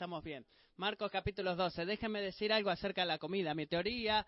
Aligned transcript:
estamos 0.00 0.24
bien. 0.24 0.46
Marcos 0.78 1.10
capítulo 1.10 1.54
12. 1.54 1.84
Déjenme 1.84 2.22
decir 2.22 2.54
algo 2.54 2.70
acerca 2.70 3.02
de 3.02 3.06
la 3.06 3.18
comida. 3.18 3.52
Mi 3.54 3.66
teoría, 3.66 4.26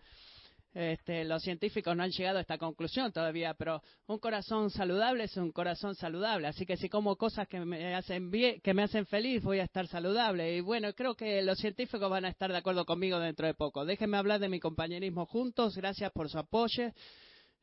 este, 0.71 1.23
los 1.25 1.41
científicos 1.41 1.97
no 1.97 2.03
han 2.03 2.11
llegado 2.11 2.37
a 2.37 2.41
esta 2.41 2.59
conclusión 2.59 3.11
todavía, 3.11 3.55
pero 3.55 3.81
un 4.05 4.19
corazón 4.19 4.69
saludable 4.69 5.23
es 5.23 5.35
un 5.35 5.51
corazón 5.51 5.95
saludable. 5.95 6.45
Así 6.45 6.63
que 6.67 6.77
si 6.77 6.89
como 6.89 7.15
cosas 7.15 7.47
que 7.47 7.59
me 7.59 7.95
hacen 7.95 8.29
bien, 8.29 8.61
que 8.61 8.75
me 8.75 8.83
hacen 8.83 9.07
feliz, 9.07 9.41
voy 9.41 9.61
a 9.61 9.63
estar 9.63 9.87
saludable. 9.87 10.55
Y 10.55 10.61
bueno, 10.61 10.93
creo 10.93 11.15
que 11.15 11.41
los 11.41 11.57
científicos 11.57 12.07
van 12.07 12.25
a 12.25 12.29
estar 12.29 12.51
de 12.51 12.57
acuerdo 12.59 12.85
conmigo 12.85 13.19
dentro 13.19 13.47
de 13.47 13.55
poco. 13.55 13.83
Déjenme 13.83 14.17
hablar 14.17 14.39
de 14.39 14.49
mi 14.49 14.59
compañerismo 14.59 15.25
juntos. 15.25 15.75
Gracias 15.75 16.11
por 16.11 16.29
su 16.29 16.37
apoyo. 16.37 16.91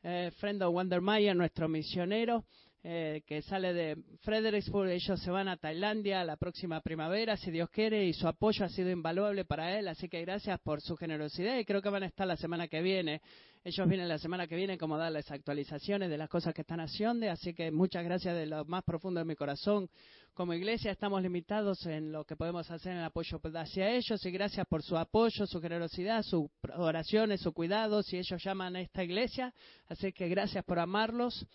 Eh, 0.03 0.33
Frendo 0.41 0.69
Wandermeyer, 0.71 1.37
nuestro 1.37 1.69
misionero. 1.69 2.45
Eh, 2.83 3.21
que 3.27 3.43
sale 3.43 3.75
de 3.75 3.97
Fredericksburg. 4.23 4.89
Ellos 4.89 5.21
se 5.21 5.31
van 5.31 5.49
a 5.49 5.59
Tailandia 5.59 6.25
la 6.25 6.39
próxima 6.39 6.81
primavera, 6.81 7.37
si 7.37 7.51
Dios 7.51 7.69
quiere, 7.69 8.07
y 8.07 8.15
su 8.15 8.27
apoyo 8.27 8.65
ha 8.65 8.71
sido 8.71 8.91
invaluable 8.91 9.45
para 9.45 9.79
él. 9.79 9.87
Así 9.87 10.09
que 10.09 10.23
gracias 10.23 10.59
por 10.61 10.81
su 10.81 10.97
generosidad 10.97 11.59
y 11.59 11.67
creo 11.67 11.83
que 11.83 11.91
van 11.91 12.05
a 12.05 12.07
estar 12.07 12.27
la 12.27 12.39
semana 12.39 12.69
que 12.69 12.81
viene. 12.81 13.21
Ellos 13.63 13.87
vienen 13.87 14.09
la 14.09 14.17
semana 14.17 14.47
que 14.47 14.57
viene 14.57 14.79
como 14.79 14.97
darles 14.97 15.31
actualizaciones 15.31 16.09
de 16.09 16.17
las 16.17 16.31
cosas 16.31 16.55
que 16.55 16.63
están 16.63 16.81
haciendo. 16.81 17.31
Así 17.31 17.53
que 17.53 17.71
muchas 17.71 18.03
gracias 18.03 18.35
de 18.35 18.47
lo 18.47 18.65
más 18.65 18.83
profundo 18.83 19.21
de 19.21 19.27
mi 19.27 19.37
corazón. 19.37 19.91
Como 20.33 20.55
iglesia 20.55 20.91
estamos 20.91 21.21
limitados 21.21 21.85
en 21.85 22.13
lo 22.13 22.25
que 22.25 22.37
podemos 22.37 22.71
hacer 22.71 22.93
en 22.93 22.99
el 22.99 23.05
apoyo 23.05 23.39
hacia 23.57 23.91
ellos 23.91 24.25
y 24.25 24.31
gracias 24.31 24.67
por 24.67 24.83
su 24.83 24.97
apoyo, 24.97 25.47
su 25.47 25.61
generosidad, 25.61 26.23
sus 26.23 26.47
oraciones, 26.77 27.43
su 27.43 27.53
cuidado, 27.53 28.03
si 28.03 28.17
ellos 28.17 28.43
llaman 28.43 28.77
a 28.77 28.81
esta 28.81 29.05
iglesia. 29.05 29.53
Así 29.89 30.15
que 30.15 30.31
gracias 30.31 30.65
por 30.65 30.79
amarlos. 30.79 31.47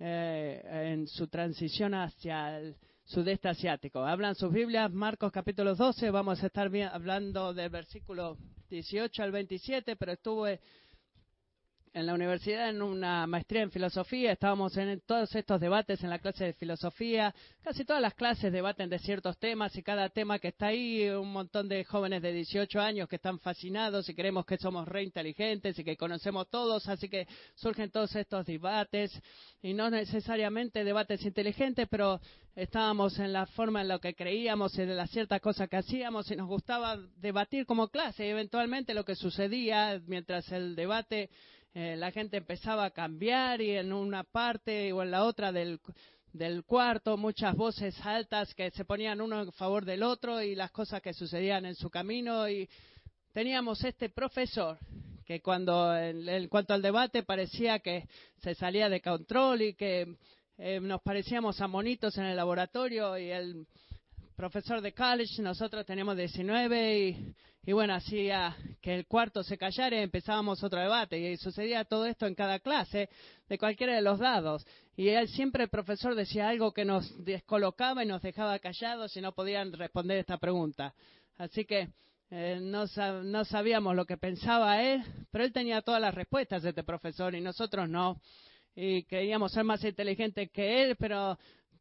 Eh, 0.00 0.62
en 0.92 1.08
su 1.08 1.26
transición 1.26 1.92
hacia 1.92 2.56
el 2.56 2.76
sudeste 3.04 3.48
asiático. 3.48 3.98
Hablan 4.06 4.36
sus 4.36 4.52
Biblias, 4.52 4.92
Marcos 4.92 5.32
capítulo 5.32 5.74
12, 5.74 6.12
vamos 6.12 6.40
a 6.40 6.46
estar 6.46 6.70
hablando 6.92 7.52
del 7.52 7.68
versículo 7.68 8.36
18 8.70 9.24
al 9.24 9.32
27, 9.32 9.96
pero 9.96 10.12
estuve 10.12 10.60
en 11.98 12.06
la 12.06 12.14
universidad 12.14 12.68
en 12.68 12.80
una 12.80 13.26
maestría 13.26 13.62
en 13.62 13.72
filosofía, 13.72 14.30
estábamos 14.30 14.76
en 14.76 15.00
todos 15.00 15.34
estos 15.34 15.60
debates 15.60 16.02
en 16.04 16.10
la 16.10 16.20
clase 16.20 16.44
de 16.44 16.52
filosofía, 16.52 17.34
casi 17.60 17.84
todas 17.84 18.00
las 18.00 18.14
clases 18.14 18.52
debaten 18.52 18.88
de 18.88 19.00
ciertos 19.00 19.36
temas 19.38 19.74
y 19.76 19.82
cada 19.82 20.08
tema 20.08 20.38
que 20.38 20.48
está 20.48 20.68
ahí, 20.68 21.08
un 21.08 21.32
montón 21.32 21.68
de 21.68 21.82
jóvenes 21.84 22.22
de 22.22 22.32
18 22.32 22.80
años 22.80 23.08
que 23.08 23.16
están 23.16 23.40
fascinados 23.40 24.08
y 24.08 24.14
creemos 24.14 24.46
que 24.46 24.58
somos 24.58 24.86
re 24.86 25.02
inteligentes 25.02 25.76
y 25.76 25.82
que 25.82 25.96
conocemos 25.96 26.48
todos, 26.48 26.88
así 26.88 27.08
que 27.08 27.26
surgen 27.56 27.90
todos 27.90 28.14
estos 28.14 28.46
debates 28.46 29.10
y 29.60 29.74
no 29.74 29.90
necesariamente 29.90 30.84
debates 30.84 31.24
inteligentes, 31.24 31.88
pero 31.90 32.20
estábamos 32.54 33.18
en 33.18 33.32
la 33.32 33.46
forma 33.46 33.80
en 33.80 33.88
la 33.88 33.98
que 33.98 34.14
creíamos 34.14 34.78
y 34.78 34.82
de 34.84 34.94
las 34.94 35.10
ciertas 35.10 35.40
cosas 35.40 35.68
que 35.68 35.76
hacíamos 35.76 36.30
y 36.30 36.36
nos 36.36 36.46
gustaba 36.46 36.96
debatir 37.16 37.66
como 37.66 37.88
clase 37.88 38.26
y 38.26 38.30
eventualmente 38.30 38.94
lo 38.94 39.04
que 39.04 39.16
sucedía 39.16 40.00
mientras 40.06 40.50
el 40.52 40.76
debate 40.76 41.30
eh, 41.74 41.96
la 41.96 42.10
gente 42.10 42.36
empezaba 42.38 42.84
a 42.84 42.90
cambiar 42.90 43.60
y 43.60 43.76
en 43.76 43.92
una 43.92 44.24
parte 44.24 44.92
o 44.92 45.02
en 45.02 45.10
la 45.10 45.24
otra 45.24 45.52
del, 45.52 45.80
del 46.32 46.64
cuarto, 46.64 47.16
muchas 47.16 47.54
voces 47.54 47.94
altas 48.04 48.54
que 48.54 48.70
se 48.70 48.84
ponían 48.84 49.20
uno 49.20 49.42
en 49.42 49.52
favor 49.52 49.84
del 49.84 50.02
otro 50.02 50.42
y 50.42 50.54
las 50.54 50.70
cosas 50.70 51.02
que 51.02 51.12
sucedían 51.12 51.66
en 51.66 51.74
su 51.74 51.90
camino. 51.90 52.48
Y 52.48 52.68
teníamos 53.32 53.82
este 53.84 54.08
profesor 54.08 54.78
que 55.24 55.42
cuando, 55.42 55.94
en, 55.94 56.48
cuanto 56.48 56.72
al 56.72 56.80
debate, 56.80 57.22
parecía 57.22 57.80
que 57.80 58.08
se 58.42 58.54
salía 58.54 58.88
de 58.88 59.02
control 59.02 59.60
y 59.60 59.74
que 59.74 60.16
eh, 60.56 60.80
nos 60.80 61.02
parecíamos 61.02 61.60
a 61.60 61.68
monitos 61.68 62.16
en 62.16 62.24
el 62.24 62.36
laboratorio 62.36 63.18
y 63.18 63.30
el 63.30 63.66
profesor 64.38 64.80
de 64.80 64.92
college, 64.92 65.42
nosotros 65.42 65.84
teníamos 65.84 66.16
19 66.16 66.98
y, 67.08 67.34
y 67.66 67.72
bueno, 67.72 67.94
hacía 67.94 68.56
que 68.80 68.94
el 68.94 69.04
cuarto 69.08 69.42
se 69.42 69.58
callara 69.58 69.96
y 69.96 70.02
empezábamos 70.04 70.62
otro 70.62 70.78
debate. 70.78 71.18
Y 71.18 71.36
sucedía 71.38 71.84
todo 71.84 72.06
esto 72.06 72.24
en 72.24 72.36
cada 72.36 72.60
clase, 72.60 73.08
de 73.48 73.58
cualquiera 73.58 73.96
de 73.96 74.00
los 74.00 74.20
dados. 74.20 74.64
Y 74.96 75.08
él 75.08 75.26
siempre, 75.26 75.64
el 75.64 75.70
profesor, 75.70 76.14
decía 76.14 76.48
algo 76.48 76.72
que 76.72 76.84
nos 76.84 77.12
descolocaba 77.24 78.04
y 78.04 78.06
nos 78.06 78.22
dejaba 78.22 78.60
callados 78.60 79.16
y 79.16 79.20
no 79.20 79.32
podían 79.32 79.72
responder 79.72 80.18
esta 80.18 80.38
pregunta. 80.38 80.94
Así 81.36 81.64
que 81.64 81.88
eh, 82.30 82.60
no, 82.62 82.84
no 83.24 83.44
sabíamos 83.44 83.96
lo 83.96 84.06
que 84.06 84.18
pensaba 84.18 84.80
él, 84.80 85.02
pero 85.32 85.42
él 85.42 85.52
tenía 85.52 85.82
todas 85.82 86.00
las 86.00 86.14
respuestas, 86.14 86.64
este 86.64 86.84
profesor, 86.84 87.34
y 87.34 87.40
nosotros 87.40 87.88
no. 87.88 88.20
Y 88.76 89.02
queríamos 89.02 89.50
ser 89.50 89.64
más 89.64 89.82
inteligentes 89.82 90.48
que 90.52 90.84
él, 90.84 90.94
pero 90.94 91.36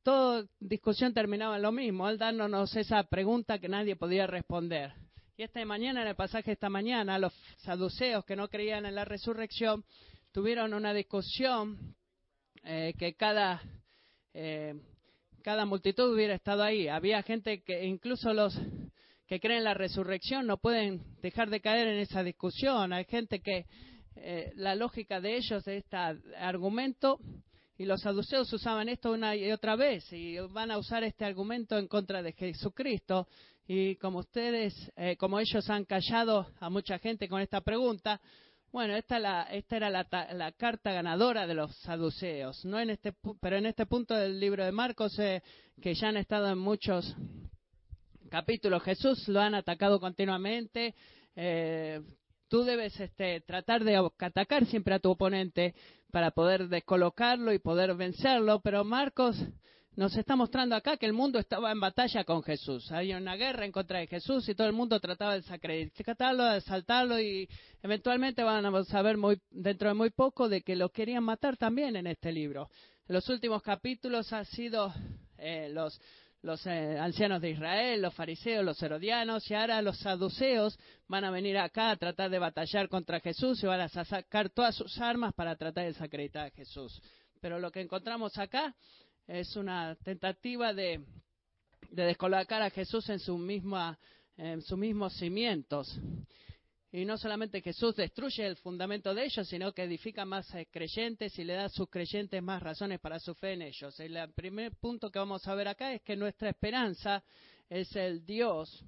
toda 0.07 0.45
discusión 0.62 1.13
terminaba 1.13 1.59
lo 1.59 1.73
mismo, 1.73 2.07
al 2.07 2.18
dándonos 2.18 2.73
esa 2.78 3.03
pregunta 3.03 3.59
que 3.59 3.68
nadie 3.68 3.97
podía 3.97 4.25
responder. 4.25 4.94
Y 5.35 5.44
esta 5.44 5.66
mañana, 5.66 6.01
en 6.01 6.07
el 6.07 6.16
pasaje 6.16 6.45
de 6.45 6.53
esta 6.53 6.69
mañana, 6.69 7.19
los 7.19 7.34
saduceos 7.57 8.23
que 8.23 8.38
no 8.38 8.47
creían 8.47 8.85
en 8.85 8.96
la 8.96 9.03
resurrección 9.03 9.84
tuvieron 10.31 10.73
una 10.73 10.94
discusión 10.94 11.94
eh, 12.63 12.94
que 12.97 13.16
cada, 13.16 13.62
eh, 14.34 14.75
cada 15.44 15.66
multitud 15.66 16.13
hubiera 16.13 16.35
estado 16.35 16.63
ahí. 16.63 16.88
Había 16.88 17.22
gente 17.22 17.62
que, 17.63 17.84
incluso 17.84 18.34
los 18.34 18.57
que 19.28 19.41
creen 19.41 19.57
en 19.57 19.63
la 19.66 19.73
resurrección, 19.73 20.47
no 20.47 20.56
pueden 20.56 21.01
dejar 21.22 21.50
de 21.50 21.59
caer 21.59 21.85
en 21.90 22.00
esa 22.00 22.23
discusión. 22.23 22.94
Hay 22.94 23.03
gente 23.03 23.41
que 23.41 23.66
eh, 24.16 24.53
la 24.56 24.73
lógica 24.73 25.19
de 25.19 25.35
ellos, 25.35 25.66
de 25.66 25.79
este 25.79 25.97
argumento, 25.97 27.19
y 27.77 27.85
los 27.85 28.01
saduceos 28.01 28.51
usaban 28.51 28.89
esto 28.89 29.11
una 29.11 29.35
y 29.35 29.51
otra 29.51 29.75
vez 29.75 30.11
y 30.11 30.38
van 30.39 30.71
a 30.71 30.77
usar 30.77 31.03
este 31.03 31.25
argumento 31.25 31.77
en 31.77 31.88
contra 31.88 32.23
de 32.23 32.33
Jesucristo. 32.33 33.27
Y 33.67 33.95
como 33.97 34.19
ustedes, 34.19 34.73
eh, 34.95 35.17
como 35.17 35.39
ellos 35.39 35.69
han 35.69 35.85
callado 35.85 36.47
a 36.59 36.69
mucha 36.69 36.97
gente 36.99 37.27
con 37.27 37.41
esta 37.41 37.61
pregunta, 37.61 38.19
bueno, 38.71 38.95
esta, 38.95 39.19
la, 39.19 39.43
esta 39.43 39.77
era 39.77 39.89
la, 39.89 40.07
la, 40.33 40.51
carta 40.53 40.91
ganadora 40.91 41.47
de 41.47 41.53
los 41.53 41.75
saduceos. 41.77 42.66
No 42.66 42.79
en 42.79 42.89
este, 42.89 43.13
pero 43.41 43.57
en 43.57 43.66
este 43.66 43.85
punto 43.85 44.13
del 44.13 44.39
libro 44.39 44.66
de 44.66 44.71
Marcos, 44.71 45.17
eh, 45.19 45.41
que 45.81 45.93
ya 45.93 46.09
han 46.09 46.17
estado 46.17 46.49
en 46.49 46.57
muchos 46.57 47.16
capítulos, 48.29 48.83
Jesús 48.83 49.27
lo 49.27 49.39
han 49.39 49.55
atacado 49.55 49.99
continuamente. 49.99 50.95
Eh, 51.35 52.01
tú 52.50 52.63
debes 52.63 53.00
este, 53.00 53.41
tratar 53.41 53.84
de 53.84 53.97
atacar 54.19 54.66
siempre 54.66 54.96
a 54.96 55.00
tu 55.00 55.12
oponente 55.12 55.75
para 56.12 56.31
poder 56.31 56.68
descolocarlo 56.69 57.53
y 57.53 57.59
poder 57.59 57.96
vencerlo, 57.96 58.62
pero 58.62 58.84
Marcos 58.84 59.38
nos 59.97 60.16
está 60.16 60.35
mostrando 60.35 60.75
acá 60.75 60.96
que 60.97 61.08
el 61.08 61.13
mundo 61.13 61.40
estaba 61.40 61.72
en 61.72 61.80
batalla 61.80 62.24
con 62.24 62.44
Jesús. 62.44 62.91
Había 62.91 63.18
una 63.18 63.35
guerra 63.35 63.66
en 63.66 63.72
contra 63.72 63.97
de 63.97 64.06
Jesús 64.06 64.47
y 64.47 64.53
todo 64.53 64.68
el 64.68 64.74
mundo 64.74 65.00
trataba 65.00 65.34
de 65.34 65.41
desacreditarlo, 65.41 66.44
de 66.44 66.58
asaltarlo 66.58 67.19
y 67.19 67.50
eventualmente 67.81 68.44
van 68.44 68.64
a 68.64 68.84
saber 68.85 69.18
muy, 69.18 69.41
dentro 69.50 69.88
de 69.88 69.96
muy 69.96 70.12
poco 70.12 70.50
de 70.50 70.62
que 70.62 70.75
lo 70.75 70.90
querían 70.90 71.24
matar 71.24 71.58
también 71.58 71.96
en 71.96 72.06
este 72.06 72.31
libro. 72.31 72.69
Los 73.08 73.28
últimos 73.29 73.64
capítulos 73.64 74.31
ha 74.34 74.46
sido 74.46 74.94
eh, 75.40 75.69
los 75.72 76.00
los 76.41 76.65
eh, 76.65 76.97
ancianos 76.99 77.41
de 77.41 77.51
Israel, 77.51 78.01
los 78.01 78.13
fariseos, 78.13 78.63
los 78.63 78.81
herodianos, 78.81 79.49
y 79.49 79.53
ahora 79.53 79.81
los 79.81 79.97
saduceos 79.99 80.77
van 81.07 81.23
a 81.23 81.31
venir 81.31 81.57
acá 81.57 81.91
a 81.91 81.97
tratar 81.97 82.29
de 82.29 82.39
batallar 82.39 82.89
contra 82.89 83.19
Jesús 83.19 83.61
y 83.63 83.67
van 83.67 83.81
a 83.81 83.89
sacar 83.89 84.49
todas 84.49 84.75
sus 84.75 84.99
armas 84.99 85.33
para 85.33 85.55
tratar 85.55 85.85
de 85.85 85.93
desacreditar 85.93 86.47
a 86.47 86.51
Jesús. 86.51 87.01
Pero 87.41 87.59
lo 87.59 87.71
que 87.71 87.81
encontramos 87.81 88.37
acá 88.37 88.75
es 89.27 89.55
una 89.55 89.95
tentativa 90.03 90.73
de, 90.73 91.03
de 91.91 92.03
descolocar 92.03 92.61
a 92.61 92.69
Jesús 92.69 93.09
en, 93.09 93.19
su 93.19 93.37
misma, 93.37 93.97
en 94.37 94.61
sus 94.61 94.77
mismos 94.77 95.13
cimientos. 95.17 95.99
Y 96.97 97.06
no 97.06 97.16
solamente 97.16 97.62
Jesús 97.62 97.96
destruye 97.96 98.44
el 98.47 98.56
fundamento 98.56 99.13
de 99.13 99.25
ellos, 99.25 99.47
sino 99.47 99.72
que 99.72 99.84
edifica 99.84 100.25
más 100.25 100.52
eh, 100.56 100.68
creyentes 100.72 101.38
y 101.38 101.44
le 101.44 101.53
da 101.53 101.66
a 101.66 101.69
sus 101.69 101.88
creyentes 101.91 102.41
más 102.41 102.59
razones 102.63 103.00
para 103.00 103.19
su 103.19 103.35
fe 103.35 103.53
en 103.53 103.62
ellos. 103.62 104.00
El 104.00 104.18
primer 104.34 104.75
punto 104.78 105.12
que 105.12 105.19
vamos 105.19 105.47
a 105.47 105.53
ver 105.53 105.68
acá 105.68 105.94
es 105.94 106.02
que 106.02 106.16
nuestra 106.16 106.50
esperanza 106.50 107.24
es 107.69 107.96
el 107.96 108.25
Dios 108.25 108.84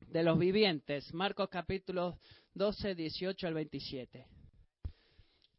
de 0.00 0.22
los 0.22 0.38
vivientes. 0.38 1.14
Marcos 1.14 1.48
capítulo 1.48 2.18
12, 2.52 2.94
18 2.94 3.46
al 3.46 3.54
27. 3.54 4.26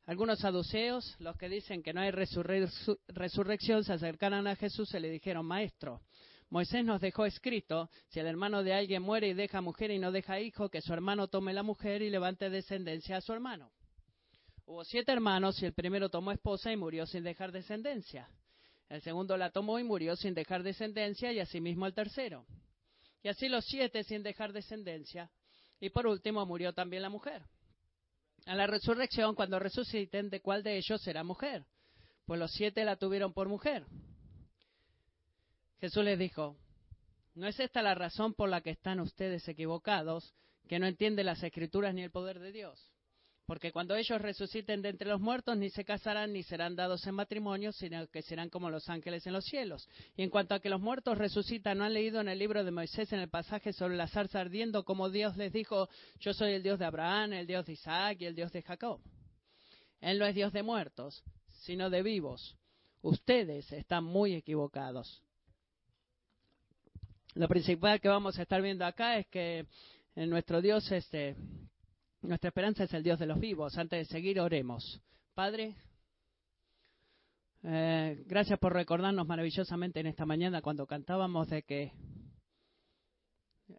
Algunos 0.06 0.38
saduceos, 0.38 1.15
los 1.18 1.36
que 1.36 1.50
dicen 1.50 1.81
que 1.81 1.94
no 1.94 2.01
hay 2.01 2.12
resurrección, 2.12 3.83
se 3.83 3.94
acercaron 3.94 4.45
a 4.45 4.56
Jesús 4.56 4.94
y 4.94 5.00
le 5.00 5.09
dijeron, 5.09 5.47
Maestro, 5.47 6.03
Moisés 6.53 6.85
nos 6.85 7.01
dejó 7.01 7.25
escrito, 7.25 7.89
si 8.09 8.19
el 8.19 8.27
hermano 8.27 8.61
de 8.61 8.75
alguien 8.75 9.01
muere 9.01 9.29
y 9.29 9.33
deja 9.33 9.59
mujer 9.59 9.89
y 9.89 9.97
no 9.97 10.11
deja 10.11 10.39
hijo, 10.39 10.69
que 10.69 10.83
su 10.83 10.94
hermano 10.94 11.27
tome 11.27 11.51
la 11.51 11.63
mujer 11.63 12.03
y 12.03 12.11
levante 12.11 12.51
descendencia 12.51 13.17
a 13.17 13.21
su 13.21 13.33
hermano. 13.33 13.71
Hubo 14.67 14.83
siete 14.85 15.11
hermanos 15.11 15.59
y 15.63 15.65
el 15.65 15.73
primero 15.73 16.09
tomó 16.09 16.31
esposa 16.31 16.71
y 16.71 16.77
murió 16.77 17.07
sin 17.07 17.23
dejar 17.23 17.51
descendencia. 17.51 18.29
El 18.88 19.01
segundo 19.01 19.35
la 19.35 19.50
tomó 19.50 19.79
y 19.79 19.83
murió 19.83 20.15
sin 20.15 20.35
dejar 20.35 20.61
descendencia 20.61 21.33
y 21.33 21.39
asimismo 21.39 21.88
el 21.88 21.95
tercero. 21.95 22.45
Y 23.23 23.29
así 23.29 23.50
los 23.50 23.65
siete 23.65 24.03
sin 24.03 24.21
dejar 24.21 24.53
descendencia. 24.53 25.31
Y 25.79 25.89
por 25.89 26.05
último 26.05 26.45
murió 26.45 26.71
también 26.71 27.01
la 27.01 27.09
mujer. 27.09 27.41
A 28.45 28.53
la 28.53 28.67
resurrección, 28.67 29.33
cuando 29.33 29.57
resuciten, 29.57 30.29
¿de 30.29 30.39
cuál 30.39 30.61
de 30.61 30.77
ellos 30.77 31.01
será 31.01 31.23
mujer? 31.23 31.65
Pues 32.27 32.39
los 32.39 32.51
siete 32.51 32.85
la 32.85 32.95
tuvieron 32.95 33.33
por 33.33 33.50
mujer. 33.50 33.88
Jesús 35.79 36.03
les 36.03 36.17
dijo, 36.17 36.57
¿No 37.35 37.47
es 37.47 37.59
esta 37.59 37.81
la 37.81 37.95
razón 37.95 38.33
por 38.35 38.49
la 38.49 38.61
que 38.61 38.69
están 38.69 38.99
ustedes 38.99 39.47
equivocados, 39.47 40.33
que 40.67 40.77
no 40.77 40.85
entienden 40.85 41.25
las 41.25 41.41
escrituras 41.41 41.93
ni 41.95 42.03
el 42.03 42.11
poder 42.11 42.39
de 42.39 42.51
Dios? 42.51 42.93
Porque 43.45 43.71
cuando 43.71 43.95
ellos 43.95 44.21
resuciten 44.21 44.81
de 44.81 44.89
entre 44.89 45.09
los 45.09 45.19
muertos, 45.19 45.57
ni 45.57 45.69
se 45.69 45.83
casarán 45.83 46.31
ni 46.31 46.43
serán 46.43 46.75
dados 46.75 47.05
en 47.07 47.15
matrimonio, 47.15 47.73
sino 47.73 48.07
que 48.07 48.21
serán 48.21 48.49
como 48.49 48.69
los 48.69 48.87
ángeles 48.87 49.25
en 49.27 49.33
los 49.33 49.45
cielos. 49.45 49.89
Y 50.15 50.23
en 50.23 50.29
cuanto 50.29 50.55
a 50.55 50.59
que 50.59 50.69
los 50.69 50.79
muertos 50.79 51.17
resucitan, 51.17 51.79
¿no 51.79 51.83
han 51.83 51.93
leído 51.93 52.21
en 52.21 52.29
el 52.29 52.39
libro 52.39 52.63
de 52.63 52.71
Moisés, 52.71 53.11
en 53.11 53.19
el 53.19 53.29
pasaje 53.29 53.73
sobre 53.73 53.97
la 53.97 54.07
zarza 54.07 54.39
ardiendo, 54.39 54.85
como 54.85 55.09
Dios 55.09 55.35
les 55.35 55.51
dijo, 55.51 55.89
yo 56.19 56.33
soy 56.33 56.53
el 56.53 56.63
Dios 56.63 56.79
de 56.79 56.85
Abraham, 56.85 57.33
el 57.33 57.47
Dios 57.47 57.65
de 57.65 57.73
Isaac 57.73 58.17
y 58.21 58.25
el 58.25 58.35
Dios 58.35 58.51
de 58.53 58.61
Jacob? 58.61 59.01
Él 59.99 60.19
no 60.19 60.25
es 60.25 60.35
Dios 60.35 60.53
de 60.53 60.63
muertos, 60.63 61.23
sino 61.63 61.89
de 61.89 62.01
vivos. 62.03 62.55
Ustedes 63.01 63.69
están 63.73 64.05
muy 64.05 64.35
equivocados. 64.35 65.21
Lo 67.35 67.47
principal 67.47 68.00
que 68.00 68.09
vamos 68.09 68.38
a 68.38 68.44
estar 68.44 68.62
viendo 68.62 68.85
acá 68.85 69.18
es 69.18 69.25
que 69.27 69.65
en 70.15 70.30
nuestro 70.30 70.62
Dios 70.62 70.91
este, 70.91 71.35
nuestra 72.21 72.50
esperanza 72.50 72.83
es 72.83 72.94
el 72.94 73.01
Dios 73.01 73.18
de 73.18 73.25
los 73.25 73.39
vivos. 73.39 73.75
Antes 73.75 74.07
de 74.07 74.13
seguir, 74.13 74.39
oremos. 74.39 75.01
Padre, 75.33 75.75
eh, 77.63 78.24
gracias 78.27 78.59
por 78.59 78.74
recordarnos 78.74 79.25
maravillosamente 79.25 80.00
en 80.00 80.07
esta 80.07 80.27
mañana 80.27 80.62
cuando 80.62 80.85
cantábamos 80.85 81.50
de 81.50 81.63
que 81.63 81.91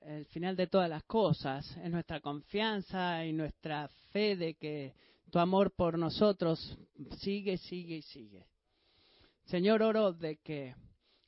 el 0.03 0.25
final 0.27 0.57
de 0.57 0.67
todas 0.67 0.91
las 0.91 1.05
cosas 1.05 1.65
es 1.77 1.91
nuestra 1.93 2.21
confianza 2.21 3.25
y 3.25 3.33
nuestra 3.33 3.89
fe 4.11 4.35
de 4.35 4.55
que 4.55 4.95
tu 5.31 5.39
amor 5.39 5.71
por 5.77 5.97
nosotros 5.97 6.77
sigue, 7.19 7.57
sigue 7.59 7.99
y 7.99 8.03
sigue. 8.03 8.47
Señor, 9.45 9.83
oro 9.83 10.13
de 10.13 10.39
que 10.39 10.75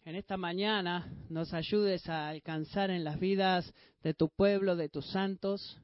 en 0.07 0.15
esta 0.15 0.37
mañana 0.37 1.13
nos 1.29 1.53
ayudes 1.53 2.09
a 2.09 2.29
alcanzar 2.29 2.93
en 2.93 3.03
las 3.03 3.19
vidas 3.19 3.75
de 4.05 4.15
tu 4.15 4.29
pueblo, 4.29 4.77
de 4.77 4.89
tus 4.89 5.05
santos, 5.11 5.81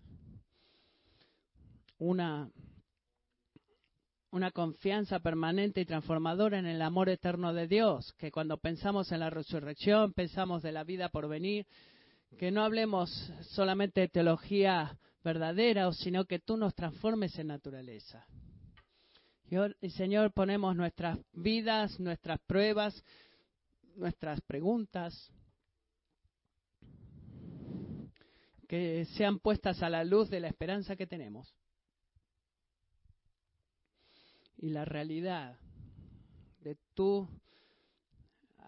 una, 1.98 2.48
una 4.30 4.52
confianza 4.52 5.18
permanente 5.18 5.80
y 5.80 5.86
transformadora 5.86 6.60
en 6.60 6.66
el 6.66 6.82
amor 6.82 7.08
eterno 7.08 7.52
de 7.52 7.66
Dios, 7.66 8.12
que 8.12 8.30
cuando 8.30 8.58
pensamos 8.58 9.10
en 9.10 9.18
la 9.18 9.28
resurrección, 9.28 10.12
pensamos 10.12 10.62
de 10.62 10.70
la 10.70 10.84
vida 10.84 11.08
por 11.08 11.28
venir, 11.28 11.66
que 12.38 12.52
no 12.52 12.62
hablemos 12.62 13.10
solamente 13.40 14.02
de 14.02 14.08
teología 14.08 15.00
verdadera, 15.24 15.92
sino 15.94 16.26
que 16.26 16.38
tú 16.38 16.56
nos 16.56 16.76
transformes 16.76 17.36
en 17.40 17.48
naturaleza. 17.48 18.24
Y, 19.80 19.90
Señor, 19.90 20.32
ponemos 20.32 20.76
nuestras 20.76 21.18
vidas, 21.32 21.98
nuestras 21.98 22.38
pruebas, 22.46 23.04
nuestras 23.96 24.40
preguntas, 24.42 25.32
que 28.68 29.04
sean 29.16 29.38
puestas 29.38 29.82
a 29.82 29.90
la 29.90 30.02
luz 30.02 30.30
de 30.30 30.40
la 30.40 30.48
esperanza 30.48 30.96
que 30.96 31.06
tenemos 31.06 31.54
y 34.56 34.70
la 34.70 34.84
realidad 34.84 35.58
de 36.60 36.78
tu 36.94 37.28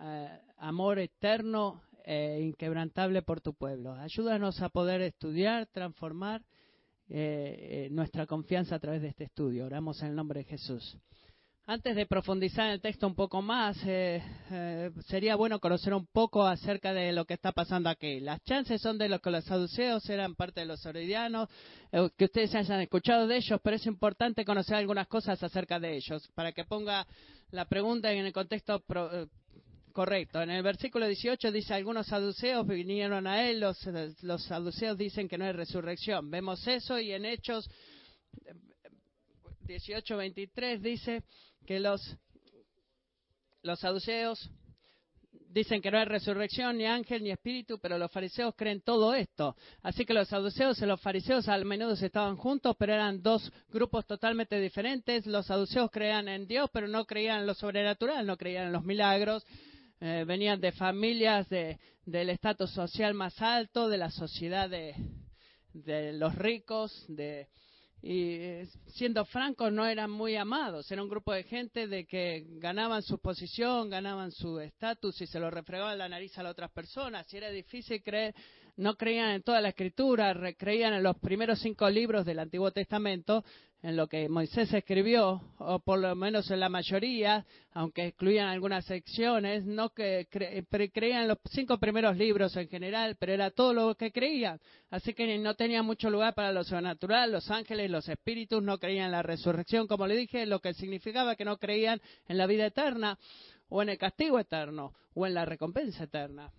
eh, 0.01 0.41
amor 0.59 0.99
eterno 0.99 1.83
e 2.05 2.41
inquebrantable 2.43 3.23
por 3.23 3.41
tu 3.41 3.55
pueblo. 3.55 3.95
Ayúdanos 3.95 4.61
a 4.61 4.69
poder 4.69 5.01
estudiar, 5.01 5.67
transformar 5.69 6.45
eh, 7.09 7.89
nuestra 7.91 8.27
confianza 8.27 8.75
a 8.75 8.81
través 8.81 9.01
de 9.03 9.09
este 9.09 9.25
estudio. 9.25 9.65
Oramos 9.65 10.03
en 10.03 10.09
el 10.09 10.17
nombre 10.17 10.41
de 10.41 10.45
Jesús. 10.45 10.99
Antes 11.67 11.97
de 11.97 12.05
profundizar 12.05 12.67
en 12.67 12.73
el 12.73 12.81
texto 12.83 13.07
un 13.07 13.15
poco 13.15 13.41
más, 13.41 13.79
eh, 13.87 14.23
eh, 14.51 14.91
sería 15.07 15.35
bueno 15.35 15.59
conocer 15.61 15.95
un 15.95 16.07
poco 16.07 16.47
acerca 16.47 16.93
de 16.93 17.11
lo 17.13 17.25
que 17.25 17.33
está 17.33 17.53
pasando 17.53 17.89
aquí. 17.89 18.21
Las 18.21 18.43
chances 18.43 18.83
son 18.83 18.99
de 18.99 19.09
los 19.09 19.23
que 19.23 19.31
los 19.31 19.47
saduceos 19.47 20.07
eran 20.11 20.35
parte 20.35 20.61
de 20.61 20.67
los 20.67 20.85
oridianos, 20.85 21.49
eh, 21.91 22.11
que 22.19 22.27
ustedes 22.27 22.55
hayan 22.55 22.83
escuchado 22.83 23.27
de 23.27 23.39
ellos, 23.39 23.59
pero 23.63 23.77
es 23.77 23.87
importante 23.87 24.45
conocer 24.45 24.77
algunas 24.77 25.09
cosas 25.09 25.43
acerca 25.43 25.81
de 25.81 25.97
ellos, 25.97 26.29
para 26.35 26.53
que 26.53 26.67
ponga 26.67 27.07
la 27.51 27.65
pregunta 27.65 28.13
en 28.13 28.27
el 28.27 28.33
contexto 28.35 28.85
correcto. 29.95 30.43
En 30.43 30.51
el 30.51 30.63
versículo 30.63 31.07
18 31.07 31.51
dice, 31.51 31.73
algunos 31.73 32.09
saduceos 32.09 32.67
vinieron 32.67 33.27
a 33.27 33.49
él, 33.49 33.61
los, 33.61 33.79
los 34.21 34.45
saduceos 34.45 34.99
dicen 34.99 35.29
que 35.29 35.39
no 35.39 35.47
hay 35.47 35.53
resurrección. 35.53 36.31
Vemos 36.31 36.67
eso 36.69 37.01
y 37.01 37.13
en 37.13 37.25
Hechos 37.25 37.71
18:23 39.67 40.81
dice 40.81 41.25
que 41.67 41.81
los, 41.81 42.17
los 43.63 43.79
saduceos 43.81 44.51
dicen 45.55 45.81
que 45.81 45.91
no 45.91 45.99
hay 45.99 46.05
resurrección, 46.05 46.77
ni 46.77 46.85
ángel, 46.85 47.23
ni 47.23 47.31
espíritu, 47.31 47.79
pero 47.79 47.97
los 47.97 48.11
fariseos 48.11 48.55
creen 48.57 48.81
todo 48.81 49.15
esto. 49.15 49.57
Así 49.83 50.05
que 50.05 50.13
los 50.13 50.29
saduceos 50.29 50.83
y 50.83 50.87
los 50.87 51.01
fariseos 51.01 51.49
al 51.49 51.65
menudo 51.65 51.93
estaban 51.93 52.37
juntos, 52.37 52.75
pero 52.77 52.93
eran 52.93 53.23
dos 53.23 53.53
grupos 53.71 54.05
totalmente 54.05 54.59
diferentes. 54.59 55.27
Los 55.27 55.47
saduceos 55.47 55.91
creían 55.93 56.29
en 56.29 56.49
Dios, 56.49 56.69
pero 56.73 56.89
no 56.89 57.05
creían 57.05 57.41
en 57.41 57.47
lo 57.47 57.55
sobrenatural, 57.55 58.27
no 58.27 58.37
creían 58.37 58.67
en 58.67 58.73
los 58.73 58.85
milagros. 58.85 59.47
Eh, 60.01 60.25
venían 60.27 60.61
de 60.61 60.73
familias 60.73 61.49
de, 61.49 61.79
del 62.05 62.31
estatus 62.31 62.73
social 62.73 63.15
más 63.15 63.41
alto, 63.41 63.89
de 63.89 63.99
la 63.99 64.11
sociedad 64.11 64.69
de, 64.69 64.95
de 65.73 66.13
los 66.15 66.35
ricos, 66.35 67.05
de, 67.09 67.49
y 68.07 68.35
eh, 68.35 68.69
siendo 68.89 69.25
francos 69.25 69.73
no 69.73 69.87
eran 69.87 70.11
muy 70.11 70.37
amados, 70.37 70.91
era 70.93 71.03
un 71.03 71.09
grupo 71.09 71.33
de 71.33 71.43
gente 71.43 71.87
de 71.89 72.05
que 72.05 72.45
ganaban 72.59 73.01
su 73.03 73.19
posición, 73.19 73.89
ganaban 73.89 74.31
su 74.31 74.61
estatus 74.61 75.23
y 75.23 75.27
se 75.27 75.41
lo 75.41 75.51
refregaban 75.51 75.97
la 75.97 76.07
nariz 76.11 76.37
a 76.37 76.43
las 76.43 76.53
otras 76.53 76.71
personas, 76.71 77.33
y 77.33 77.39
era 77.39 77.49
difícil 77.49 78.03
creer, 78.03 78.35
no 78.77 78.97
creían 78.97 79.31
en 79.31 79.43
toda 79.43 79.61
la 79.61 79.71
escritura, 79.71 80.35
creían 80.57 80.95
en 80.95 81.03
los 81.03 81.17
primeros 81.19 81.61
cinco 81.61 81.89
libros 81.89 82.27
del 82.27 82.39
Antiguo 82.39 82.71
Testamento, 82.71 83.45
en 83.83 83.97
lo 83.97 84.09
que 84.09 84.31
Moisés 84.31 84.73
escribió, 84.73 85.43
o 85.59 85.79
por 85.79 85.99
lo 85.99 86.15
menos 86.17 86.51
en 86.51 86.59
la 86.59 86.71
mayoría, 86.71 87.45
aunque 87.73 88.07
excluían 88.07 88.49
algunas 88.49 88.87
secciones, 88.87 89.67
no 89.67 89.91
que 89.91 90.27
creían 90.91 91.23
en 91.23 91.29
los 91.29 91.39
cinco 91.51 91.79
primeros 91.79 92.17
libros 92.17 92.57
en 92.57 92.67
general, 92.69 93.17
pero 93.21 93.35
era 93.35 93.51
todo 93.51 93.75
lo 93.75 93.95
que 93.95 94.11
creían. 94.11 94.59
Así 94.89 95.13
que 95.13 95.37
no 95.37 95.55
tenía 95.55 95.83
mucho 95.83 96.09
lugar 96.09 96.35
para 96.35 96.51
lo 96.51 96.65
sobrenatural, 96.65 97.31
los 97.31 97.51
ángeles, 97.51 97.91
los 97.91 98.09
espíritus 98.09 98.63
no 98.63 98.79
creían 98.79 99.07
en 99.07 99.13
la 99.13 99.23
resurrección, 99.23 99.87
como 99.87 100.07
le 100.07 100.17
dije, 100.17 100.47
lo 100.47 100.61
que 100.61 100.73
significaba 100.73 101.37
que 101.37 101.45
no 101.45 101.59
creían 101.59 102.01
en 102.27 102.39
la 102.39 102.47
vida 102.47 102.65
eterna, 102.65 103.19
o 103.69 103.83
en 103.83 103.91
el 103.91 103.99
castigo 103.99 104.39
eterno, 104.39 104.95
o 105.13 105.27
en 105.27 105.35
la 105.35 105.45
recompensa 105.45 106.05
eterna. 106.05 106.51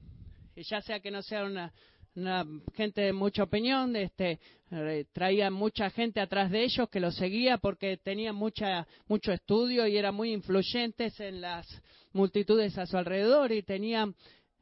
Y 0.55 0.61
ya 0.61 0.79
sea 0.81 0.99
que 0.99 1.09
no 1.09 1.23
sea 1.23 1.43
una 1.43 1.73
una 2.15 2.45
gente 2.73 3.01
de 3.01 3.13
mucha 3.13 3.43
opinión, 3.43 3.95
este, 3.95 4.39
eh, 4.71 5.05
traían 5.11 5.53
mucha 5.53 5.89
gente 5.89 6.19
atrás 6.19 6.49
de 6.49 6.63
ellos 6.63 6.89
que 6.89 6.99
los 6.99 7.15
seguía 7.15 7.57
porque 7.57 7.97
tenían 7.97 8.35
mucha, 8.35 8.87
mucho 9.07 9.31
estudio 9.31 9.85
y 9.87 9.97
eran 9.97 10.15
muy 10.15 10.31
influyentes 10.31 11.19
en 11.19 11.41
las 11.41 11.67
multitudes 12.13 12.77
a 12.77 12.85
su 12.85 12.97
alrededor 12.97 13.51
y 13.51 13.63
tenían 13.63 14.15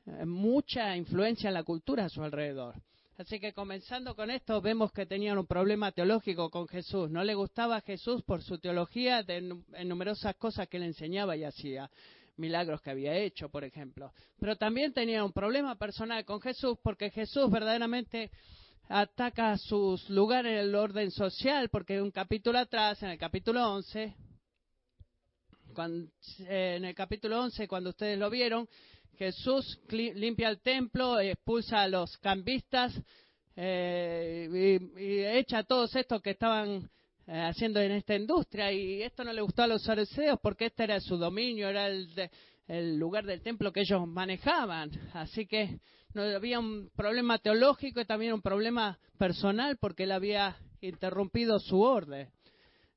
eh, 0.05 0.25
mucha 0.25 0.97
influencia 0.97 1.49
en 1.49 1.53
la 1.53 1.63
cultura 1.63 2.05
a 2.05 2.09
su 2.09 2.23
alrededor. 2.23 2.75
Así 3.17 3.39
que 3.39 3.53
comenzando 3.53 4.15
con 4.15 4.31
esto, 4.31 4.59
vemos 4.59 4.91
que 4.91 5.05
tenían 5.05 5.37
un 5.37 5.45
problema 5.45 5.91
teológico 5.91 6.49
con 6.49 6.67
Jesús. 6.67 7.11
No 7.11 7.23
le 7.23 7.35
gustaba 7.35 7.77
a 7.77 7.81
Jesús 7.81 8.23
por 8.23 8.41
su 8.41 8.57
teología 8.57 9.21
de, 9.21 9.37
en 9.37 9.87
numerosas 9.87 10.35
cosas 10.35 10.67
que 10.67 10.77
él 10.77 10.83
enseñaba 10.83 11.37
y 11.37 11.43
hacía 11.43 11.89
milagros 12.37 12.81
que 12.81 12.91
había 12.91 13.15
hecho, 13.15 13.49
por 13.49 13.63
ejemplo. 13.63 14.11
Pero 14.39 14.55
también 14.55 14.93
tenía 14.93 15.23
un 15.23 15.33
problema 15.33 15.75
personal 15.77 16.25
con 16.25 16.41
Jesús 16.41 16.77
porque 16.83 17.09
Jesús 17.09 17.49
verdaderamente 17.49 18.31
ataca 18.89 19.57
sus 19.57 20.09
lugares 20.09 20.53
en 20.53 20.59
el 20.59 20.75
orden 20.75 21.11
social, 21.11 21.69
porque 21.69 22.01
un 22.01 22.11
capítulo 22.11 22.59
atrás, 22.59 23.01
en 23.03 23.09
el 23.09 23.17
capítulo 23.17 23.73
11, 23.73 24.15
eh, 26.47 26.75
en 26.77 26.85
el 26.85 26.95
capítulo 26.95 27.41
11, 27.41 27.67
cuando 27.67 27.91
ustedes 27.91 28.19
lo 28.19 28.29
vieron, 28.29 28.67
Jesús 29.17 29.79
limpia 29.89 30.49
el 30.49 30.59
templo, 30.61 31.19
expulsa 31.19 31.83
a 31.83 31.87
los 31.87 32.17
cambistas 32.17 32.93
eh, 33.55 34.79
y, 34.97 35.19
echa 35.19 35.59
a 35.59 35.63
todos 35.63 35.95
estos 35.95 36.21
que 36.21 36.31
estaban 36.31 36.89
haciendo 37.27 37.79
en 37.79 37.91
esta 37.91 38.15
industria 38.15 38.71
y 38.71 39.01
esto 39.01 39.23
no 39.23 39.33
le 39.33 39.41
gustó 39.41 39.63
a 39.63 39.67
los 39.67 39.85
fariseos 39.85 40.39
porque 40.41 40.65
este 40.65 40.83
era 40.83 40.99
su 40.99 41.17
dominio, 41.17 41.69
era 41.69 41.87
el, 41.87 42.97
lugar 42.97 43.25
del 43.25 43.41
templo 43.41 43.71
que 43.71 43.81
ellos 43.81 44.07
manejaban. 44.07 44.89
Así 45.13 45.45
que 45.45 45.79
no 46.13 46.23
había 46.23 46.59
un 46.59 46.89
problema 46.95 47.37
teológico 47.37 48.01
y 48.01 48.05
también 48.05 48.33
un 48.33 48.41
problema 48.41 48.99
personal 49.17 49.77
porque 49.77 50.03
él 50.03 50.11
había 50.11 50.57
interrumpido 50.81 51.59
su 51.59 51.81
orden. 51.81 52.29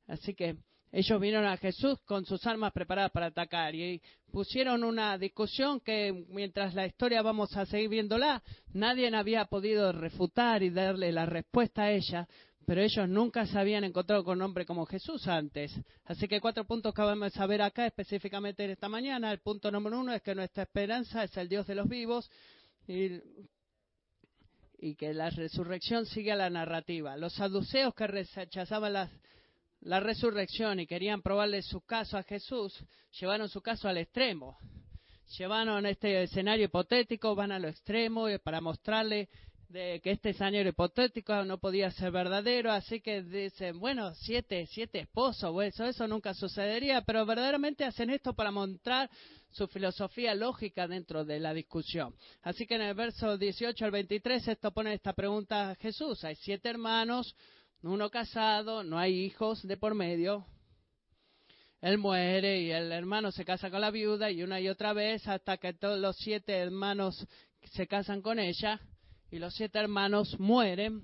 Así 0.07 0.35
que 0.35 0.57
ellos 0.93 1.21
vinieron 1.21 1.47
a 1.47 1.57
Jesús 1.57 1.99
con 2.05 2.25
sus 2.25 2.47
armas 2.47 2.73
preparadas 2.73 3.11
para 3.11 3.27
atacar 3.27 3.75
y 3.75 4.01
pusieron 4.31 4.85
una 4.85 5.19
discusión 5.19 5.81
que 5.81 6.25
mientras 6.29 6.75
la 6.75 6.87
historia 6.87 7.23
vamos 7.23 7.57
a 7.57 7.67
seguir 7.67 7.91
viéndola, 7.91 8.43
nadie 8.73 9.15
había 9.15 9.45
podido 9.47 9.93
refutar 9.93 10.63
y 10.63 10.71
darle 10.71 11.13
la 11.13 11.27
respuesta 11.27 11.83
a 11.83 11.93
ella, 11.93 12.29
pero 12.67 12.83
ellos 12.83 13.09
nunca 13.09 13.47
se 13.47 13.57
habían 13.57 13.85
encontrado 13.85 14.25
con 14.25 14.39
un 14.39 14.43
hombre 14.43 14.67
como 14.67 14.87
Jesús 14.87 15.29
antes. 15.29 15.73
Así 16.05 16.27
que 16.27 16.41
cuatro 16.41 16.65
puntos 16.65 16.93
que 16.93 17.01
vamos 17.01 17.37
a 17.37 17.47
ver 17.47 17.63
acá 17.63 17.87
específicamente 17.87 18.71
esta 18.71 18.89
mañana. 18.89 19.31
El 19.31 19.39
punto 19.39 19.71
número 19.71 20.01
uno 20.01 20.13
es 20.13 20.21
que 20.21 20.35
nuestra 20.35 20.65
esperanza 20.65 21.23
es 21.23 21.35
el 21.37 21.49
Dios 21.49 21.65
de 21.69 21.77
los 21.77 21.89
vivos. 21.89 22.29
Y 22.89 23.23
que 24.97 25.15
la 25.15 25.31
resurrección 25.31 26.07
sigue 26.07 26.33
a 26.33 26.37
la 26.37 26.51
narrativa. 26.51 27.17
Los 27.17 27.35
saduceos 27.35 27.95
que 27.95 28.09
rechazaban 28.09 28.93
la, 28.93 29.11
la 29.83 30.01
resurrección 30.01 30.81
y 30.81 30.89
querían 30.89 31.23
probarle 31.23 31.63
su 31.63 31.83
caso 31.83 32.19
a 32.19 32.25
Jesús, 32.25 32.77
llevaron 33.21 33.49
su 33.49 33.63
caso 33.63 33.89
al 33.89 33.99
extremo. 33.99 34.59
Llevaron 35.39 35.87
este 35.87 36.25
escenario 36.25 36.65
hipotético, 36.65 37.37
van 37.37 37.53
a 37.53 37.61
lo 37.61 37.69
extremo 37.69 38.27
para 38.43 38.61
mostrarle 38.61 39.29
de 39.69 40.01
que 40.03 40.13
este 40.13 40.31
escenario 40.31 40.69
hipotético 40.69 41.45
no 41.45 41.59
podía 41.59 41.91
ser 41.91 42.13
verdadero, 42.13 42.71
así 42.71 43.01
que 43.01 43.23
dicen, 43.23 43.79
bueno, 43.81 44.15
siete, 44.15 44.67
siete 44.67 45.01
esposos, 45.01 45.55
eso, 45.65 45.85
eso 45.85 46.07
nunca 46.07 46.35
sucedería, 46.35 47.03
pero 47.03 47.27
verdaderamente 47.27 47.85
hacen 47.85 48.11
esto 48.11 48.35
para 48.35 48.51
mostrar 48.51 49.11
su 49.51 49.67
filosofía 49.69 50.35
lógica 50.35 50.87
dentro 50.87 51.25
de 51.25 51.41
la 51.41 51.53
discusión. 51.53 52.15
Así 52.43 52.67
que 52.67 52.77
en 52.77 52.83
el 52.83 52.95
verso 52.95 53.37
18 53.37 53.85
al 53.85 53.91
23 53.91 54.49
esto 54.49 54.71
pone 54.71 54.95
esta 54.95 55.15
pregunta 55.15 55.71
a 55.71 55.75
Jesús. 55.77 56.23
Hay 56.25 56.37
siete 56.37 56.69
hermanos, 56.69 57.35
uno 57.83 58.11
casado, 58.11 58.85
no 58.85 58.99
hay 58.99 59.25
hijos 59.25 59.63
de 59.63 59.77
por 59.77 59.95
medio. 59.95 60.47
Él 61.81 61.99
muere 61.99 62.61
y 62.61 62.71
el 62.71 62.93
hermano 62.93 63.33
se 63.33 63.45
casa 63.45 63.71
con 63.71 63.81
la 63.81 63.91
viuda 63.91 64.31
y 64.31 64.43
una 64.43 64.61
y 64.61 64.69
otra 64.69 64.93
vez 64.93 65.27
hasta 65.29 65.57
que 65.57 65.75
todos 65.75 65.99
los 65.99 66.17
siete 66.17 66.55
hermanos 66.55 67.27
se 67.73 67.87
casan 67.87 68.23
con 68.23 68.39
ella 68.39 68.81
y 69.31 69.39
los 69.39 69.55
siete 69.55 69.79
hermanos 69.79 70.39
mueren. 70.39 71.03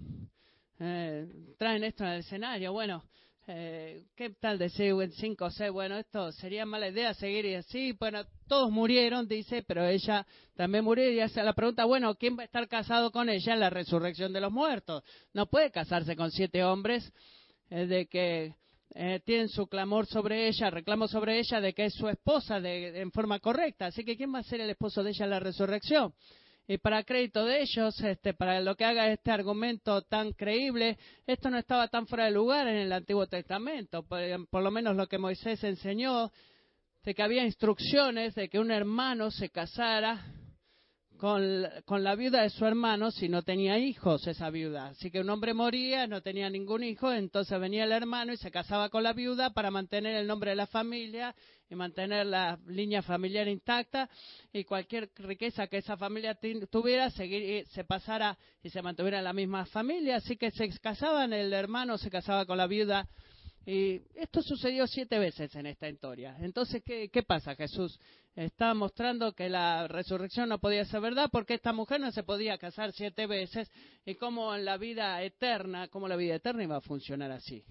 Eh, 0.79 1.26
traen 1.59 1.85
esto 1.85 2.05
en 2.05 2.11
el 2.11 2.21
escenario. 2.21 2.73
Bueno, 2.73 3.05
eh, 3.49 4.05
¿qué 4.14 4.31
tal 4.31 4.59
decir 4.59 4.95
5 5.11 5.45
o 5.45 5.50
6? 5.50 5.73
Bueno, 5.73 5.99
esto 5.99 6.31
sería 6.33 6.64
mala 6.64 6.88
idea 6.88 7.12
seguir 7.14 7.45
y 7.45 7.55
así. 7.55 7.93
Bueno, 7.93 8.25
todos 8.47 8.71
murieron, 8.71 9.26
dice, 9.26 9.64
pero 9.67 9.87
ella 9.87 10.26
también 10.55 10.85
murió 10.85 11.11
y 11.11 11.21
hace 11.21 11.43
la 11.43 11.52
pregunta, 11.52 11.85
bueno, 11.85 12.14
¿quién 12.14 12.38
va 12.38 12.43
a 12.43 12.47
estar 12.47 12.69
casado 12.69 13.11
con 13.11 13.29
ella 13.29 13.55
en 13.55 13.61
la 13.61 13.71
resurrección 13.71 14.33
de 14.33 14.41
los 14.41 14.52
muertos? 14.52 15.02
No 15.33 15.47
puede 15.47 15.71
casarse 15.71 16.14
con 16.14 16.31
siete 16.31 16.62
hombres 16.64 17.12
eh, 17.71 17.87
de 17.87 18.07
que 18.07 18.55
eh, 18.95 19.21
tienen 19.25 19.49
su 19.49 19.67
clamor 19.67 20.07
sobre 20.07 20.49
ella, 20.49 20.71
reclamo 20.71 21.09
sobre 21.09 21.38
ella 21.38 21.61
de 21.61 21.73
que 21.73 21.87
es 21.87 21.95
su 21.95 22.09
esposa 22.09 22.61
de, 22.61 23.00
en 23.00 23.11
forma 23.11 23.41
correcta. 23.41 23.87
Así 23.87 24.05
que 24.05 24.17
¿quién 24.17 24.33
va 24.33 24.38
a 24.38 24.45
ser 24.45 24.61
el 24.61 24.71
esposo 24.71 25.02
de 25.02 25.11
ella 25.11 25.25
en 25.25 25.31
la 25.31 25.41
resurrección? 25.41 26.14
Y 26.66 26.78
para 26.78 27.02
crédito 27.02 27.45
de 27.45 27.62
ellos, 27.62 28.00
este, 28.00 28.35
para 28.35 28.61
lo 28.61 28.76
que 28.76 28.85
haga 28.85 29.09
este 29.09 29.31
argumento 29.31 30.02
tan 30.02 30.33
creíble, 30.33 30.97
esto 31.26 31.50
no 31.50 31.59
estaba 31.59 31.88
tan 31.88 32.07
fuera 32.07 32.26
de 32.26 32.31
lugar 32.31 32.69
en 32.69 32.76
el 32.76 32.92
Antiguo 32.92 33.26
Testamento. 33.26 34.04
Por, 34.04 34.62
lo 34.62 34.71
menos 34.71 34.97
lo 34.97 35.09
que 35.09 35.19
Moisés 35.19 35.62
enseñó, 35.64 36.31
de 37.02 37.14
que 37.14 37.23
había 37.23 37.45
instrucciones 37.45 38.37
de 38.37 38.49
que 38.49 38.61
un 38.61 38.71
hermano 38.71 39.31
se 39.33 39.50
casara 39.50 40.25
con, 41.23 41.69
con, 41.85 42.02
la 42.02 42.17
viuda 42.17 42.43
de 42.43 42.50
su 42.50 42.67
hermano 42.67 43.12
si 43.12 43.29
no 43.29 43.45
tenía 43.45 43.79
hijos 43.79 44.26
esa 44.26 44.50
viuda. 44.50 44.88
Así 44.88 45.09
que 45.09 45.21
un 45.21 45.31
hombre 45.31 45.55
moría, 45.55 46.09
no 46.09 46.21
tenía 46.21 46.50
ningún 46.50 46.83
hijo, 46.83 47.12
entonces 47.12 47.61
venía 47.61 47.85
el 47.85 47.93
hermano 47.93 48.33
y 48.33 48.37
se 48.37 48.50
casaba 48.50 48.88
con 48.88 49.05
la 49.05 49.12
viuda 49.12 49.50
para 49.50 49.71
mantener 49.71 50.17
el 50.17 50.26
nombre 50.26 50.50
de 50.50 50.57
la 50.57 50.67
familia 50.67 51.33
y 51.71 51.76
mantener 51.76 52.26
la 52.26 52.59
línea 52.67 53.02
familiar 53.02 53.47
intacta 53.47 54.11
y 54.52 54.64
cualquier 54.64 55.12
riqueza 55.14 55.69
que 55.69 55.76
esa 55.76 55.97
familia 55.97 56.37
tuviera 56.69 57.09
seguir, 57.11 57.69
se 57.69 57.85
pasara 57.85 58.37
y 58.61 58.71
se 58.71 58.83
mantuviera 58.83 59.19
en 59.19 59.25
la 59.25 59.33
misma 59.33 59.64
familia. 59.67 60.17
Así 60.17 60.37
que 60.37 60.50
se 60.50 60.69
casaban, 60.81 61.33
el 61.33 61.52
hermano 61.52 61.99
se 61.99 62.11
casaba 62.11 62.47
con 62.47 62.59
la 62.59 62.67
viuda 62.67 63.09
y 63.64 64.02
esto 64.14 64.42
sucedió 64.42 64.87
siete 64.87 65.19
veces 65.19 65.54
en 65.54 65.66
esta 65.66 65.88
historia. 65.88 66.37
Entonces, 66.40 66.83
¿qué, 66.85 67.09
¿qué, 67.11 67.23
pasa? 67.23 67.54
Jesús 67.54 67.99
está 68.35 68.75
mostrando 68.75 69.33
que 69.33 69.49
la 69.49 69.87
resurrección 69.87 70.49
no 70.49 70.59
podía 70.59 70.85
ser 70.85 71.00
verdad 71.00 71.28
porque 71.31 71.54
esta 71.54 71.73
mujer 71.73 72.00
no 72.00 72.11
se 72.11 72.25
podía 72.25 72.59
casar 72.59 72.92
siete 72.92 73.26
veces 73.26 73.71
y 74.04 74.16
cómo 74.16 74.54
en 74.54 74.64
la 74.64 74.78
vida 74.78 75.23
eterna, 75.23 75.88
cómo 75.88 76.09
la 76.09 76.16
vida 76.16 76.35
eterna 76.35 76.64
iba 76.64 76.76
a 76.76 76.81
funcionar 76.81 77.31
así. 77.31 77.64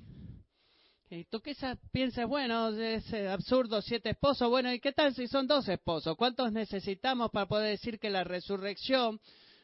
Y 1.10 1.26
tú 1.26 1.42
quizás 1.42 1.78
pienses, 1.92 2.26
bueno, 2.26 2.70
es 2.70 3.12
eh, 3.12 3.28
absurdo, 3.28 3.82
siete 3.82 4.12
esposos. 4.12 4.50
Bueno, 4.50 4.72
¿y 4.72 4.80
qué 4.80 4.94
tal 4.94 5.14
si 5.14 5.28
son 5.28 5.46
dos 5.46 5.68
esposos? 5.68 6.16
¿Cuántos 6.16 6.54
necesitamos 6.54 7.32
para 7.32 7.48
poder 7.48 7.72
decir 7.72 8.00
que 8.00 8.10
la 8.10 8.24
resurrección 8.24 9.20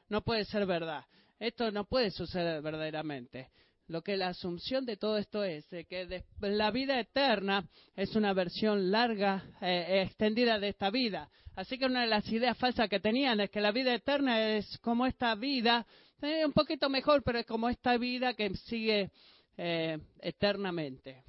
no 0.10 0.26
puede 0.26 0.44
ser 0.44 0.66
verdad? 0.66 1.06
Esto 1.40 1.72
no 1.72 1.86
puede 1.86 2.12
suceder 2.12 2.62
verdaderamente. 2.62 3.50
Lo 3.88 4.02
que 4.02 4.18
la 4.18 4.30
asunción 4.30 4.86
de 4.86 4.98
todo 4.98 5.18
esto 5.18 5.46
es 5.46 5.66
que 5.88 6.24
la 6.42 6.72
vida 6.72 7.00
eterna 7.00 7.66
es 7.96 8.16
una 8.18 8.34
versión 8.34 8.92
larga, 8.92 9.46
eh, 9.62 10.04
extendida 10.06 10.60
de 10.60 10.70
esta 10.70 10.90
vida. 10.90 11.30
Así 11.56 11.78
que 11.78 11.86
una 11.86 12.02
de 12.02 12.08
las 12.08 12.30
ideas 12.30 12.58
falsas 12.58 12.90
que 12.90 13.00
tenían 13.00 13.40
es 13.40 13.50
que 13.50 13.62
la 13.62 13.72
vida 13.72 13.94
eterna 13.94 14.58
es 14.58 14.78
como 14.80 15.06
esta 15.06 15.34
vida, 15.36 15.88
eh, 16.22 16.46
un 16.46 16.52
poquito 16.52 16.90
mejor, 16.90 17.24
pero 17.24 17.40
es 17.40 17.46
como 17.46 17.70
esta 17.70 17.98
vida 17.98 18.34
que 18.34 18.54
sigue 18.58 19.10
eh, 19.56 19.98
eternamente. 20.20 21.24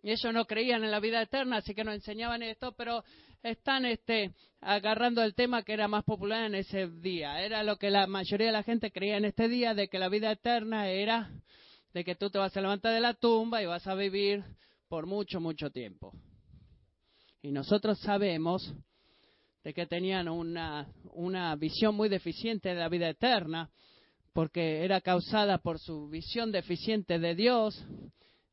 Y 0.00 0.12
ellos 0.12 0.32
no 0.32 0.44
creían 0.44 0.84
en 0.84 0.92
la 0.92 1.00
vida 1.00 1.22
eterna, 1.22 1.56
así 1.56 1.74
que 1.74 1.82
no 1.82 1.92
enseñaban 1.92 2.42
esto, 2.42 2.72
pero 2.76 3.02
están 3.42 3.84
este, 3.84 4.32
agarrando 4.60 5.22
el 5.22 5.34
tema 5.34 5.62
que 5.64 5.72
era 5.72 5.88
más 5.88 6.04
popular 6.04 6.44
en 6.44 6.54
ese 6.54 6.86
día. 6.86 7.42
Era 7.42 7.64
lo 7.64 7.78
que 7.78 7.90
la 7.90 8.06
mayoría 8.06 8.46
de 8.46 8.52
la 8.52 8.62
gente 8.62 8.92
creía 8.92 9.16
en 9.16 9.24
este 9.24 9.48
día, 9.48 9.74
de 9.74 9.88
que 9.88 9.98
la 9.98 10.08
vida 10.08 10.30
eterna 10.30 10.88
era 10.88 11.30
de 11.94 12.04
que 12.04 12.16
tú 12.16 12.28
te 12.28 12.38
vas 12.38 12.54
a 12.56 12.60
levantar 12.60 12.92
de 12.92 13.00
la 13.00 13.14
tumba 13.14 13.62
y 13.62 13.66
vas 13.66 13.86
a 13.86 13.94
vivir 13.94 14.44
por 14.88 15.06
mucho, 15.06 15.40
mucho 15.40 15.70
tiempo. 15.70 16.12
Y 17.40 17.52
nosotros 17.52 18.00
sabemos 18.00 18.74
de 19.62 19.72
que 19.72 19.86
tenían 19.86 20.28
una, 20.28 20.88
una 21.12 21.54
visión 21.56 21.94
muy 21.94 22.08
deficiente 22.08 22.70
de 22.70 22.74
la 22.74 22.88
vida 22.88 23.08
eterna, 23.08 23.70
porque 24.32 24.84
era 24.84 25.00
causada 25.00 25.58
por 25.58 25.78
su 25.78 26.08
visión 26.08 26.50
deficiente 26.50 27.20
de 27.20 27.36
Dios, 27.36 27.86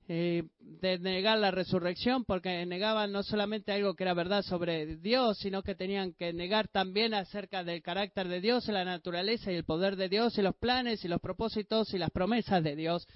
eh, 0.08 0.44
de 0.60 1.00
negar 1.00 1.40
la 1.40 1.52
resurrección, 1.52 2.26
porque 2.26 2.66
negaban 2.66 3.12
no 3.12 3.24
solamente 3.24 3.72
algo 3.72 3.96
que 3.96 4.04
era 4.04 4.14
verdad 4.14 4.44
sobre 4.44 4.98
Dios, 4.98 5.38
sino 5.40 5.64
que 5.64 5.74
tenían 5.74 6.14
que 6.14 6.32
negar 6.34 6.68
también 6.68 7.14
acerca 7.14 7.64
del 7.64 7.82
carácter 7.82 8.28
de 8.28 8.42
Dios, 8.42 8.68
la 8.68 8.86
naturaleza 8.86 9.52
y 9.52 9.56
el 9.56 9.64
poder 9.64 9.96
de 9.96 10.10
Dios, 10.10 10.38
y 10.38 10.42
los 10.44 10.56
planes 10.56 11.04
y 11.04 11.08
los 11.08 11.22
propósitos 11.22 11.94
y 11.94 11.98
las 11.98 12.12
promesas 12.12 12.64
de 12.64 12.76
Dios. 12.76 13.08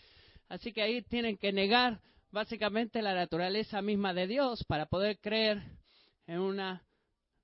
Así 0.49 0.71
que 0.71 0.81
ahí 0.81 1.01
tienen 1.03 1.37
que 1.37 1.51
negar 1.51 1.99
básicamente 2.31 3.01
la 3.01 3.15
naturaleza 3.15 3.81
misma 3.81 4.13
de 4.13 4.27
Dios 4.27 4.63
para 4.67 4.85
poder 4.85 5.19
creer 5.19 5.61
en 6.27 6.39
una 6.39 6.83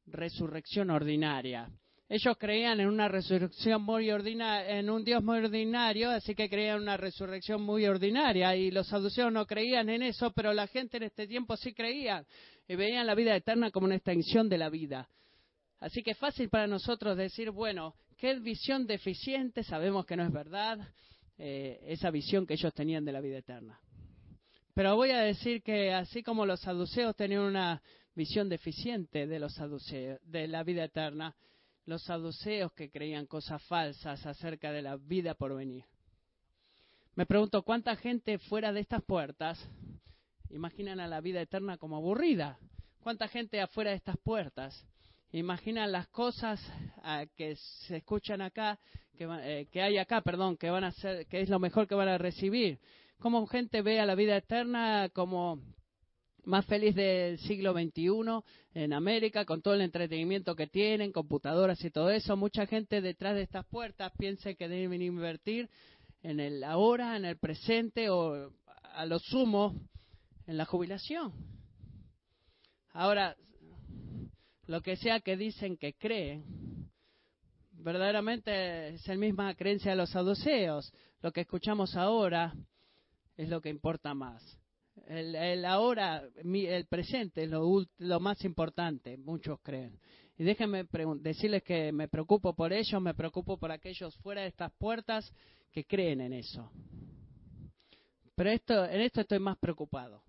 resurrección 0.05 0.89
ordinaria. 0.89 1.69
Ellos 2.09 2.35
creían 2.37 2.81
en 2.81 2.89
una 2.89 3.07
resurrección 3.07 3.83
muy 3.83 4.11
ordinaria, 4.11 4.77
en 4.77 4.89
un 4.89 5.05
Dios 5.05 5.23
muy 5.23 5.37
ordinario, 5.37 6.09
así 6.09 6.35
que 6.35 6.49
creían 6.49 6.75
en 6.75 6.81
una 6.81 6.97
resurrección 6.97 7.61
muy 7.61 7.85
ordinaria. 7.85 8.53
Y 8.53 8.69
los 8.69 8.87
saduceos 8.87 9.31
no 9.31 9.45
creían 9.45 9.87
en 9.87 10.03
eso, 10.03 10.31
pero 10.33 10.51
la 10.51 10.67
gente 10.67 10.97
en 10.97 11.03
este 11.03 11.25
tiempo 11.25 11.55
sí 11.55 11.73
creía 11.73 12.25
y 12.67 12.75
veían 12.75 13.07
la 13.07 13.15
vida 13.15 13.33
eterna 13.33 13.71
como 13.71 13.85
una 13.85 13.95
extensión 13.95 14.49
de 14.49 14.57
la 14.57 14.69
vida. 14.69 15.07
Así 15.79 16.03
que 16.03 16.11
es 16.11 16.17
fácil 16.17 16.49
para 16.49 16.67
nosotros 16.67 17.15
decir, 17.15 17.49
bueno, 17.49 17.95
qué 18.17 18.37
visión 18.39 18.85
deficiente, 18.85 19.63
sabemos 19.63 20.05
que 20.05 20.17
no 20.17 20.23
es 20.23 20.33
verdad, 20.33 20.79
eh, 21.43 21.79
esa 21.87 22.11
visión 22.11 22.45
que 22.45 22.53
ellos 22.53 22.71
tenían 22.71 23.03
de 23.03 23.11
la 23.11 23.19
vida 23.19 23.39
eterna. 23.39 23.79
Pero 24.75 24.95
voy 24.95 25.09
a 25.09 25.21
decir 25.21 25.63
que 25.63 25.91
así 25.91 26.21
como 26.21 26.45
los 26.45 26.59
saduceos 26.59 27.15
tenían 27.15 27.41
una 27.41 27.81
visión 28.13 28.47
deficiente 28.47 29.25
de 29.25 29.39
los 29.39 29.55
saduceos, 29.55 30.19
de 30.23 30.47
la 30.47 30.63
vida 30.63 30.83
eterna, 30.83 31.35
los 31.85 32.03
saduceos 32.03 32.71
que 32.73 32.91
creían 32.91 33.25
cosas 33.25 33.59
falsas 33.63 34.23
acerca 34.23 34.71
de 34.71 34.83
la 34.83 34.97
vida 34.97 35.33
por 35.33 35.55
venir. 35.55 35.83
Me 37.15 37.25
pregunto 37.25 37.63
cuánta 37.63 37.95
gente 37.95 38.37
fuera 38.37 38.71
de 38.71 38.81
estas 38.81 39.01
puertas 39.01 39.59
imaginan 40.51 40.99
a 40.99 41.07
la 41.07 41.21
vida 41.21 41.41
eterna 41.41 41.79
como 41.79 41.95
aburrida. 41.95 42.59
¿Cuánta 42.99 43.27
gente 43.27 43.59
afuera 43.59 43.89
de 43.89 43.97
estas 43.97 44.17
puertas 44.17 44.85
imaginan 45.31 45.91
las 45.91 46.07
cosas 46.09 46.61
ah, 47.03 47.25
que 47.35 47.55
se 47.55 47.97
escuchan 47.97 48.41
acá, 48.41 48.79
eh, 49.17 49.67
que, 49.71 49.81
hay 49.81 49.97
acá, 49.97 50.21
perdón, 50.21 50.57
que 50.57 50.69
van 50.69 50.83
a 50.83 50.91
ser, 50.91 51.27
que 51.27 51.41
es 51.41 51.49
lo 51.49 51.59
mejor 51.59 51.87
que 51.87 51.95
van 51.95 52.09
a 52.09 52.17
recibir. 52.17 52.79
Cómo 53.19 53.45
gente 53.47 53.81
ve 53.81 53.99
a 53.99 54.05
la 54.05 54.15
vida 54.15 54.35
eterna 54.35 55.09
como 55.13 55.61
más 56.43 56.65
feliz 56.65 56.95
del 56.95 57.37
siglo 57.39 57.73
XXI 57.73 58.41
en 58.73 58.93
América, 58.93 59.45
con 59.45 59.61
todo 59.61 59.75
el 59.75 59.81
entretenimiento 59.81 60.55
que 60.55 60.67
tienen, 60.67 61.11
computadoras 61.11 61.83
y 61.83 61.91
todo 61.91 62.09
eso. 62.09 62.35
Mucha 62.35 62.65
gente 62.65 62.99
detrás 63.01 63.35
de 63.35 63.43
estas 63.43 63.65
puertas 63.67 64.11
piensa 64.17 64.53
que 64.55 64.67
deben 64.67 65.01
invertir 65.01 65.69
en 66.23 66.39
el 66.39 66.63
ahora, 66.63 67.15
en 67.15 67.25
el 67.25 67.37
presente 67.37 68.09
o 68.09 68.51
a 68.81 69.05
lo 69.05 69.19
sumo 69.19 69.75
en 70.47 70.57
la 70.57 70.65
jubilación. 70.65 71.31
Ahora, 72.93 73.35
lo 74.71 74.81
que 74.81 74.95
sea 74.95 75.19
que 75.19 75.35
dicen 75.35 75.75
que 75.75 75.95
creen, 75.95 76.45
verdaderamente 77.73 78.93
es 78.93 79.05
la 79.05 79.15
misma 79.17 79.53
creencia 79.53 79.91
de 79.91 79.97
los 79.97 80.11
saduceos. 80.11 80.93
Lo 81.21 81.33
que 81.33 81.41
escuchamos 81.41 81.97
ahora 81.97 82.53
es 83.35 83.49
lo 83.49 83.59
que 83.59 83.67
importa 83.67 84.13
más. 84.13 84.41
El, 85.07 85.65
ahora, 85.65 86.23
el 86.41 86.85
presente 86.85 87.43
es 87.43 87.49
lo, 87.49 87.85
lo, 87.97 88.19
más 88.21 88.45
importante, 88.45 89.17
muchos 89.17 89.59
creen. 89.61 89.99
Y 90.37 90.45
déjenme 90.45 90.85
decirles 91.19 91.63
que 91.63 91.91
me 91.91 92.07
preocupo 92.07 92.55
por 92.55 92.71
ellos, 92.71 93.01
me 93.01 93.13
preocupo 93.13 93.57
por 93.57 93.73
aquellos 93.73 94.15
fuera 94.19 94.43
de 94.43 94.47
estas 94.47 94.71
puertas 94.71 95.29
que 95.73 95.83
creen 95.83 96.21
en 96.21 96.31
eso. 96.31 96.71
Pero 98.35 98.49
esto, 98.49 98.85
en 98.85 99.01
esto 99.01 99.19
estoy 99.19 99.39
más 99.39 99.57
preocupado. 99.57 100.23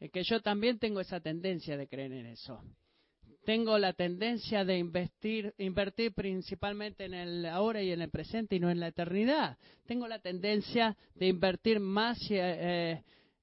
Es 0.00 0.10
que 0.10 0.24
yo 0.24 0.42
también 0.42 0.80
tengo 0.80 0.98
esa 0.98 1.20
tendencia 1.20 1.76
de 1.76 1.86
creer 1.86 2.12
en 2.12 2.26
eso. 2.26 2.60
Tengo 3.46 3.78
la 3.78 3.92
tendencia 3.92 4.64
de 4.64 4.76
invertir, 4.76 5.54
invertir 5.58 6.12
principalmente 6.12 7.04
en 7.04 7.14
el 7.14 7.46
ahora 7.46 7.80
y 7.80 7.92
en 7.92 8.02
el 8.02 8.10
presente 8.10 8.56
y 8.56 8.58
no 8.58 8.70
en 8.70 8.80
la 8.80 8.88
eternidad. 8.88 9.56
Tengo 9.86 10.08
la 10.08 10.18
tendencia 10.18 10.96
de 11.14 11.28
invertir 11.28 11.78
más 11.78 12.20
eh, 12.28 12.38
eh, 12.40 13.02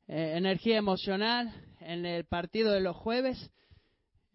eh, 0.10 0.34
energía 0.36 0.76
emocional 0.76 1.54
en 1.80 2.06
el 2.06 2.26
partido 2.26 2.74
de 2.74 2.82
los 2.82 2.98
jueves 2.98 3.50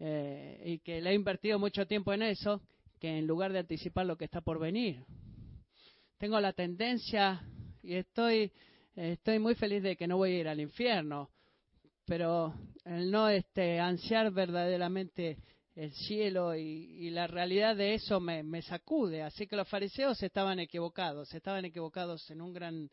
y 0.00 0.78
que 0.78 1.02
le 1.02 1.10
he 1.10 1.14
invertido 1.14 1.58
mucho 1.58 1.86
tiempo 1.86 2.14
en 2.14 2.22
eso, 2.22 2.62
que 2.98 3.18
en 3.18 3.26
lugar 3.26 3.52
de 3.52 3.58
anticipar 3.58 4.06
lo 4.06 4.16
que 4.16 4.24
está 4.24 4.40
por 4.40 4.58
venir. 4.58 5.04
Tengo 6.16 6.40
la 6.40 6.54
tendencia 6.54 7.42
y 7.82 7.94
estoy, 7.94 8.52
estoy 8.96 9.38
muy 9.38 9.54
feliz 9.54 9.82
de 9.82 9.96
que 9.96 10.06
no 10.06 10.16
voy 10.16 10.30
a 10.30 10.38
ir 10.38 10.48
al 10.48 10.60
infierno 10.60 11.28
pero 12.08 12.54
el 12.86 13.10
no 13.10 13.28
este, 13.28 13.78
ansiar 13.78 14.30
verdaderamente 14.30 15.36
el 15.78 15.92
cielo 15.92 16.56
y, 16.56 17.08
la 17.10 17.28
realidad 17.28 17.76
de 17.76 17.94
eso 17.94 18.18
me, 18.18 18.62
sacude. 18.62 19.22
Así 19.22 19.46
que 19.46 19.54
los 19.54 19.68
fariseos 19.68 20.20
estaban 20.24 20.58
equivocados, 20.58 21.32
estaban 21.32 21.64
equivocados 21.64 22.28
en 22.30 22.40
un 22.40 22.52
gran 22.52 22.90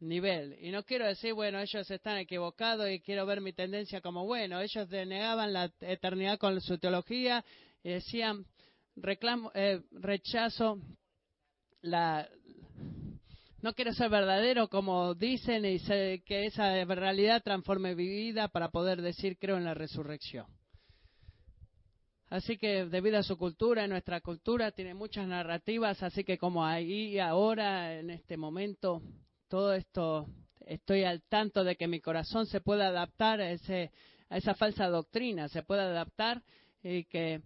nivel. 0.00 0.56
Y 0.58 0.70
no 0.70 0.82
quiero 0.82 1.06
decir, 1.06 1.34
bueno, 1.34 1.60
ellos 1.60 1.90
están 1.90 2.16
equivocados 2.16 2.90
y 2.90 3.00
quiero 3.00 3.26
ver 3.26 3.42
mi 3.42 3.52
tendencia 3.52 4.00
como, 4.00 4.24
bueno, 4.24 4.62
ellos 4.62 4.88
denegaban 4.88 5.52
la 5.52 5.70
eternidad 5.80 6.38
con 6.38 6.58
su 6.62 6.78
teología 6.78 7.44
y 7.84 7.90
decían, 7.90 8.46
reclamo, 8.96 9.52
eh, 9.54 9.82
rechazo 9.90 10.78
la, 11.82 12.26
no 13.60 13.74
quiero 13.74 13.92
ser 13.92 14.08
verdadero 14.08 14.68
como 14.68 15.14
dicen 15.14 15.66
y 15.66 15.78
que 15.80 16.46
esa 16.46 16.82
realidad 16.86 17.42
transforme 17.42 17.94
mi 17.94 18.06
vida 18.06 18.48
para 18.48 18.70
poder 18.70 19.02
decir 19.02 19.36
creo 19.38 19.58
en 19.58 19.64
la 19.64 19.74
resurrección. 19.74 20.46
Así 22.32 22.56
que 22.56 22.86
debido 22.86 23.18
a 23.18 23.22
su 23.22 23.36
cultura, 23.36 23.86
nuestra 23.86 24.22
cultura 24.22 24.72
tiene 24.72 24.94
muchas 24.94 25.28
narrativas, 25.28 26.02
así 26.02 26.24
que 26.24 26.38
como 26.38 26.64
ahí 26.64 27.18
ahora, 27.18 27.98
en 27.98 28.08
este 28.08 28.38
momento, 28.38 29.02
todo 29.48 29.74
esto, 29.74 30.26
estoy 30.60 31.04
al 31.04 31.22
tanto 31.24 31.62
de 31.62 31.76
que 31.76 31.86
mi 31.86 32.00
corazón 32.00 32.46
se 32.46 32.62
pueda 32.62 32.86
adaptar 32.86 33.42
a, 33.42 33.50
ese, 33.50 33.90
a 34.30 34.38
esa 34.38 34.54
falsa 34.54 34.88
doctrina, 34.88 35.46
se 35.48 35.62
pueda 35.62 35.82
adaptar 35.82 36.42
y 36.82 37.04
que 37.04 37.42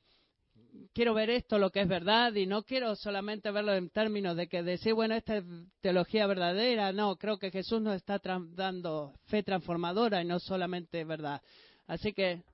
quiero 0.94 1.14
ver 1.14 1.30
esto, 1.30 1.58
lo 1.58 1.70
que 1.70 1.80
es 1.80 1.88
verdad, 1.88 2.32
y 2.36 2.46
no 2.46 2.62
quiero 2.62 2.94
solamente 2.94 3.50
verlo 3.50 3.74
en 3.74 3.90
términos 3.90 4.36
de 4.36 4.46
que 4.46 4.62
decir, 4.62 4.94
bueno, 4.94 5.16
esta 5.16 5.38
es 5.38 5.44
teología 5.80 6.28
verdadera. 6.28 6.92
No, 6.92 7.16
creo 7.16 7.38
que 7.38 7.50
Jesús 7.50 7.82
nos 7.82 7.96
está 7.96 8.20
dando 8.50 9.14
fe 9.24 9.42
transformadora 9.42 10.22
y 10.22 10.26
no 10.26 10.38
solamente 10.38 11.02
verdad. 11.02 11.42
Así 11.88 12.12
que 12.12 12.44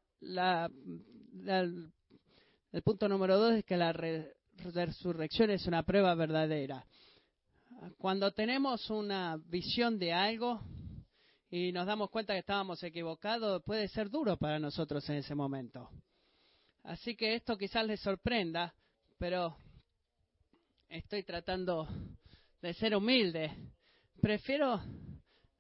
el 2.72 2.82
punto 2.82 3.08
número 3.08 3.38
dos 3.38 3.52
es 3.54 3.64
que 3.64 3.76
la 3.76 3.92
resurrección 3.92 5.50
es 5.50 5.66
una 5.66 5.82
prueba 5.82 6.14
verdadera. 6.14 6.84
Cuando 7.98 8.32
tenemos 8.32 8.88
una 8.90 9.36
visión 9.46 9.98
de 9.98 10.12
algo 10.12 10.60
y 11.50 11.70
nos 11.72 11.86
damos 11.86 12.10
cuenta 12.10 12.32
que 12.32 12.38
estábamos 12.40 12.82
equivocados, 12.82 13.62
puede 13.64 13.88
ser 13.88 14.08
duro 14.08 14.38
para 14.38 14.58
nosotros 14.58 15.08
en 15.10 15.16
ese 15.16 15.34
momento. 15.34 15.90
Así 16.84 17.14
que 17.14 17.34
esto 17.34 17.58
quizás 17.58 17.86
les 17.86 18.00
sorprenda, 18.00 18.74
pero 19.18 19.56
estoy 20.88 21.22
tratando 21.24 21.86
de 22.60 22.72
ser 22.74 22.96
humilde. 22.96 23.52
Prefiero, 24.20 24.80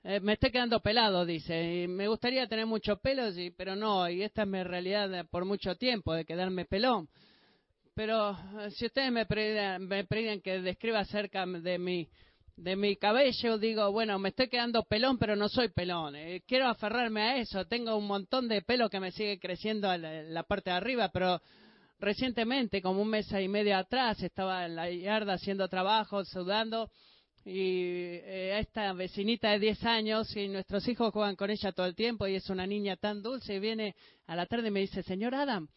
eh, 0.04 0.20
me 0.20 0.34
estoy 0.34 0.50
quedando 0.50 0.80
pelado, 0.80 1.24
dice, 1.24 1.82
y 1.84 1.88
me 1.88 2.08
gustaría 2.08 2.46
tener 2.46 2.66
mucho 2.66 2.96
pelo, 2.96 3.24
pero 3.56 3.76
no, 3.76 4.08
y 4.08 4.22
esta 4.22 4.42
es 4.42 4.48
mi 4.48 4.62
realidad 4.62 5.26
por 5.30 5.44
mucho 5.44 5.76
tiempo, 5.76 6.12
de 6.14 6.24
quedarme 6.24 6.64
pelón. 6.64 7.08
Pero 7.94 8.30
eh, 8.60 8.70
si 8.70 8.86
ustedes 8.86 9.12
me 9.12 9.26
piden, 9.26 9.86
me 9.86 10.40
que 10.40 10.60
describa 10.60 11.00
acerca 11.00 11.46
de 11.46 11.78
mi 11.78 12.08
de 12.56 12.76
mi 12.76 12.96
cabello, 12.96 13.58
digo, 13.58 13.90
bueno, 13.90 14.18
me 14.18 14.28
estoy 14.28 14.48
quedando 14.48 14.84
pelón, 14.84 15.18
pero 15.18 15.36
no 15.36 15.48
soy 15.48 15.68
pelón. 15.68 16.14
Eh, 16.16 16.42
quiero 16.46 16.68
aferrarme 16.68 17.22
a 17.22 17.36
eso. 17.38 17.64
Tengo 17.66 17.96
un 17.96 18.06
montón 18.06 18.48
de 18.48 18.62
pelo 18.62 18.90
que 18.90 19.00
me 19.00 19.10
sigue 19.10 19.38
creciendo 19.38 19.92
en 19.92 20.32
la, 20.32 20.42
parte 20.42 20.70
de 20.70 20.76
arriba, 20.76 21.08
pero 21.08 21.40
recientemente, 21.98 22.82
como 22.82 23.02
un 23.02 23.08
mes 23.08 23.30
y 23.32 23.48
medio 23.48 23.76
atrás, 23.76 24.22
estaba 24.22 24.66
en 24.66 24.76
la 24.76 24.90
yarda 24.90 25.34
haciendo 25.34 25.68
trabajo, 25.68 26.24
sudando, 26.24 26.90
y 27.44 28.20
eh, 28.22 28.58
esta 28.60 28.92
vecinita 28.92 29.50
de 29.50 29.58
10 29.58 29.84
años, 29.84 30.36
y 30.36 30.48
nuestros 30.48 30.86
hijos 30.86 31.12
juegan 31.12 31.34
con 31.34 31.50
ella 31.50 31.72
todo 31.72 31.86
el 31.86 31.94
tiempo, 31.94 32.26
y 32.26 32.36
es 32.36 32.48
una 32.50 32.66
niña 32.66 32.96
tan 32.96 33.22
dulce, 33.22 33.54
y 33.54 33.58
viene 33.58 33.96
a 34.26 34.36
la 34.36 34.46
tarde 34.46 34.68
y 34.68 34.70
me 34.70 34.80
dice, 34.80 35.02
señor 35.02 35.34
Adam, 35.34 35.68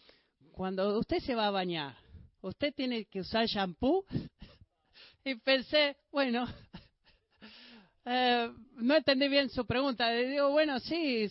cuando 0.51 0.97
usted 0.99 1.19
se 1.19 1.33
va 1.33 1.47
a 1.47 1.51
bañar, 1.51 1.95
¿usted 2.41 2.73
tiene 2.73 3.05
que 3.05 3.21
usar 3.21 3.47
shampoo? 3.47 4.05
y 5.25 5.35
pensé, 5.35 5.97
bueno, 6.11 6.47
eh, 8.05 8.51
no 8.77 8.95
entendí 8.95 9.27
bien 9.27 9.49
su 9.49 9.65
pregunta. 9.65 10.09
Le 10.11 10.27
digo, 10.27 10.51
bueno, 10.51 10.79
sí, 10.79 11.27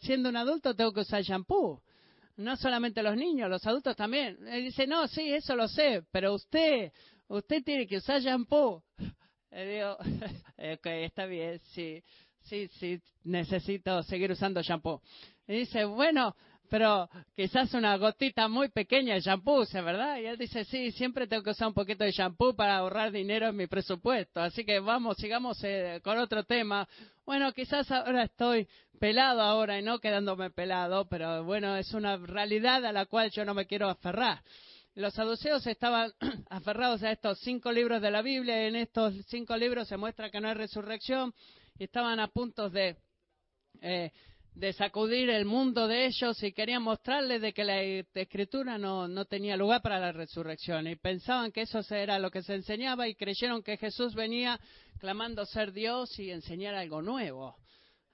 siendo 0.00 0.28
un 0.28 0.36
adulto 0.36 0.74
tengo 0.74 0.92
que 0.92 1.00
usar 1.00 1.22
shampoo. 1.22 1.80
No 2.36 2.56
solamente 2.56 3.02
los 3.02 3.16
niños, 3.16 3.48
los 3.48 3.66
adultos 3.66 3.96
también. 3.96 4.36
Él 4.48 4.64
dice, 4.64 4.86
no, 4.86 5.06
sí, 5.08 5.32
eso 5.32 5.54
lo 5.56 5.68
sé, 5.68 6.04
pero 6.10 6.34
usted, 6.34 6.92
usted 7.28 7.62
tiene 7.64 7.86
que 7.86 7.96
usar 7.98 8.20
shampoo. 8.20 8.82
Le 9.56 9.66
digo, 9.66 9.96
ok, 10.74 10.86
está 10.86 11.24
bien, 11.24 11.58
sí, 11.72 12.02
sí, 12.42 12.68
sí, 12.78 13.00
necesito 13.24 14.02
seguir 14.02 14.30
usando 14.30 14.60
shampoo. 14.60 15.00
Y 15.48 15.60
dice, 15.60 15.86
bueno, 15.86 16.36
pero 16.68 17.08
quizás 17.34 17.72
una 17.72 17.96
gotita 17.96 18.48
muy 18.48 18.68
pequeña 18.68 19.14
de 19.14 19.22
shampoo, 19.22 19.64
¿verdad? 19.72 20.18
Y 20.18 20.26
él 20.26 20.36
dice, 20.36 20.66
sí, 20.66 20.90
siempre 20.92 21.26
tengo 21.26 21.42
que 21.42 21.52
usar 21.52 21.68
un 21.68 21.72
poquito 21.72 22.04
de 22.04 22.12
shampoo 22.12 22.54
para 22.54 22.76
ahorrar 22.76 23.10
dinero 23.10 23.48
en 23.48 23.56
mi 23.56 23.66
presupuesto. 23.66 24.42
Así 24.42 24.62
que 24.62 24.78
vamos, 24.78 25.16
sigamos 25.16 25.58
eh, 25.64 26.02
con 26.04 26.18
otro 26.18 26.44
tema. 26.44 26.86
Bueno, 27.24 27.50
quizás 27.54 27.90
ahora 27.90 28.24
estoy 28.24 28.68
pelado 29.00 29.40
ahora 29.40 29.78
y 29.78 29.82
no 29.82 30.00
quedándome 30.00 30.50
pelado, 30.50 31.08
pero 31.08 31.44
bueno, 31.44 31.78
es 31.78 31.94
una 31.94 32.18
realidad 32.18 32.84
a 32.84 32.92
la 32.92 33.06
cual 33.06 33.30
yo 33.30 33.46
no 33.46 33.54
me 33.54 33.64
quiero 33.64 33.88
aferrar. 33.88 34.42
Los 34.96 35.12
saduceos 35.12 35.66
estaban 35.66 36.10
aferrados 36.48 37.02
a 37.02 37.12
estos 37.12 37.38
cinco 37.40 37.70
libros 37.70 38.00
de 38.00 38.10
la 38.10 38.22
Biblia 38.22 38.64
y 38.64 38.68
en 38.68 38.76
estos 38.76 39.14
cinco 39.26 39.54
libros 39.54 39.88
se 39.88 39.98
muestra 39.98 40.30
que 40.30 40.40
no 40.40 40.48
hay 40.48 40.54
resurrección 40.54 41.34
y 41.78 41.84
estaban 41.84 42.18
a 42.18 42.28
punto 42.28 42.70
de... 42.70 42.96
Eh, 43.82 44.10
de 44.54 44.72
sacudir 44.72 45.28
el 45.28 45.44
mundo 45.44 45.86
de 45.86 46.06
ellos 46.06 46.42
y 46.42 46.50
querían 46.52 46.82
mostrarles 46.82 47.42
de 47.42 47.52
que 47.52 47.62
la 47.62 47.82
escritura 47.82 48.78
no, 48.78 49.06
no, 49.06 49.26
tenía 49.26 49.54
lugar 49.54 49.82
para 49.82 49.98
la 49.98 50.12
resurrección 50.12 50.86
y 50.86 50.96
pensaban 50.96 51.52
que 51.52 51.60
eso 51.60 51.80
era 51.90 52.18
lo 52.18 52.30
que 52.30 52.42
se 52.42 52.54
enseñaba 52.54 53.06
y 53.06 53.14
creyeron 53.14 53.62
que 53.62 53.76
Jesús 53.76 54.14
venía 54.14 54.58
clamando 54.98 55.44
ser 55.44 55.72
Dios 55.72 56.18
y 56.18 56.30
enseñar 56.30 56.74
algo 56.74 57.02
nuevo. 57.02 57.54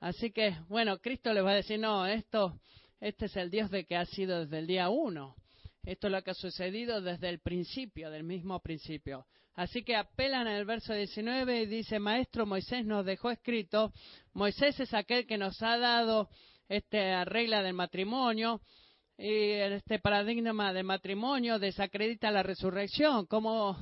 Así 0.01 0.33
que, 0.33 0.57
bueno, 0.68 0.99
Cristo 0.99 1.33
les 1.33 1.45
va 1.45 1.53
a 1.53 1.55
decir, 1.55 1.79
no, 1.79 2.07
esto, 2.07 2.59
este 2.99 3.27
es 3.27 3.37
el 3.37 3.49
Dios 3.49 3.71
de 3.71 3.85
que 3.85 3.95
ha 3.95 4.05
sido 4.05 4.40
desde 4.40 4.59
el 4.59 4.66
día 4.66 4.88
uno. 4.88 5.37
Esto 5.85 6.07
es 6.07 6.12
lo 6.12 6.23
que 6.23 6.31
ha 6.31 6.35
sucedido 6.35 7.01
desde 7.01 7.29
el 7.29 7.40
principio, 7.40 8.11
del 8.11 8.23
mismo 8.23 8.61
principio. 8.61 9.27
Así 9.55 9.83
que 9.83 9.97
apelan 9.97 10.47
el 10.47 10.64
verso 10.64 10.95
19 10.95 11.62
y 11.62 11.66
dice, 11.66 11.99
Maestro 11.99 12.47
Moisés 12.47 12.87
nos 12.87 13.05
dejó 13.05 13.31
escrito, 13.31 13.92
Moisés 14.33 14.79
es 14.81 14.95
aquel 14.95 15.27
que 15.27 15.37
nos 15.37 15.61
ha 15.61 15.77
dado 15.79 16.31
esta 16.68 17.25
regla 17.25 17.62
del 17.62 17.75
matrimonio 17.75 18.62
y 19.18 19.51
este 19.51 19.99
paradigma 19.99 20.73
del 20.73 20.85
matrimonio 20.85 21.59
desacredita 21.59 22.31
la 22.31 22.42
resurrección. 22.42 23.27
¿Cómo, 23.27 23.77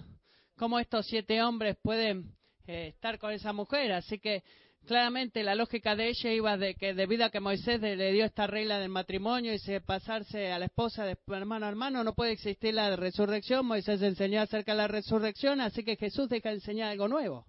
cómo 0.57 0.79
estos 0.79 1.07
siete 1.07 1.43
hombres 1.43 1.77
pueden 1.83 2.35
eh, 2.67 2.89
estar 2.89 3.19
con 3.19 3.33
esa 3.33 3.53
mujer? 3.53 3.93
Así 3.93 4.19
que 4.19 4.43
claramente 4.87 5.43
la 5.43 5.55
lógica 5.55 5.95
de 5.97 6.09
ella 6.09 6.33
iba 6.33 6.57
de 6.57 6.75
que 6.75 6.95
debido 6.95 7.25
a 7.25 7.31
que 7.31 7.40
Moisés 7.40 7.81
le 7.81 8.12
dio 8.12 8.25
esta 8.25 8.47
regla 8.47 8.79
del 8.79 8.88
matrimonio 8.88 9.53
y 9.53 9.59
se 9.59 9.81
pasarse 9.81 10.53
a 10.53 10.59
la 10.59 10.66
esposa 10.66 11.05
de 11.05 11.16
hermano 11.29 11.66
a 11.66 11.69
hermano, 11.69 12.05
no 12.05 12.14
puede 12.14 12.33
existir 12.33 12.75
la 12.75 12.95
resurrección. 12.97 13.66
Moisés 13.66 14.03
enseñó 14.03 14.40
acerca 14.40 14.73
de 14.73 14.79
la 14.79 14.88
resurrección, 14.88 15.61
así 15.61 15.85
que 15.85 15.97
Jesús 15.97 16.29
deja 16.29 16.49
de 16.49 16.57
enseñar 16.57 16.90
algo 16.90 17.09
nuevo. 17.09 17.47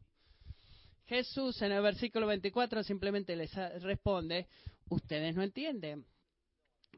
Jesús 1.05 1.61
en 1.61 1.71
el 1.71 1.81
versículo 1.81 2.27
24 2.27 2.83
simplemente 2.83 3.35
les 3.35 3.53
responde, 3.81 4.47
ustedes 4.89 5.35
no 5.35 5.43
entienden 5.43 6.05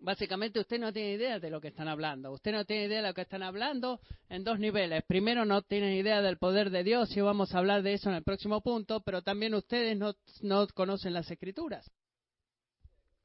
básicamente 0.04 0.60
usted 0.60 0.80
no 0.80 0.92
tiene 0.92 1.14
idea 1.14 1.40
de 1.40 1.50
lo 1.50 1.62
que 1.62 1.70
están 1.70 1.88
hablando. 1.88 2.32
Usted 2.32 2.52
no 2.52 2.66
tiene 2.66 2.86
idea 2.86 3.02
de 3.02 3.08
lo 3.08 3.14
que 3.14 3.22
están 3.22 3.42
hablando 3.42 4.02
en 4.30 4.44
dos 4.44 4.60
niveles. 4.60 5.02
Primero, 5.08 5.46
no 5.46 5.62
tienen 5.62 5.94
idea 5.94 6.22
del 6.22 6.38
poder 6.38 6.70
de 6.70 6.84
Dios 6.84 7.16
y 7.16 7.22
vamos 7.22 7.56
a 7.56 7.60
hablar 7.60 7.82
de 7.84 7.94
eso 7.94 8.10
en 8.10 8.16
el 8.16 8.24
próximo 8.24 8.62
punto, 8.62 9.00
pero 9.00 9.22
también 9.22 9.56
ustedes 9.56 9.98
no, 9.98 10.68
conocen 10.74 11.14
las 11.14 11.32
escrituras. 11.32 11.90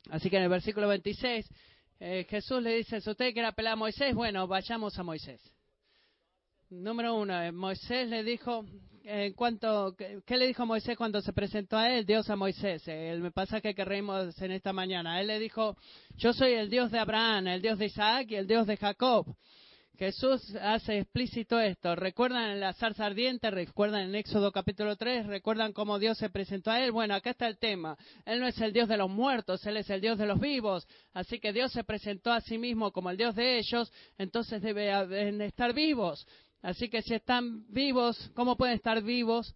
Así 0.09 0.31
que 0.31 0.37
en 0.37 0.45
el 0.45 0.49
versículo 0.49 0.89
26 0.89 1.47
eh, 2.01 2.27
Jesús 2.31 2.63
le 2.63 2.77
dice, 2.77 3.01
si 3.01 3.11
usted 3.11 3.33
quiere 3.33 3.49
apelar 3.49 3.73
a 3.73 3.77
Moisés, 3.77 4.15
bueno, 4.15 4.47
vayamos 4.47 4.97
a 4.99 5.03
Moisés. 5.03 5.43
Número 6.71 7.17
uno, 7.17 7.43
eh, 7.43 7.51
Moisés 7.51 8.09
le 8.09 8.23
dijo, 8.23 8.65
en 9.11 9.33
cuanto, 9.33 9.97
¿qué 9.97 10.37
le 10.37 10.47
dijo 10.47 10.67
Moisés 10.67 10.95
cuando 10.97 11.23
se 11.23 11.33
presentó 11.33 11.79
a 11.79 11.91
él? 11.91 12.05
Dios 12.05 12.29
a 12.29 12.37
Moisés, 12.37 12.87
el 12.87 13.33
pasaje 13.33 13.75
que 13.75 13.85
reímos 13.85 14.41
en 14.43 14.53
esta 14.53 14.75
mañana. 14.75 15.19
Él 15.19 15.29
le 15.29 15.39
dijo, 15.39 15.77
yo 16.17 16.35
soy 16.35 16.53
el 16.53 16.69
Dios 16.69 16.91
de 16.91 16.99
Abraham, 16.99 17.47
el 17.47 17.63
Dios 17.63 17.79
de 17.79 17.87
Isaac 17.87 18.27
y 18.29 18.35
el 18.35 18.47
Dios 18.47 18.67
de 18.67 18.77
Jacob. 18.77 19.35
Jesús 19.97 20.55
hace 20.61 20.99
explícito 20.99 21.59
esto. 21.59 21.97
¿Recuerdan 21.97 22.51
en 22.51 22.61
la 22.61 22.75
zarza 22.75 23.07
ardiente? 23.07 23.51
¿Recuerdan 23.51 24.03
en 24.03 24.15
Éxodo 24.15 24.53
capítulo 24.53 24.95
3? 24.95 25.27
¿Recuerdan 25.27 25.73
cómo 25.73 25.99
Dios 25.99 26.19
se 26.19 26.31
presentó 26.31 26.71
a 26.71 26.81
él? 26.81 26.93
Bueno, 26.93 27.15
acá 27.15 27.31
está 27.31 27.49
el 27.49 27.59
tema. 27.59 27.97
Él 28.27 28.39
no 28.39 28.47
es 28.47 28.61
el 28.61 28.73
Dios 28.73 28.89
de 28.89 28.99
los 28.99 29.11
muertos, 29.11 29.67
Él 29.67 29.79
es 29.79 29.91
el 29.91 30.01
Dios 30.01 30.19
de 30.19 30.27
los 30.27 30.39
vivos. 30.39 30.87
Así 31.15 31.41
que 31.41 31.53
Dios 31.53 31.73
se 31.73 31.83
presentó 31.83 32.31
a 32.31 32.43
sí 32.43 32.59
mismo 32.59 32.93
como 32.93 33.11
el 33.11 33.17
Dios 33.17 33.35
de 33.35 33.59
ellos, 33.59 33.91
entonces 34.19 34.63
deben 34.63 35.41
estar 35.41 35.73
vivos. 35.73 36.25
Así 36.63 36.89
que 36.89 37.03
si 37.03 37.15
están 37.15 37.65
vivos, 37.69 38.31
¿cómo 38.35 38.57
pueden 38.57 38.77
estar 38.77 39.03
vivos? 39.03 39.55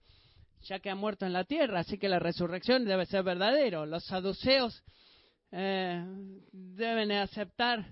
Ya 0.69 0.79
que 0.79 0.91
han 0.91 0.99
muerto 0.99 1.27
en 1.27 1.33
la 1.33 1.45
tierra. 1.45 1.81
Así 1.81 1.99
que 1.99 2.09
la 2.09 2.19
resurrección 2.19 2.85
debe 2.85 3.07
ser 3.07 3.25
verdadero. 3.25 3.87
Los 3.87 4.05
saduceos 4.05 4.83
eh, 5.51 6.05
deben 6.53 7.13
aceptar 7.13 7.85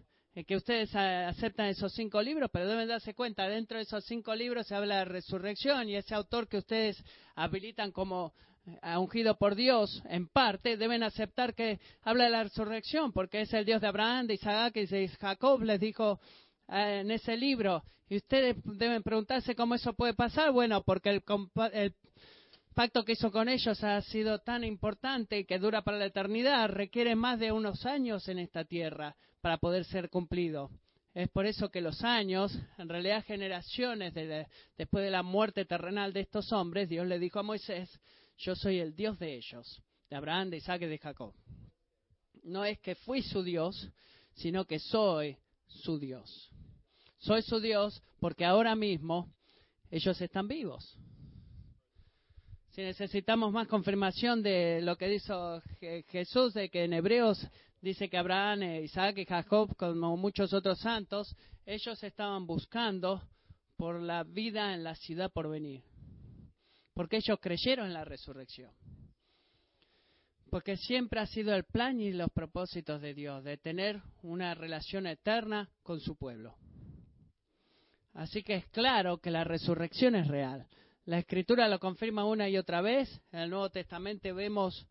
que 0.46 0.56
ustedes 0.56 0.94
aceptan 0.94 1.66
esos 1.66 1.92
cinco 1.92 2.22
libros, 2.22 2.48
pero 2.52 2.66
deben 2.66 2.88
darse 2.88 3.14
cuenta, 3.14 3.48
dentro 3.48 3.76
de 3.76 3.82
esos 3.82 4.04
cinco 4.04 4.34
libros 4.34 4.66
se 4.66 4.74
habla 4.74 4.98
de 4.98 5.04
resurrección 5.04 5.88
y 5.88 5.96
ese 5.96 6.14
autor 6.14 6.48
que 6.48 6.58
ustedes 6.58 7.02
habilitan 7.34 7.90
como 7.90 8.32
eh, 8.66 8.96
ungido 8.96 9.36
por 9.36 9.54
Dios, 9.54 10.02
en 10.08 10.28
parte, 10.28 10.76
deben 10.76 11.02
aceptar 11.02 11.54
que 11.54 11.80
habla 12.02 12.24
de 12.24 12.30
la 12.30 12.44
resurrección, 12.44 13.12
porque 13.12 13.42
es 13.42 13.52
el 13.52 13.64
Dios 13.64 13.80
de 13.80 13.88
Abraham, 13.88 14.28
de 14.28 14.34
Isaac 14.34 14.76
y 14.76 14.86
de 14.86 15.08
Jacob, 15.08 15.62
les 15.62 15.80
dijo 15.80 16.20
eh, 16.22 16.49
en 16.70 17.10
ese 17.10 17.36
libro. 17.36 17.82
Y 18.08 18.16
ustedes 18.16 18.56
deben 18.64 19.02
preguntarse 19.02 19.54
cómo 19.54 19.74
eso 19.74 19.92
puede 19.92 20.14
pasar. 20.14 20.52
Bueno, 20.52 20.82
porque 20.82 21.10
el, 21.10 21.22
el 21.72 21.94
pacto 22.74 23.04
que 23.04 23.12
hizo 23.12 23.30
con 23.30 23.48
ellos 23.48 23.82
ha 23.84 24.00
sido 24.02 24.38
tan 24.40 24.64
importante 24.64 25.44
que 25.44 25.58
dura 25.58 25.82
para 25.82 25.98
la 25.98 26.06
eternidad, 26.06 26.68
requiere 26.68 27.14
más 27.14 27.38
de 27.38 27.52
unos 27.52 27.86
años 27.86 28.28
en 28.28 28.38
esta 28.38 28.64
tierra 28.64 29.16
para 29.40 29.58
poder 29.58 29.84
ser 29.84 30.10
cumplido. 30.10 30.70
Es 31.12 31.28
por 31.28 31.46
eso 31.46 31.70
que 31.70 31.80
los 31.80 32.02
años, 32.04 32.56
en 32.78 32.88
realidad 32.88 33.24
generaciones 33.24 34.14
después 34.14 35.04
de 35.04 35.10
la 35.10 35.22
muerte 35.22 35.64
terrenal 35.64 36.12
de 36.12 36.20
estos 36.20 36.52
hombres, 36.52 36.88
Dios 36.88 37.06
le 37.06 37.18
dijo 37.18 37.40
a 37.40 37.42
Moisés, 37.42 38.00
yo 38.38 38.54
soy 38.54 38.78
el 38.78 38.94
Dios 38.94 39.18
de 39.18 39.34
ellos, 39.34 39.82
de 40.08 40.16
Abraham, 40.16 40.50
de 40.50 40.58
Isaac 40.58 40.82
y 40.82 40.86
de 40.86 40.98
Jacob. 40.98 41.34
No 42.44 42.64
es 42.64 42.78
que 42.78 42.94
fui 42.94 43.22
su 43.22 43.42
Dios, 43.42 43.90
sino 44.34 44.64
que 44.64 44.78
soy 44.78 45.36
su 45.66 45.98
Dios. 45.98 46.50
Soy 47.20 47.42
su 47.42 47.60
Dios 47.60 48.02
porque 48.18 48.46
ahora 48.46 48.74
mismo 48.74 49.32
ellos 49.90 50.20
están 50.20 50.48
vivos. 50.48 50.96
Si 52.70 52.82
necesitamos 52.82 53.52
más 53.52 53.68
confirmación 53.68 54.42
de 54.42 54.80
lo 54.80 54.96
que 54.96 55.08
dijo 55.08 55.60
Jesús, 56.08 56.54
de 56.54 56.70
que 56.70 56.84
en 56.84 56.94
Hebreos 56.94 57.46
dice 57.82 58.08
que 58.08 58.16
Abraham, 58.16 58.62
eh, 58.62 58.82
Isaac 58.82 59.18
y 59.18 59.26
Jacob, 59.26 59.76
como 59.76 60.16
muchos 60.16 60.54
otros 60.54 60.78
santos, 60.78 61.36
ellos 61.66 62.02
estaban 62.02 62.46
buscando 62.46 63.22
por 63.76 64.00
la 64.00 64.24
vida 64.24 64.72
en 64.72 64.82
la 64.82 64.94
ciudad 64.94 65.30
por 65.30 65.50
venir. 65.50 65.82
Porque 66.94 67.18
ellos 67.18 67.38
creyeron 67.40 67.86
en 67.86 67.94
la 67.94 68.04
resurrección. 68.04 68.72
Porque 70.48 70.76
siempre 70.76 71.20
ha 71.20 71.26
sido 71.26 71.54
el 71.54 71.64
plan 71.64 72.00
y 72.00 72.12
los 72.12 72.30
propósitos 72.30 73.02
de 73.02 73.12
Dios, 73.12 73.44
de 73.44 73.58
tener 73.58 74.00
una 74.22 74.54
relación 74.54 75.06
eterna 75.06 75.68
con 75.82 76.00
su 76.00 76.16
pueblo. 76.16 76.56
Así 78.14 78.42
que 78.42 78.56
es 78.56 78.66
claro 78.68 79.18
que 79.18 79.30
la 79.30 79.44
resurrección 79.44 80.14
es 80.14 80.28
real. 80.28 80.66
La 81.04 81.18
escritura 81.18 81.68
lo 81.68 81.78
confirma 81.78 82.24
una 82.24 82.48
y 82.48 82.56
otra 82.56 82.80
vez. 82.80 83.08
En 83.32 83.40
el 83.40 83.50
Nuevo 83.50 83.70
Testamento 83.70 84.34
vemos 84.34 84.86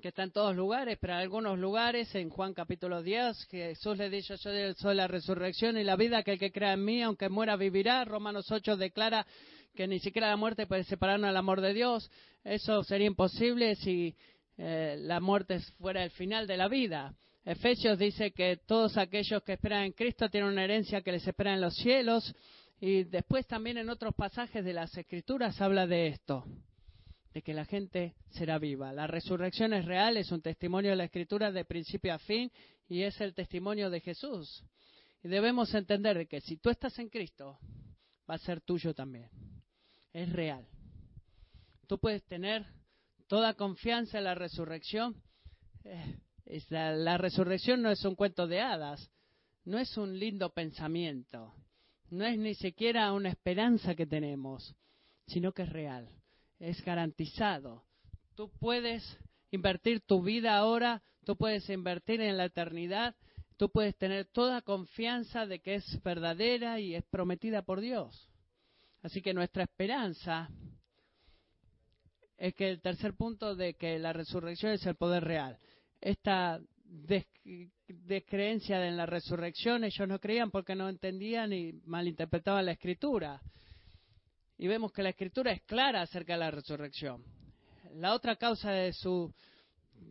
que 0.00 0.08
está 0.08 0.22
en 0.22 0.32
todos 0.32 0.56
lugares, 0.56 0.96
pero 1.00 1.12
en 1.12 1.18
algunos 1.20 1.58
lugares, 1.58 2.14
en 2.14 2.30
Juan 2.30 2.54
capítulo 2.54 3.02
10, 3.02 3.46
Jesús 3.50 3.98
le 3.98 4.08
dice, 4.08 4.36
yo 4.36 4.74
soy 4.74 4.94
la 4.94 5.06
resurrección 5.06 5.76
y 5.76 5.84
la 5.84 5.96
vida, 5.96 6.22
que 6.22 6.32
el 6.32 6.38
que 6.38 6.50
crea 6.50 6.72
en 6.72 6.84
mí, 6.84 7.02
aunque 7.02 7.28
muera, 7.28 7.56
vivirá. 7.56 8.04
Romanos 8.04 8.50
8 8.50 8.76
declara 8.76 9.26
que 9.74 9.86
ni 9.86 10.00
siquiera 10.00 10.28
la 10.28 10.36
muerte 10.36 10.66
puede 10.66 10.84
separarnos 10.84 11.28
del 11.28 11.36
amor 11.36 11.60
de 11.60 11.74
Dios. 11.74 12.10
Eso 12.42 12.82
sería 12.82 13.06
imposible 13.06 13.76
si 13.76 14.16
eh, 14.56 14.96
la 15.00 15.20
muerte 15.20 15.60
fuera 15.78 16.02
el 16.02 16.10
final 16.10 16.46
de 16.46 16.56
la 16.56 16.68
vida. 16.68 17.14
Efesios 17.44 17.98
dice 17.98 18.32
que 18.32 18.58
todos 18.66 18.96
aquellos 18.96 19.42
que 19.42 19.54
esperan 19.54 19.84
en 19.84 19.92
Cristo 19.92 20.28
tienen 20.28 20.50
una 20.50 20.64
herencia 20.64 21.00
que 21.00 21.12
les 21.12 21.26
espera 21.26 21.54
en 21.54 21.60
los 21.60 21.74
cielos. 21.74 22.34
Y 22.80 23.04
después 23.04 23.46
también 23.46 23.78
en 23.78 23.90
otros 23.90 24.14
pasajes 24.14 24.64
de 24.64 24.72
las 24.72 24.96
Escrituras 24.96 25.60
habla 25.60 25.86
de 25.86 26.08
esto 26.08 26.44
de 27.32 27.42
que 27.42 27.54
la 27.54 27.64
gente 27.64 28.16
será 28.30 28.58
viva. 28.58 28.92
La 28.92 29.06
resurrección 29.06 29.72
es 29.72 29.84
real, 29.84 30.16
es 30.16 30.32
un 30.32 30.42
testimonio 30.42 30.90
de 30.90 30.96
la 30.96 31.04
Escritura 31.04 31.52
de 31.52 31.64
principio 31.64 32.14
a 32.14 32.18
fin 32.18 32.50
y 32.88 33.02
es 33.02 33.20
el 33.20 33.34
testimonio 33.34 33.90
de 33.90 34.00
Jesús. 34.00 34.64
Y 35.22 35.28
debemos 35.28 35.72
entender 35.74 36.26
que 36.26 36.40
si 36.40 36.56
tú 36.56 36.70
estás 36.70 36.98
en 36.98 37.08
Cristo, 37.08 37.58
va 38.28 38.34
a 38.34 38.38
ser 38.38 38.60
tuyo 38.60 38.94
también. 38.94 39.30
Es 40.12 40.32
real. 40.32 40.66
Tú 41.86 41.98
puedes 41.98 42.24
tener 42.24 42.66
toda 43.28 43.54
confianza 43.54 44.18
en 44.18 44.24
la 44.24 44.34
resurrección. 44.34 45.22
Eh, 45.84 46.18
la, 46.68 46.92
la 46.92 47.18
resurrección 47.18 47.82
no 47.82 47.90
es 47.90 48.04
un 48.04 48.14
cuento 48.14 48.46
de 48.46 48.60
hadas, 48.60 49.10
no 49.64 49.78
es 49.78 49.96
un 49.96 50.18
lindo 50.18 50.52
pensamiento, 50.52 51.54
no 52.10 52.24
es 52.24 52.38
ni 52.38 52.54
siquiera 52.54 53.12
una 53.12 53.28
esperanza 53.30 53.94
que 53.94 54.06
tenemos, 54.06 54.74
sino 55.26 55.52
que 55.52 55.62
es 55.62 55.68
real 55.68 56.08
es 56.60 56.84
garantizado. 56.84 57.84
Tú 58.36 58.50
puedes 58.60 59.02
invertir 59.50 60.02
tu 60.02 60.22
vida 60.22 60.56
ahora, 60.56 61.02
tú 61.24 61.36
puedes 61.36 61.68
invertir 61.70 62.20
en 62.20 62.36
la 62.36 62.44
eternidad, 62.44 63.16
tú 63.56 63.70
puedes 63.70 63.96
tener 63.96 64.26
toda 64.26 64.62
confianza 64.62 65.46
de 65.46 65.60
que 65.60 65.76
es 65.76 66.02
verdadera 66.02 66.78
y 66.78 66.94
es 66.94 67.04
prometida 67.04 67.62
por 67.62 67.80
Dios. 67.80 68.28
Así 69.02 69.22
que 69.22 69.34
nuestra 69.34 69.64
esperanza 69.64 70.50
es 72.36 72.54
que 72.54 72.70
el 72.70 72.80
tercer 72.80 73.14
punto 73.14 73.56
de 73.56 73.74
que 73.74 73.98
la 73.98 74.12
resurrección 74.12 74.72
es 74.72 74.84
el 74.86 74.94
poder 74.94 75.24
real. 75.24 75.58
Esta 76.00 76.60
descreencia 77.86 78.86
en 78.86 78.96
la 78.96 79.06
resurrección, 79.06 79.84
ellos 79.84 80.08
no 80.08 80.18
creían 80.18 80.50
porque 80.50 80.74
no 80.74 80.88
entendían 80.88 81.52
y 81.52 81.72
malinterpretaban 81.84 82.66
la 82.66 82.72
escritura 82.72 83.40
y 84.60 84.68
vemos 84.68 84.92
que 84.92 85.02
la 85.02 85.08
escritura 85.08 85.52
es 85.52 85.62
clara 85.62 86.02
acerca 86.02 86.34
de 86.34 86.38
la 86.40 86.50
resurrección. 86.50 87.24
La 87.94 88.12
otra 88.12 88.36
causa 88.36 88.70
de 88.70 88.92
su, 88.92 89.32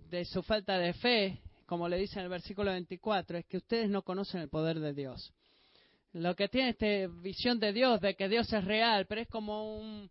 de 0.10 0.26
su 0.26 0.42
falta 0.42 0.80
de 0.80 0.94
fe, 0.94 1.40
como 1.68 1.88
le 1.88 1.98
dice 1.98 2.18
en 2.18 2.24
el 2.24 2.32
versículo 2.32 2.72
24, 2.72 3.38
es 3.38 3.46
que 3.46 3.58
ustedes 3.58 3.92
no 3.92 4.02
conocen 4.02 4.42
el 4.42 4.50
poder 4.50 4.80
de 4.80 4.94
Dios. 4.94 5.32
Lo 6.14 6.36
que 6.36 6.48
tiene 6.48 6.70
esta 6.70 6.88
visión 7.22 7.60
de 7.60 7.74
Dios, 7.74 8.02
de 8.02 8.16
que 8.16 8.28
Dios 8.28 8.52
es 8.52 8.66
real, 8.66 9.06
pero 9.06 9.22
es 9.22 9.28
como 9.28 9.78
un, 9.78 10.10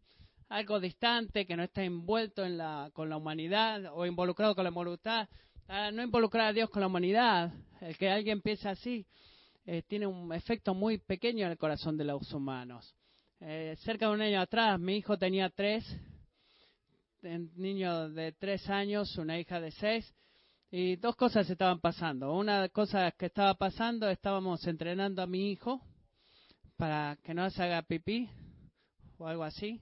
algo 0.49 0.79
distante, 0.79 1.45
que 1.45 1.57
no 1.57 1.65
está 1.65 1.83
envuelto 1.83 2.45
en 2.45 2.59
la, 2.59 2.91
con 2.93 3.09
la 3.09 3.17
humanidad 3.17 3.87
o 3.93 4.07
involucrado 4.07 4.55
con 4.55 4.63
la 4.63 4.71
humanidad, 4.71 5.29
ah, 5.69 5.91
no 5.91 6.03
involucrar 6.03 6.49
a 6.49 6.53
Dios 6.53 6.71
con 6.71 6.81
la 6.81 6.87
humanidad, 6.87 7.53
el 7.81 7.97
que 7.97 8.09
alguien 8.09 8.41
piensa 8.41 8.71
así, 8.71 9.07
eh, 9.67 9.83
tiene 9.87 10.07
un 10.07 10.33
efecto 10.33 10.75
muy 10.75 10.99
pequeño 10.99 11.47
en 11.47 11.53
el 11.53 11.59
corazón 11.59 11.97
de 11.97 12.05
los 12.05 12.33
humanos. 12.33 12.95
Eh, 13.41 13.77
cerca 13.81 14.09
de 14.09 14.15
un 14.15 14.23
año 14.23 14.41
atrás, 14.41 14.81
mi 14.81 14.97
hijo 14.97 15.17
tenía 15.17 15.51
tres, 15.51 15.85
un 17.23 17.53
niño 17.57 18.09
de 18.09 18.33
tres 18.33 18.69
años, 18.69 19.17
una 19.19 19.39
hija 19.39 19.61
de 19.61 19.71
seis, 19.73 20.13
y 20.71 20.97
dos 20.97 21.17
cosas 21.17 21.49
estaban 21.49 21.81
pasando. 21.81 22.35
Una 22.35 22.69
cosa 22.71 23.11
que 23.13 23.27
estaba 23.27 23.55
pasando, 23.55 24.09
estábamos 24.09 24.67
entrenando 24.67 25.23
a 25.23 25.27
mi 25.27 25.51
hijo 25.51 25.81
para 26.77 27.17
que 27.23 27.35
no 27.35 27.49
se 27.51 27.63
haga 27.63 27.83
pipí 27.83 28.29
o 29.19 29.27
algo 29.27 29.45
así. 29.45 29.81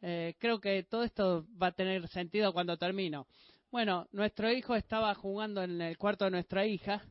Eh, 0.00 0.34
creo 0.38 0.60
que 0.60 0.82
todo 0.84 1.04
esto 1.04 1.46
va 1.60 1.68
a 1.68 1.72
tener 1.72 2.06
sentido 2.08 2.52
cuando 2.52 2.76
termino. 2.76 3.26
Bueno, 3.72 4.06
nuestro 4.12 4.52
hijo 4.52 4.76
estaba 4.76 5.14
jugando 5.14 5.62
en 5.62 5.80
el 5.80 5.96
cuarto 5.96 6.26
de 6.26 6.30
nuestra 6.30 6.66
hija 6.66 7.02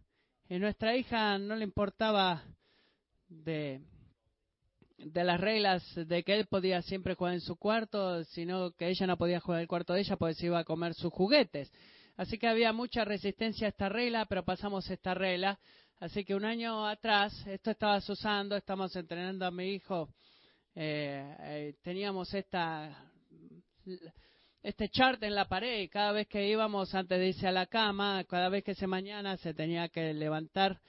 y 0.48 0.60
nuestra 0.60 0.96
hija 0.96 1.40
no 1.40 1.56
le 1.56 1.64
importaba 1.64 2.44
de 3.28 3.82
las 5.00 5.42
reglas 5.42 5.84
de 5.96 6.22
que 6.22 6.36
él 6.36 6.46
podía 6.46 6.84
siempre 6.84 7.16
jugar 7.16 7.34
en 7.34 7.42
su 7.42 7.56
cuarto, 7.56 8.24
sino 8.26 8.74
que 8.74 8.90
ella 8.90 9.08
no 9.08 9.18
podía 9.18 9.40
jugar 9.40 9.58
en 9.58 9.62
el 9.64 9.68
cuarto 9.68 9.94
de 9.94 10.02
ella 10.02 10.18
porque 10.18 10.36
se 10.36 10.46
iba 10.46 10.60
a 10.60 10.64
comer 10.64 10.94
sus 10.94 11.12
juguetes. 11.12 11.72
Así 12.16 12.38
que 12.38 12.48
había 12.48 12.72
mucha 12.74 13.06
resistencia 13.06 13.66
a 13.66 13.72
esta 13.72 13.90
regla, 13.90 14.28
pero 14.28 14.46
pasamos 14.46 14.88
esta 14.92 15.16
regla. 15.16 15.60
Así 16.00 16.24
que 16.24 16.36
un 16.36 16.46
año 16.46 16.88
atrás, 16.88 17.34
esto 17.48 17.72
estaba 17.72 17.98
usando, 18.08 18.56
estamos 18.56 18.96
entrenando 18.96 19.48
a 19.48 19.52
mi 19.52 19.74
hijo, 19.74 20.14
eh, 20.76 21.36
eh, 21.40 21.76
teníamos 21.82 22.32
esta 22.36 23.12
este 24.64 24.90
chart 24.90 25.22
en 25.24 25.34
la 25.34 25.46
pared 25.46 25.82
y 25.82 25.90
cada 25.90 26.12
vez 26.12 26.28
que 26.28 26.48
íbamos 26.48 26.94
antes 26.94 27.20
de 27.20 27.30
irse 27.30 27.48
a 27.48 27.52
la 27.52 27.66
cama, 27.66 28.24
cada 28.26 28.50
vez 28.50 28.64
que 28.64 28.72
ese 28.72 28.86
mañana 28.86 29.38
se 29.38 29.54
tenía 29.54 29.90
que 29.90 30.14
levantar 30.14 30.80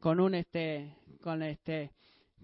con 0.00 0.20
un 0.20 0.34
este 0.34 0.94
con 1.22 1.42
este 1.42 1.90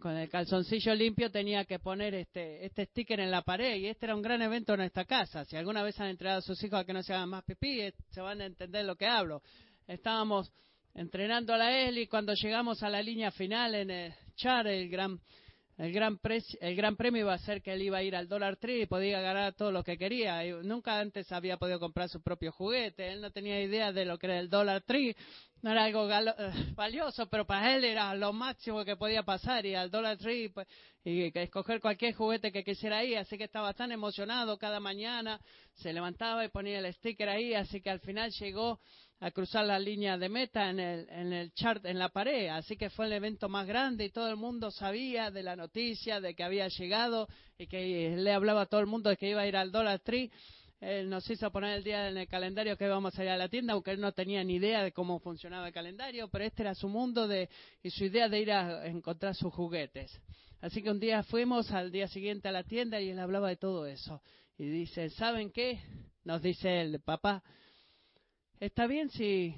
con 0.01 0.17
el 0.17 0.29
calzoncillo 0.29 0.95
limpio 0.95 1.31
tenía 1.31 1.65
que 1.65 1.79
poner 1.79 2.15
este 2.15 2.67
este 2.67 2.87
sticker 2.87 3.21
en 3.21 3.31
la 3.31 3.43
pared 3.43 3.77
y 3.77 3.87
este 3.87 4.07
era 4.07 4.17
un 4.17 4.23
gran 4.23 4.43
evento 4.43 4.75
en 4.75 4.81
esta 4.81 5.05
casa. 5.05 5.45
Si 5.45 5.57
alguna 5.57 5.85
vez 5.85 6.01
han 6.01 6.09
entrenado 6.09 6.41
a 6.41 6.43
sus 6.43 6.63
hijos 6.65 6.81
a 6.81 6.85
que 6.85 6.93
no 6.93 7.03
se 7.03 7.15
hagan 7.15 7.29
más 7.29 7.45
pipí, 7.45 7.81
eh, 7.81 7.95
se 8.11 8.21
van 8.21 8.41
a 8.41 8.47
entender 8.47 8.85
lo 8.85 8.97
que 8.97 9.07
hablo. 9.07 9.43
Estábamos 9.87 10.53
entrenando 10.95 11.55
a 11.55 11.59
la 11.59 11.79
Eli 11.79 12.09
cuando 12.09 12.35
llegamos 12.35 12.83
a 12.83 12.91
la 12.91 13.03
línea 13.03 13.31
final 13.31 13.77
en 13.77 13.91
el 13.91 14.15
chart, 14.35 14.67
el 14.67 14.89
gran 14.89 15.21
el 15.83 15.93
gran, 15.93 16.21
el 16.61 16.77
gran 16.77 16.95
premio 16.95 17.23
iba 17.23 17.35
a 17.35 17.39
ser 17.39 17.61
que 17.61 17.73
él 17.73 17.83
iba 17.83 17.99
a 17.99 18.05
ir 18.05 18.15
al 18.15 18.29
Dollar 18.29 18.57
Tree 18.57 18.83
y 18.83 18.87
podía 18.87 19.21
ganar 19.21 19.55
todo 19.55 19.73
lo 19.73 19.83
que 19.83 19.99
quería. 19.99 20.41
nunca 20.63 21.01
antes 21.01 21.33
había 21.33 21.57
podido 21.57 21.81
comprar 21.81 22.09
su 22.09 22.23
propio 22.23 22.53
juguete. 22.53 23.09
Él 23.09 23.21
no 23.21 23.33
tenía 23.33 23.61
idea 23.61 23.91
de 23.91 24.05
lo 24.05 24.17
que 24.17 24.27
era 24.27 24.39
el 24.39 24.49
Dollar 24.49 24.83
Tree. 24.83 25.17
No 25.61 25.73
era 25.73 25.83
algo 25.83 26.09
eh, 26.09 26.53
valioso, 26.77 27.27
pero 27.27 27.45
para 27.45 27.75
él 27.75 27.83
era 27.83 28.15
lo 28.15 28.33
máximo 28.33 28.85
que 28.85 28.95
podía 28.95 29.25
pasar. 29.25 29.67
Y 29.67 29.75
al 29.75 29.91
Dollar 29.91 30.17
Tree 30.19 30.51
pues, 30.51 30.69
y 31.03 31.37
escoger 31.37 31.81
cualquier 31.81 32.15
juguete 32.15 32.53
que 32.53 32.63
quisiera 32.63 32.99
ahí. 32.99 33.17
Así 33.17 33.37
que 33.37 33.45
estaba 33.45 33.75
tan 33.75 33.91
emocionado 33.91 34.59
cada 34.59 34.79
mañana. 34.79 35.41
Se 35.75 35.93
levantaba 35.93 36.45
y 36.45 36.49
ponía 36.49 36.79
el 36.79 36.95
sticker 36.95 37.29
ahí. 37.29 37.55
Así 37.55 37.81
que 37.81 37.91
al 37.91 37.99
final 37.99 38.31
llegó 38.31 38.79
a 39.23 39.31
cruzar 39.31 39.65
la 39.65 39.79
línea 39.79 40.19
de 40.19 40.29
meta 40.29 40.69
en 40.69 40.81
el, 40.81 41.09
en 41.09 41.33
el 41.33 41.55
chart, 41.55 41.87
en 41.87 41.97
la 41.97 42.09
pared. 42.09 42.49
Así 42.49 42.77
que 42.77 42.91
fue 42.91 43.07
el 43.07 43.13
evento 43.13 43.49
más 43.49 43.69
grande 43.69 44.07
y 44.07 44.11
todo 44.11 44.29
el 44.29 44.35
mundo 44.35 44.73
sabía 44.73 45.31
de 45.31 45.45
la 45.45 45.55
noticia 45.55 46.21
de 46.21 46.35
que 46.35 46.43
había 46.43 46.67
llegado 46.67 47.29
y 47.57 47.69
que 47.69 48.17
le 48.17 48.33
hablaba 48.33 48.63
a 48.63 48.67
todo 48.67 48.81
el 48.81 48.89
mundo 48.89 49.11
de 49.11 49.17
que 49.17 49.31
iba 49.31 49.43
a 49.43 49.47
ir 49.47 49.57
al 49.57 49.71
Dollar 49.71 50.01
Tree. 50.01 50.29
Él 50.81 51.09
nos 51.09 51.31
hizo 51.31 51.53
poner 51.53 51.77
el 51.77 51.85
día 51.85 52.09
en 52.09 52.19
el 52.19 52.27
calendario 52.27 52.77
que 52.77 52.87
íbamos 52.87 53.17
a 53.17 53.23
ir 53.23 53.31
a 53.31 53.37
la 53.37 53.49
tienda, 53.49 53.75
aunque 53.75 53.93
él 53.93 54.01
no 54.01 54.11
tenía 54.11 54.43
ni 54.43 54.57
idea 54.57 54.83
de 54.83 54.91
cómo 54.91 55.21
funcionaba 55.21 55.69
el 55.69 55.73
calendario, 55.73 56.27
pero 56.27 56.43
este 56.43 56.63
era 56.63 56.75
su 56.75 56.89
mundo 56.89 57.29
de, 57.29 57.49
y 57.81 57.91
su 57.91 58.05
idea 58.05 58.29
de 58.29 58.41
ir 58.41 58.51
a 58.51 58.89
encontrar 58.89 59.37
sus 59.37 59.55
juguetes. 59.55 60.21
Así 60.61 60.83
que 60.83 60.91
un 60.91 60.99
día 60.99 61.23
fuimos 61.23 61.71
al 61.71 61.93
día 61.93 62.09
siguiente 62.09 62.49
a 62.49 62.53
la 62.53 62.65
tienda 62.65 63.01
y 63.01 63.11
él 63.11 63.21
hablaba 63.21 63.51
de 63.51 63.57
todo 63.57 63.87
eso. 63.87 64.21
Y 64.59 64.65
dice, 64.65 65.11
¿saben 65.11 65.53
qué? 65.53 65.79
Nos 66.25 66.43
dice 66.43 66.81
el 66.81 67.01
papá, 67.01 67.45
¿Está 68.63 68.87
bien 68.87 69.11
si 69.11 69.57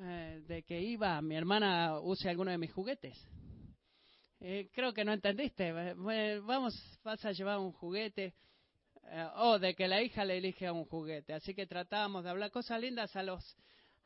eh, 0.00 0.42
de 0.48 0.62
que 0.62 0.80
iba 0.80 1.20
mi 1.20 1.36
hermana 1.36 2.00
use 2.00 2.30
alguno 2.30 2.50
de 2.50 2.56
mis 2.56 2.72
juguetes? 2.72 3.14
Eh, 4.40 4.70
creo 4.72 4.94
que 4.94 5.04
no 5.04 5.12
entendiste. 5.12 5.72
vamos, 6.40 6.74
vas 7.04 7.22
a 7.26 7.32
llevar 7.32 7.58
un 7.58 7.72
juguete. 7.72 8.32
Eh, 9.10 9.28
o 9.34 9.58
de 9.58 9.74
que 9.74 9.86
la 9.86 10.00
hija 10.00 10.24
le 10.24 10.38
elige 10.38 10.70
un 10.70 10.86
juguete. 10.86 11.34
Así 11.34 11.54
que 11.54 11.66
tratábamos 11.66 12.24
de 12.24 12.30
hablar 12.30 12.50
cosas 12.50 12.80
lindas 12.80 13.14
a 13.14 13.22
los, 13.22 13.44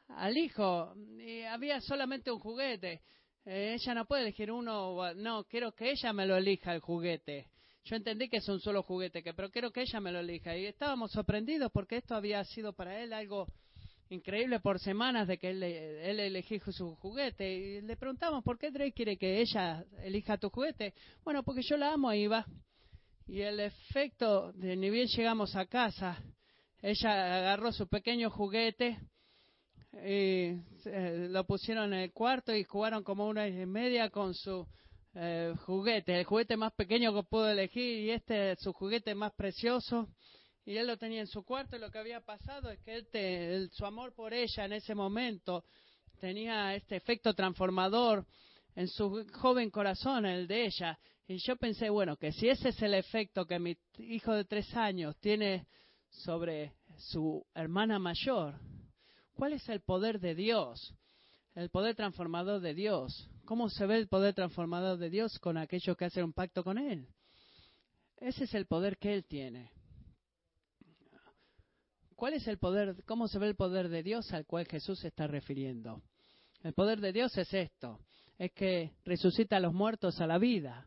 al 0.09 0.37
hijo. 0.37 0.97
Y 1.21 1.43
había 1.43 1.81
solamente 1.81 2.33
un 2.33 2.41
juguete. 2.41 3.03
ella 3.45 3.95
no 3.95 4.05
puede 4.05 4.23
elegir 4.23 4.51
uno. 4.51 5.15
No, 5.15 5.45
quiero 5.45 5.77
que 5.77 5.93
ella 5.93 6.13
me 6.13 6.27
lo 6.27 6.37
elija 6.37 6.75
el 6.75 6.81
juguete. 6.81 7.47
Yo 7.85 7.95
entendí 7.95 8.29
que 8.29 8.39
es 8.39 8.49
un 8.49 8.59
solo 8.59 8.83
juguete, 8.83 9.23
que, 9.23 9.33
pero 9.33 9.49
quiero 9.49 9.71
que 9.71 9.83
ella 9.83 10.01
me 10.01 10.11
lo 10.11 10.19
elija. 10.19 10.57
Y 10.57 10.67
estábamos 10.67 11.13
sorprendidos 11.13 11.71
porque 11.71 11.99
esto 11.99 12.17
había 12.17 12.43
sido 12.43 12.73
para 12.73 13.01
él 13.01 13.13
algo 13.13 13.47
increíble 14.11 14.61
por 14.61 14.79
semanas 14.79 15.27
de 15.29 15.39
que 15.39 15.51
él, 15.51 15.63
él 15.63 16.21
eligió 16.21 16.61
su 16.73 16.95
juguete. 16.97 17.53
Y 17.53 17.81
le 17.81 17.97
preguntamos, 17.97 18.45
¿por 18.45 18.59
qué 18.59 18.71
Drake 18.71 18.93
quiere 18.93 19.17
que 19.17 19.41
ella 19.41 19.85
elija 20.03 20.37
tu 20.37 20.51
juguete? 20.51 20.95
Bueno, 21.25 21.43
porque 21.43 21.63
yo 21.63 21.77
la 21.77 21.93
amo, 21.93 22.09
ahí 22.09 22.27
va. 22.27 22.45
Y 23.27 23.41
el 23.41 23.61
efecto 23.61 24.53
de 24.53 24.77
ni 24.77 24.91
bien 24.91 25.07
llegamos 25.07 25.55
a 25.55 25.67
casa, 25.67 26.21
ella 26.83 27.39
agarró 27.39 27.73
su 27.73 27.87
pequeño 27.87 28.29
juguete 28.31 28.99
y 29.93 30.57
eh, 30.85 31.29
lo 31.31 31.45
pusieron 31.47 31.93
en 31.93 32.01
el 32.01 32.13
cuarto 32.13 32.55
y 32.55 32.65
jugaron 32.65 33.05
como 33.05 33.29
una 33.29 33.47
y 33.47 33.67
media 33.67 34.11
con 34.11 34.35
su 34.35 34.67
eh, 35.15 35.55
juguete, 35.67 36.19
el 36.19 36.25
juguete 36.25 36.57
más 36.57 36.73
pequeño 36.73 37.15
que 37.15 37.23
pudo 37.23 37.49
elegir 37.49 38.05
y 38.05 38.11
este 38.11 38.57
su 38.57 38.73
juguete 38.73 39.15
más 39.15 39.33
precioso 39.35 40.09
y 40.65 40.77
él 40.77 40.87
lo 40.87 40.97
tenía 40.97 41.21
en 41.21 41.27
su 41.27 41.43
cuarto 41.43 41.77
y 41.77 41.79
lo 41.79 41.91
que 41.91 41.99
había 41.99 42.21
pasado 42.21 42.71
es 42.71 42.81
que 42.81 43.05
él 43.13 43.71
su 43.73 43.85
amor 43.87 44.15
por 44.15 44.35
ella 44.35 44.65
en 44.65 44.73
ese 44.73 44.95
momento 44.95 45.65
tenía 46.21 46.75
este 46.75 46.97
efecto 46.97 47.35
transformador 47.35 48.27
en 48.77 48.89
su 48.89 49.27
joven 49.35 49.71
corazón, 49.71 50.27
el 50.27 50.47
de 50.47 50.67
ella. 50.67 50.99
Y 51.27 51.39
yo 51.39 51.57
pensé, 51.57 51.91
bueno, 51.91 52.17
que 52.17 52.33
si 52.33 52.49
ese 52.49 52.71
es 52.71 52.83
el 52.83 52.95
efecto 52.95 53.47
que 53.47 53.59
mi 53.59 53.77
hijo 53.99 54.35
de 54.35 54.45
tres 54.45 54.75
años 54.75 55.17
tiene 55.19 55.67
sobre 56.09 56.75
su 56.97 57.45
hermana 57.55 57.99
mayor, 57.99 58.55
¿cuál 59.35 59.55
es 59.55 59.69
el 59.69 59.81
poder 59.81 60.21
de 60.21 60.35
Dios? 60.35 60.95
El 61.55 61.71
poder 61.71 61.97
transformador 61.97 62.61
de 62.61 62.75
Dios. 62.75 63.29
¿Cómo 63.45 63.69
se 63.69 63.87
ve 63.87 63.97
el 63.97 64.09
poder 64.09 64.35
transformador 64.35 64.99
de 64.99 65.11
Dios 65.11 65.39
con 65.39 65.57
aquellos 65.57 65.97
que 65.97 66.05
hacen 66.05 66.25
un 66.25 66.33
pacto 66.33 66.63
con 66.63 66.79
Él? 66.79 67.09
Ese 68.17 68.45
es 68.45 68.55
el 68.55 68.67
poder 68.67 68.99
que 68.99 69.15
Él 69.15 69.25
tiene. 69.25 69.71
¿Cuál 72.21 72.35
es 72.35 72.47
el 72.49 72.59
poder, 72.59 72.97
cómo 73.07 73.29
se 73.29 73.39
ve 73.39 73.47
el 73.47 73.55
poder 73.55 73.89
de 73.89 74.03
Dios 74.03 74.31
al 74.35 74.45
cual 74.45 74.67
Jesús 74.67 74.99
se 74.99 75.09
está 75.09 75.27
refiriendo? 75.27 76.03
El 76.63 76.75
poder 76.75 77.01
de 77.01 77.15
Dios 77.15 77.35
es 77.39 77.55
esto, 77.55 77.99
es 78.37 78.53
que 78.53 78.93
resucita 79.07 79.57
a 79.57 79.61
los 79.61 79.73
muertos 79.73 80.21
a 80.21 80.27
la 80.27 80.37
vida, 80.37 80.87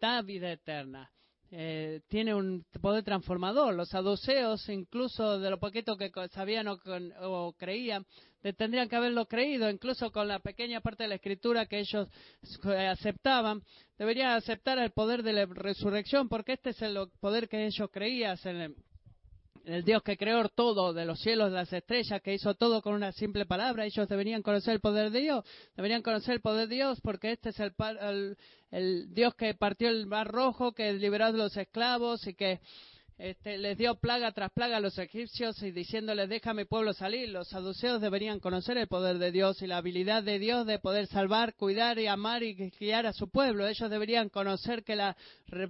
da 0.00 0.22
vida 0.22 0.50
eterna. 0.50 1.12
Eh, 1.50 2.00
tiene 2.08 2.34
un 2.34 2.64
poder 2.80 3.04
transformador. 3.04 3.74
Los 3.74 3.90
saduceos, 3.90 4.66
incluso 4.70 5.38
de 5.38 5.50
lo 5.50 5.60
poquito 5.60 5.98
que 5.98 6.10
sabían 6.32 6.66
o, 6.68 7.52
creían, 7.52 8.06
tendrían 8.56 8.88
que 8.88 8.96
haberlo 8.96 9.26
creído, 9.26 9.68
incluso 9.68 10.10
con 10.10 10.28
la 10.28 10.38
pequeña 10.38 10.80
parte 10.80 11.02
de 11.02 11.10
la 11.10 11.16
escritura 11.16 11.66
que 11.66 11.80
ellos 11.80 12.08
aceptaban, 12.88 13.62
deberían 13.98 14.30
aceptar 14.30 14.78
el 14.78 14.92
poder 14.92 15.22
de 15.22 15.34
la 15.34 15.44
resurrección, 15.44 16.26
porque 16.26 16.54
este 16.54 16.70
es 16.70 16.80
el 16.80 16.96
poder 17.20 17.50
que 17.50 17.66
ellos 17.66 17.90
creían 17.92 18.38
en 18.44 18.74
el 19.68 19.84
Dios 19.84 20.02
que 20.02 20.16
creó 20.16 20.48
todo, 20.48 20.94
de 20.94 21.04
los 21.04 21.20
cielos, 21.20 21.50
de 21.50 21.56
las 21.56 21.72
estrellas, 21.72 22.22
que 22.22 22.32
hizo 22.32 22.54
todo 22.54 22.80
con 22.80 22.94
una 22.94 23.12
simple 23.12 23.44
palabra, 23.44 23.84
ellos 23.84 24.08
deberían 24.08 24.42
conocer 24.42 24.74
el 24.74 24.80
poder 24.80 25.10
de 25.10 25.20
Dios, 25.20 25.44
deberían 25.76 26.02
conocer 26.02 26.34
el 26.34 26.40
poder 26.40 26.68
de 26.68 26.76
Dios 26.76 27.00
porque 27.02 27.32
este 27.32 27.50
es 27.50 27.60
el, 27.60 28.36
el, 28.70 29.14
Dios 29.14 29.34
que 29.34 29.52
partió 29.54 29.90
el 29.90 30.06
mar 30.06 30.26
rojo, 30.26 30.72
que 30.72 30.92
liberó 30.94 31.26
a 31.26 31.30
los 31.32 31.54
esclavos 31.56 32.26
y 32.26 32.34
que 32.34 32.60
este, 33.18 33.58
les 33.58 33.76
dio 33.76 33.96
plaga 33.96 34.32
tras 34.32 34.50
plaga 34.52 34.78
a 34.78 34.80
los 34.80 34.96
egipcios 34.96 35.62
y 35.62 35.70
diciéndoles 35.70 36.30
deja 36.30 36.54
mi 36.54 36.64
pueblo 36.64 36.94
salir. 36.94 37.28
Los 37.28 37.48
saduceos 37.48 38.00
deberían 38.00 38.40
conocer 38.40 38.78
el 38.78 38.86
poder 38.86 39.18
de 39.18 39.32
Dios 39.32 39.60
y 39.60 39.66
la 39.66 39.78
habilidad 39.78 40.22
de 40.22 40.38
Dios 40.38 40.66
de 40.66 40.78
poder 40.78 41.08
salvar, 41.08 41.54
cuidar 41.56 41.98
y 41.98 42.06
amar 42.06 42.42
y 42.42 42.54
guiar 42.54 43.06
a 43.06 43.12
su 43.12 43.28
pueblo. 43.28 43.66
Ellos 43.66 43.90
deberían 43.90 44.30
conocer 44.30 44.82
que 44.82 44.96
la 44.96 45.16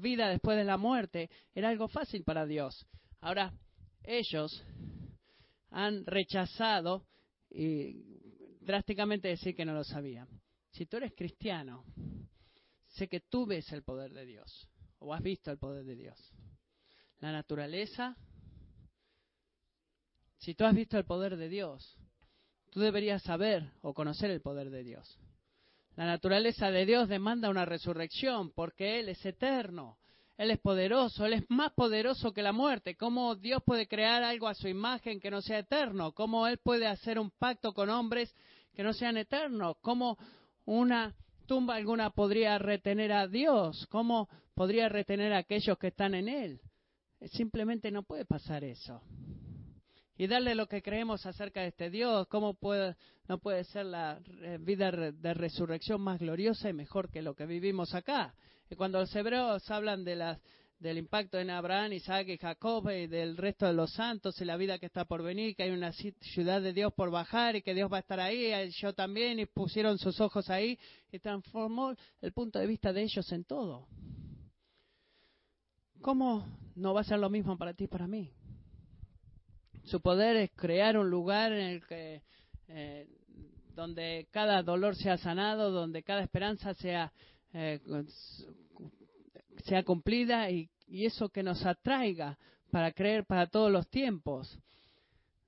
vida 0.00 0.28
después 0.28 0.56
de 0.56 0.64
la 0.64 0.76
muerte 0.76 1.30
era 1.54 1.70
algo 1.70 1.88
fácil 1.88 2.22
para 2.22 2.46
Dios. 2.46 2.86
Ahora, 3.20 3.52
ellos 4.08 4.64
han 5.70 6.06
rechazado 6.06 7.06
y 7.50 8.02
drásticamente 8.60 9.28
decir 9.28 9.54
que 9.54 9.64
no 9.64 9.74
lo 9.74 9.84
sabían. 9.84 10.28
Si 10.70 10.86
tú 10.86 10.96
eres 10.96 11.12
cristiano, 11.14 11.84
sé 12.88 13.08
que 13.08 13.20
tú 13.20 13.46
ves 13.46 13.70
el 13.72 13.82
poder 13.82 14.12
de 14.14 14.24
Dios 14.24 14.68
o 14.98 15.12
has 15.12 15.22
visto 15.22 15.50
el 15.50 15.58
poder 15.58 15.84
de 15.84 15.94
Dios. 15.94 16.32
La 17.20 17.32
naturaleza, 17.32 18.16
si 20.38 20.54
tú 20.54 20.64
has 20.64 20.74
visto 20.74 20.96
el 20.96 21.04
poder 21.04 21.36
de 21.36 21.48
Dios, 21.48 21.98
tú 22.70 22.80
deberías 22.80 23.22
saber 23.22 23.72
o 23.82 23.92
conocer 23.92 24.30
el 24.30 24.40
poder 24.40 24.70
de 24.70 24.84
Dios. 24.84 25.18
La 25.96 26.06
naturaleza 26.06 26.70
de 26.70 26.86
Dios 26.86 27.08
demanda 27.08 27.50
una 27.50 27.64
resurrección 27.64 28.52
porque 28.52 29.00
Él 29.00 29.08
es 29.08 29.24
eterno. 29.26 29.98
Él 30.38 30.52
es 30.52 30.60
poderoso, 30.60 31.26
Él 31.26 31.32
es 31.32 31.50
más 31.50 31.72
poderoso 31.72 32.32
que 32.32 32.42
la 32.42 32.52
muerte. 32.52 32.96
¿Cómo 32.96 33.34
Dios 33.34 33.60
puede 33.66 33.88
crear 33.88 34.22
algo 34.22 34.46
a 34.46 34.54
su 34.54 34.68
imagen 34.68 35.18
que 35.18 35.32
no 35.32 35.42
sea 35.42 35.58
eterno? 35.58 36.12
¿Cómo 36.12 36.46
Él 36.46 36.58
puede 36.58 36.86
hacer 36.86 37.18
un 37.18 37.32
pacto 37.32 37.74
con 37.74 37.90
hombres 37.90 38.32
que 38.72 38.84
no 38.84 38.92
sean 38.92 39.16
eternos? 39.16 39.76
¿Cómo 39.80 40.16
una 40.64 41.16
tumba 41.46 41.74
alguna 41.74 42.10
podría 42.10 42.56
retener 42.56 43.12
a 43.12 43.26
Dios? 43.26 43.88
¿Cómo 43.90 44.28
podría 44.54 44.88
retener 44.88 45.32
a 45.32 45.38
aquellos 45.38 45.76
que 45.76 45.88
están 45.88 46.14
en 46.14 46.28
Él? 46.28 46.60
Simplemente 47.32 47.90
no 47.90 48.04
puede 48.04 48.24
pasar 48.24 48.62
eso. 48.62 49.02
Y 50.16 50.28
darle 50.28 50.54
lo 50.54 50.68
que 50.68 50.82
creemos 50.82 51.26
acerca 51.26 51.62
de 51.62 51.68
este 51.68 51.90
Dios, 51.90 52.28
¿cómo 52.28 52.54
puede, 52.54 52.94
no 53.26 53.38
puede 53.38 53.64
ser 53.64 53.86
la 53.86 54.20
vida 54.60 54.92
de 54.92 55.34
resurrección 55.34 56.00
más 56.00 56.20
gloriosa 56.20 56.68
y 56.68 56.74
mejor 56.74 57.10
que 57.10 57.22
lo 57.22 57.34
que 57.34 57.46
vivimos 57.46 57.92
acá? 57.92 58.36
Y 58.70 58.76
cuando 58.76 59.00
los 59.00 59.14
hebreos 59.14 59.70
hablan 59.70 60.04
de 60.04 60.16
las, 60.16 60.38
del 60.78 60.98
impacto 60.98 61.38
en 61.38 61.50
Abraham, 61.50 61.92
Isaac 61.94 62.28
y 62.28 62.38
Jacob 62.38 62.88
y 62.90 63.06
del 63.06 63.36
resto 63.36 63.66
de 63.66 63.72
los 63.72 63.92
santos 63.92 64.40
y 64.40 64.44
la 64.44 64.56
vida 64.56 64.78
que 64.78 64.86
está 64.86 65.04
por 65.04 65.22
venir, 65.22 65.56
que 65.56 65.64
hay 65.64 65.70
una 65.70 65.92
ciudad 65.92 66.60
de 66.60 66.72
Dios 66.72 66.92
por 66.94 67.10
bajar 67.10 67.56
y 67.56 67.62
que 67.62 67.74
Dios 67.74 67.90
va 67.92 67.96
a 67.96 68.00
estar 68.00 68.20
ahí, 68.20 68.52
yo 68.80 68.92
también, 68.94 69.38
y 69.38 69.46
pusieron 69.46 69.98
sus 69.98 70.20
ojos 70.20 70.50
ahí 70.50 70.78
y 71.10 71.18
transformó 71.18 71.94
el 72.20 72.32
punto 72.32 72.58
de 72.58 72.66
vista 72.66 72.92
de 72.92 73.02
ellos 73.02 73.30
en 73.32 73.44
todo. 73.44 73.88
¿Cómo 76.00 76.46
no 76.76 76.94
va 76.94 77.00
a 77.00 77.04
ser 77.04 77.18
lo 77.18 77.30
mismo 77.30 77.56
para 77.58 77.74
ti 77.74 77.84
y 77.84 77.88
para 77.88 78.06
mí? 78.06 78.30
Su 79.84 80.00
poder 80.00 80.36
es 80.36 80.50
crear 80.52 80.96
un 80.98 81.10
lugar 81.10 81.52
en 81.52 81.66
el 81.66 81.86
que 81.86 82.22
eh, 82.68 83.08
donde 83.74 84.28
cada 84.30 84.62
dolor 84.62 84.94
sea 84.94 85.16
sanado, 85.16 85.70
donde 85.70 86.02
cada 86.02 86.22
esperanza 86.22 86.74
sea 86.74 87.12
eh, 87.52 87.80
sea 89.64 89.82
cumplida 89.82 90.50
y, 90.50 90.68
y 90.86 91.06
eso 91.06 91.28
que 91.28 91.42
nos 91.42 91.64
atraiga 91.64 92.38
para 92.70 92.92
creer 92.92 93.24
para 93.24 93.46
todos 93.46 93.70
los 93.70 93.88
tiempos 93.88 94.58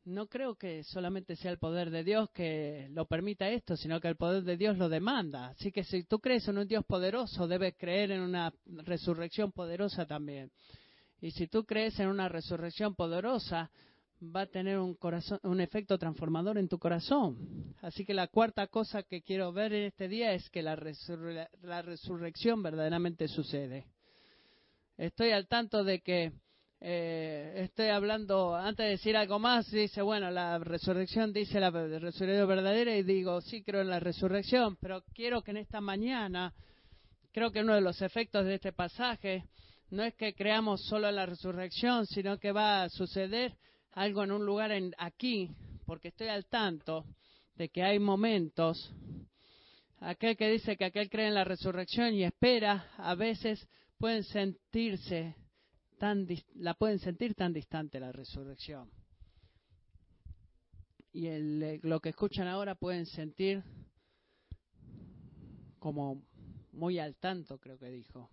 no 0.04 0.26
creo 0.26 0.56
que 0.56 0.82
solamente 0.84 1.36
sea 1.36 1.50
el 1.50 1.58
poder 1.58 1.90
de 1.90 2.04
Dios 2.04 2.30
que 2.30 2.88
lo 2.90 3.06
permita 3.06 3.48
esto, 3.48 3.76
sino 3.76 4.00
que 4.00 4.08
el 4.08 4.16
poder 4.16 4.42
de 4.44 4.56
Dios 4.56 4.78
lo 4.78 4.88
demanda. 4.88 5.48
Así 5.48 5.70
que 5.72 5.84
si 5.84 6.04
tú 6.04 6.20
crees 6.20 6.46
en 6.48 6.58
un 6.58 6.66
Dios 6.66 6.84
poderoso, 6.84 7.46
debes 7.46 7.74
creer 7.76 8.10
en 8.12 8.22
una 8.22 8.52
resurrección 8.64 9.52
poderosa 9.52 10.06
también. 10.06 10.50
Y 11.20 11.32
si 11.32 11.48
tú 11.48 11.64
crees 11.64 11.98
en 12.00 12.08
una 12.08 12.28
resurrección 12.28 12.94
poderosa, 12.94 13.70
va 14.22 14.42
a 14.42 14.46
tener 14.46 14.78
un, 14.78 15.60
efecto 15.60 15.98
transformador 15.98 16.58
en 16.58 16.68
tu 16.68 16.78
corazón. 16.78 17.74
Así 17.80 18.04
que 18.04 18.14
la 18.14 18.28
cuarta 18.28 18.66
cosa 18.66 19.02
que 19.02 19.22
quiero 19.22 19.52
ver 19.52 19.72
en 19.72 19.84
este 19.84 20.08
día 20.08 20.32
es 20.32 20.48
que 20.50 20.62
la, 20.62 20.78
la 21.62 21.82
resurrección 21.82 22.62
verdaderamente 22.62 23.28
sucede. 23.28 23.86
Estoy 24.96 25.30
al 25.30 25.48
tanto 25.48 25.82
de 25.82 26.00
que 26.00 26.32
eh, 26.82 27.52
estoy 27.64 27.88
hablando, 27.88 28.54
antes 28.54 28.84
de 28.84 28.90
decir 28.90 29.16
algo 29.16 29.38
más, 29.38 29.70
dice, 29.70 30.00
bueno, 30.00 30.30
la 30.30 30.58
resurrección 30.58 31.32
dice 31.32 31.60
la 31.60 31.70
resurrección 31.70 32.48
verdadera 32.48 32.96
y 32.96 33.02
digo, 33.02 33.40
sí 33.42 33.62
creo 33.62 33.82
en 33.82 33.90
la 33.90 34.00
resurrección, 34.00 34.76
pero 34.80 35.02
quiero 35.14 35.42
que 35.42 35.50
en 35.50 35.58
esta 35.58 35.80
mañana, 35.80 36.54
creo 37.32 37.50
que 37.50 37.60
uno 37.60 37.74
de 37.74 37.82
los 37.82 38.00
efectos 38.00 38.46
de 38.46 38.54
este 38.54 38.72
pasaje 38.72 39.44
no 39.90 40.02
es 40.04 40.14
que 40.14 40.34
creamos 40.34 40.82
solo 40.86 41.08
en 41.08 41.16
la 41.16 41.26
resurrección, 41.26 42.06
sino 42.06 42.38
que 42.38 42.52
va 42.52 42.84
a 42.84 42.88
suceder 42.88 43.54
algo 43.92 44.24
en 44.24 44.32
un 44.32 44.44
lugar 44.44 44.72
en, 44.72 44.94
aquí, 44.98 45.50
porque 45.86 46.08
estoy 46.08 46.28
al 46.28 46.46
tanto 46.46 47.04
de 47.56 47.68
que 47.68 47.82
hay 47.82 47.98
momentos, 47.98 48.92
aquel 49.98 50.36
que 50.36 50.50
dice 50.50 50.76
que 50.76 50.84
aquel 50.84 51.10
cree 51.10 51.28
en 51.28 51.34
la 51.34 51.44
resurrección 51.44 52.14
y 52.14 52.24
espera, 52.24 52.90
a 52.96 53.14
veces 53.14 53.68
pueden 53.98 54.24
sentirse 54.24 55.34
la 56.54 56.74
pueden 56.74 56.98
sentir 56.98 57.34
tan 57.34 57.52
distante 57.52 58.00
la 58.00 58.10
resurrección. 58.10 58.90
Y 61.12 61.26
el, 61.26 61.80
lo 61.82 62.00
que 62.00 62.10
escuchan 62.10 62.48
ahora 62.48 62.74
pueden 62.74 63.04
sentir 63.04 63.62
como 65.78 66.22
muy 66.72 66.98
al 66.98 67.16
tanto, 67.16 67.58
creo 67.58 67.78
que 67.78 67.90
dijo. 67.90 68.30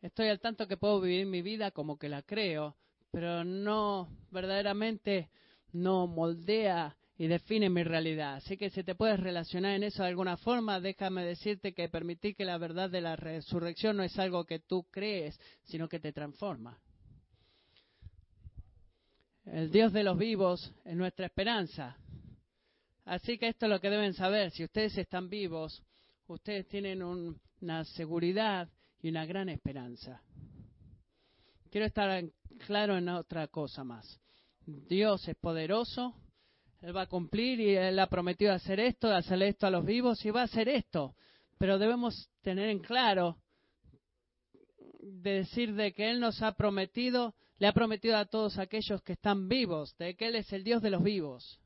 Estoy 0.00 0.28
al 0.28 0.40
tanto 0.40 0.66
que 0.66 0.76
puedo 0.76 1.00
vivir 1.00 1.26
mi 1.26 1.42
vida 1.42 1.72
como 1.72 1.98
que 1.98 2.08
la 2.08 2.22
creo, 2.22 2.76
pero 3.12 3.44
no 3.44 4.08
verdaderamente 4.30 5.28
no 5.72 6.06
moldea 6.06 6.96
y 7.18 7.26
define 7.28 7.68
mi 7.68 7.84
realidad. 7.84 8.36
Así 8.36 8.56
que 8.56 8.70
si 8.70 8.82
te 8.82 8.94
puedes 8.94 9.20
relacionar 9.20 9.76
en 9.76 9.84
eso 9.84 10.02
de 10.02 10.08
alguna 10.08 10.38
forma, 10.38 10.80
déjame 10.80 11.24
decirte 11.24 11.74
que 11.74 11.88
permitir 11.88 12.34
que 12.34 12.46
la 12.46 12.58
verdad 12.58 12.90
de 12.90 13.02
la 13.02 13.14
resurrección 13.14 13.98
no 13.98 14.02
es 14.02 14.18
algo 14.18 14.44
que 14.44 14.58
tú 14.58 14.86
crees, 14.90 15.38
sino 15.64 15.88
que 15.88 16.00
te 16.00 16.12
transforma. 16.12 16.80
El 19.44 19.70
Dios 19.70 19.92
de 19.92 20.04
los 20.04 20.16
vivos 20.16 20.72
es 20.84 20.96
nuestra 20.96 21.26
esperanza. 21.26 21.96
Así 23.04 23.36
que 23.36 23.48
esto 23.48 23.66
es 23.66 23.70
lo 23.70 23.80
que 23.80 23.90
deben 23.90 24.14
saber. 24.14 24.50
Si 24.52 24.64
ustedes 24.64 24.96
están 24.96 25.28
vivos, 25.28 25.82
ustedes 26.28 26.66
tienen 26.68 27.02
una 27.02 27.84
seguridad 27.84 28.68
y 29.02 29.10
una 29.10 29.26
gran 29.26 29.50
esperanza. 29.50 30.22
Quiero 31.70 31.86
estar 31.86 32.24
claro 32.66 32.96
en 32.96 33.08
otra 33.08 33.48
cosa 33.48 33.84
más. 33.84 34.20
Dios 34.64 35.26
es 35.28 35.36
poderoso 35.36 36.14
él 36.82 36.96
va 36.96 37.02
a 37.02 37.06
cumplir 37.06 37.60
y 37.60 37.76
Él 37.76 37.98
ha 38.00 38.08
prometido 38.08 38.52
hacer 38.52 38.80
esto, 38.80 39.08
hacer 39.08 39.40
esto 39.42 39.68
a 39.68 39.70
los 39.70 39.84
vivos 39.84 40.24
y 40.24 40.30
va 40.30 40.42
a 40.42 40.44
hacer 40.44 40.68
esto. 40.68 41.14
Pero 41.56 41.78
debemos 41.78 42.28
tener 42.42 42.68
en 42.70 42.80
claro 42.80 43.38
de 45.00 45.30
decir 45.30 45.74
de 45.74 45.92
que 45.92 46.10
Él 46.10 46.18
nos 46.18 46.42
ha 46.42 46.52
prometido, 46.52 47.36
le 47.58 47.68
ha 47.68 47.72
prometido 47.72 48.16
a 48.16 48.24
todos 48.24 48.58
aquellos 48.58 49.00
que 49.02 49.12
están 49.12 49.48
vivos, 49.48 49.96
de 49.96 50.16
que 50.16 50.26
Él 50.26 50.34
es 50.34 50.52
el 50.52 50.64
Dios 50.64 50.82
de 50.82 50.90
los 50.90 51.04
vivos. 51.04 51.60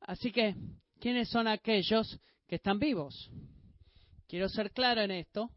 Así 0.00 0.30
que, 0.30 0.54
¿quiénes 1.00 1.28
son 1.28 1.48
aquellos 1.48 2.20
que 2.46 2.56
están 2.56 2.78
vivos? 2.78 3.28
Quiero 4.28 4.48
ser 4.48 4.70
claro 4.70 5.00
en 5.00 5.10
esto, 5.10 5.50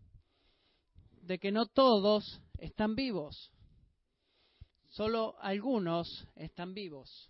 de 1.22 1.38
que 1.38 1.52
no 1.52 1.68
todos 1.68 2.42
están 2.58 2.96
vivos, 2.96 3.52
solo 4.89 5.36
algunos 5.39 6.28
están 6.36 6.73
vivos. 6.73 7.30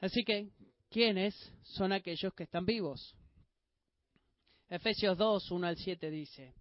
Así 0.00 0.24
que, 0.24 0.50
¿quiénes 0.90 1.34
son 1.62 1.92
aquellos 1.92 2.34
que 2.34 2.44
están 2.44 2.66
vivos? 2.66 3.14
Efesios 4.68 5.18
2, 5.18 5.50
1 5.50 5.66
al 5.66 5.76
7 5.76 6.10
dice, 6.10 6.54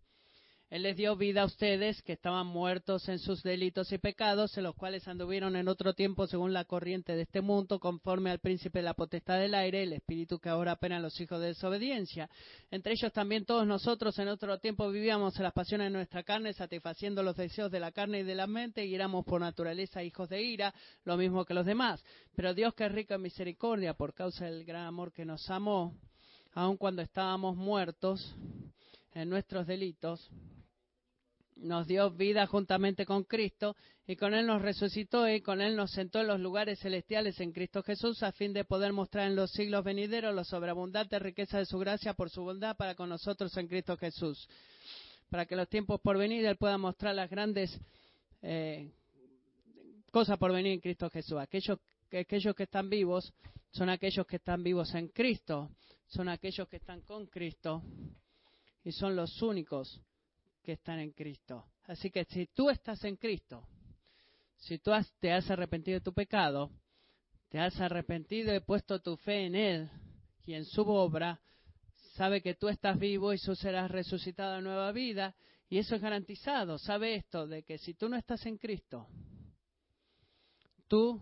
él 0.71 0.83
les 0.83 0.95
dio 0.95 1.17
vida 1.17 1.41
a 1.41 1.45
ustedes 1.45 2.01
que 2.01 2.13
estaban 2.13 2.47
muertos 2.47 3.09
en 3.09 3.19
sus 3.19 3.43
delitos 3.43 3.91
y 3.91 3.97
pecados, 3.97 4.57
en 4.57 4.63
los 4.63 4.73
cuales 4.73 5.05
anduvieron 5.05 5.57
en 5.57 5.67
otro 5.67 5.93
tiempo 5.93 6.27
según 6.27 6.53
la 6.53 6.63
corriente 6.63 7.13
de 7.13 7.23
este 7.23 7.41
mundo, 7.41 7.77
conforme 7.77 8.31
al 8.31 8.39
príncipe 8.39 8.79
de 8.79 8.83
la 8.83 8.93
potestad 8.93 9.37
del 9.37 9.53
aire, 9.53 9.83
el 9.83 9.91
espíritu 9.91 10.39
que 10.39 10.47
ahora 10.47 10.71
apenas 10.71 11.01
los 11.01 11.19
hijos 11.19 11.41
de 11.41 11.47
desobediencia. 11.47 12.29
Entre 12.71 12.93
ellos 12.93 13.11
también 13.11 13.43
todos 13.43 13.67
nosotros 13.67 14.17
en 14.19 14.29
otro 14.29 14.59
tiempo 14.59 14.89
vivíamos 14.89 15.35
en 15.35 15.43
las 15.43 15.51
pasiones 15.51 15.87
de 15.87 15.91
nuestra 15.91 16.23
carne, 16.23 16.53
satisfaciendo 16.53 17.21
los 17.21 17.35
deseos 17.35 17.69
de 17.69 17.81
la 17.81 17.91
carne 17.91 18.19
y 18.21 18.23
de 18.23 18.35
la 18.35 18.47
mente, 18.47 18.85
y 18.85 18.95
éramos 18.95 19.25
por 19.25 19.41
naturaleza 19.41 20.01
hijos 20.03 20.29
de 20.29 20.41
ira, 20.41 20.73
lo 21.03 21.17
mismo 21.17 21.43
que 21.43 21.53
los 21.53 21.65
demás. 21.65 22.01
Pero 22.33 22.53
Dios 22.53 22.73
que 22.75 22.85
es 22.85 22.91
rico 22.93 23.13
en 23.13 23.23
misericordia, 23.23 23.93
por 23.93 24.13
causa 24.13 24.45
del 24.45 24.63
gran 24.63 24.85
amor 24.85 25.11
que 25.11 25.25
nos 25.25 25.49
amó, 25.49 25.93
aun 26.53 26.77
cuando 26.77 27.01
estábamos 27.01 27.57
muertos 27.57 28.37
en 29.13 29.29
nuestros 29.29 29.67
delitos, 29.67 30.31
nos 31.61 31.87
dio 31.87 32.09
vida 32.11 32.47
juntamente 32.47 33.05
con 33.05 33.23
Cristo 33.23 33.75
y 34.07 34.15
con 34.15 34.33
Él 34.33 34.47
nos 34.47 34.61
resucitó 34.61 35.29
y 35.29 35.41
con 35.41 35.61
Él 35.61 35.75
nos 35.75 35.91
sentó 35.91 36.19
en 36.19 36.27
los 36.27 36.39
lugares 36.39 36.79
celestiales 36.79 37.39
en 37.39 37.51
Cristo 37.51 37.83
Jesús 37.83 38.23
a 38.23 38.31
fin 38.31 38.51
de 38.51 38.65
poder 38.65 38.93
mostrar 38.93 39.27
en 39.27 39.35
los 39.35 39.51
siglos 39.51 39.83
venideros 39.83 40.33
la 40.33 40.43
sobreabundante 40.43 41.19
riqueza 41.19 41.59
de 41.59 41.65
su 41.65 41.77
gracia 41.77 42.13
por 42.13 42.29
su 42.29 42.43
bondad 42.43 42.75
para 42.75 42.95
con 42.95 43.09
nosotros 43.09 43.55
en 43.57 43.67
Cristo 43.67 43.95
Jesús. 43.97 44.47
Para 45.29 45.45
que 45.45 45.55
los 45.55 45.69
tiempos 45.69 46.01
por 46.01 46.17
venir 46.17 46.45
Él 46.45 46.57
pueda 46.57 46.77
mostrar 46.77 47.15
las 47.15 47.29
grandes 47.29 47.79
eh, 48.41 48.91
cosas 50.11 50.37
por 50.37 50.51
venir 50.51 50.73
en 50.73 50.81
Cristo 50.81 51.09
Jesús. 51.09 51.37
Aquellos, 51.39 51.77
aquellos 52.11 52.55
que 52.55 52.63
están 52.63 52.89
vivos 52.89 53.31
son 53.71 53.89
aquellos 53.89 54.25
que 54.25 54.37
están 54.37 54.63
vivos 54.63 54.93
en 54.95 55.07
Cristo, 55.09 55.69
son 56.07 56.27
aquellos 56.27 56.67
que 56.67 56.77
están 56.77 57.01
con 57.01 57.27
Cristo 57.27 57.83
y 58.83 58.91
son 58.91 59.15
los 59.15 59.41
únicos 59.41 60.01
que 60.63 60.73
están 60.73 60.99
en 60.99 61.11
Cristo. 61.11 61.65
Así 61.85 62.09
que 62.11 62.25
si 62.25 62.47
tú 62.47 62.69
estás 62.69 63.03
en 63.03 63.15
Cristo, 63.17 63.67
si 64.57 64.77
tú 64.79 64.91
te 65.19 65.31
has 65.31 65.49
arrepentido 65.49 65.99
de 65.99 66.03
tu 66.03 66.13
pecado, 66.13 66.71
te 67.49 67.59
has 67.59 67.79
arrepentido 67.81 68.55
y 68.55 68.59
puesto 68.61 69.01
tu 69.01 69.17
fe 69.17 69.45
en 69.45 69.55
Él 69.55 69.89
y 70.45 70.53
en 70.53 70.65
su 70.65 70.81
obra, 70.83 71.41
sabe 72.13 72.41
que 72.41 72.55
tú 72.55 72.69
estás 72.69 72.97
vivo 72.97 73.33
y 73.33 73.39
tú 73.39 73.55
serás 73.55 73.89
resucitado 73.89 74.55
a 74.55 74.61
nueva 74.61 74.91
vida. 74.91 75.35
Y 75.69 75.77
eso 75.77 75.95
es 75.95 76.01
garantizado. 76.01 76.77
Sabe 76.77 77.15
esto, 77.15 77.47
de 77.47 77.63
que 77.63 77.77
si 77.77 77.93
tú 77.93 78.09
no 78.09 78.17
estás 78.17 78.45
en 78.45 78.57
Cristo, 78.57 79.07
tú 80.87 81.21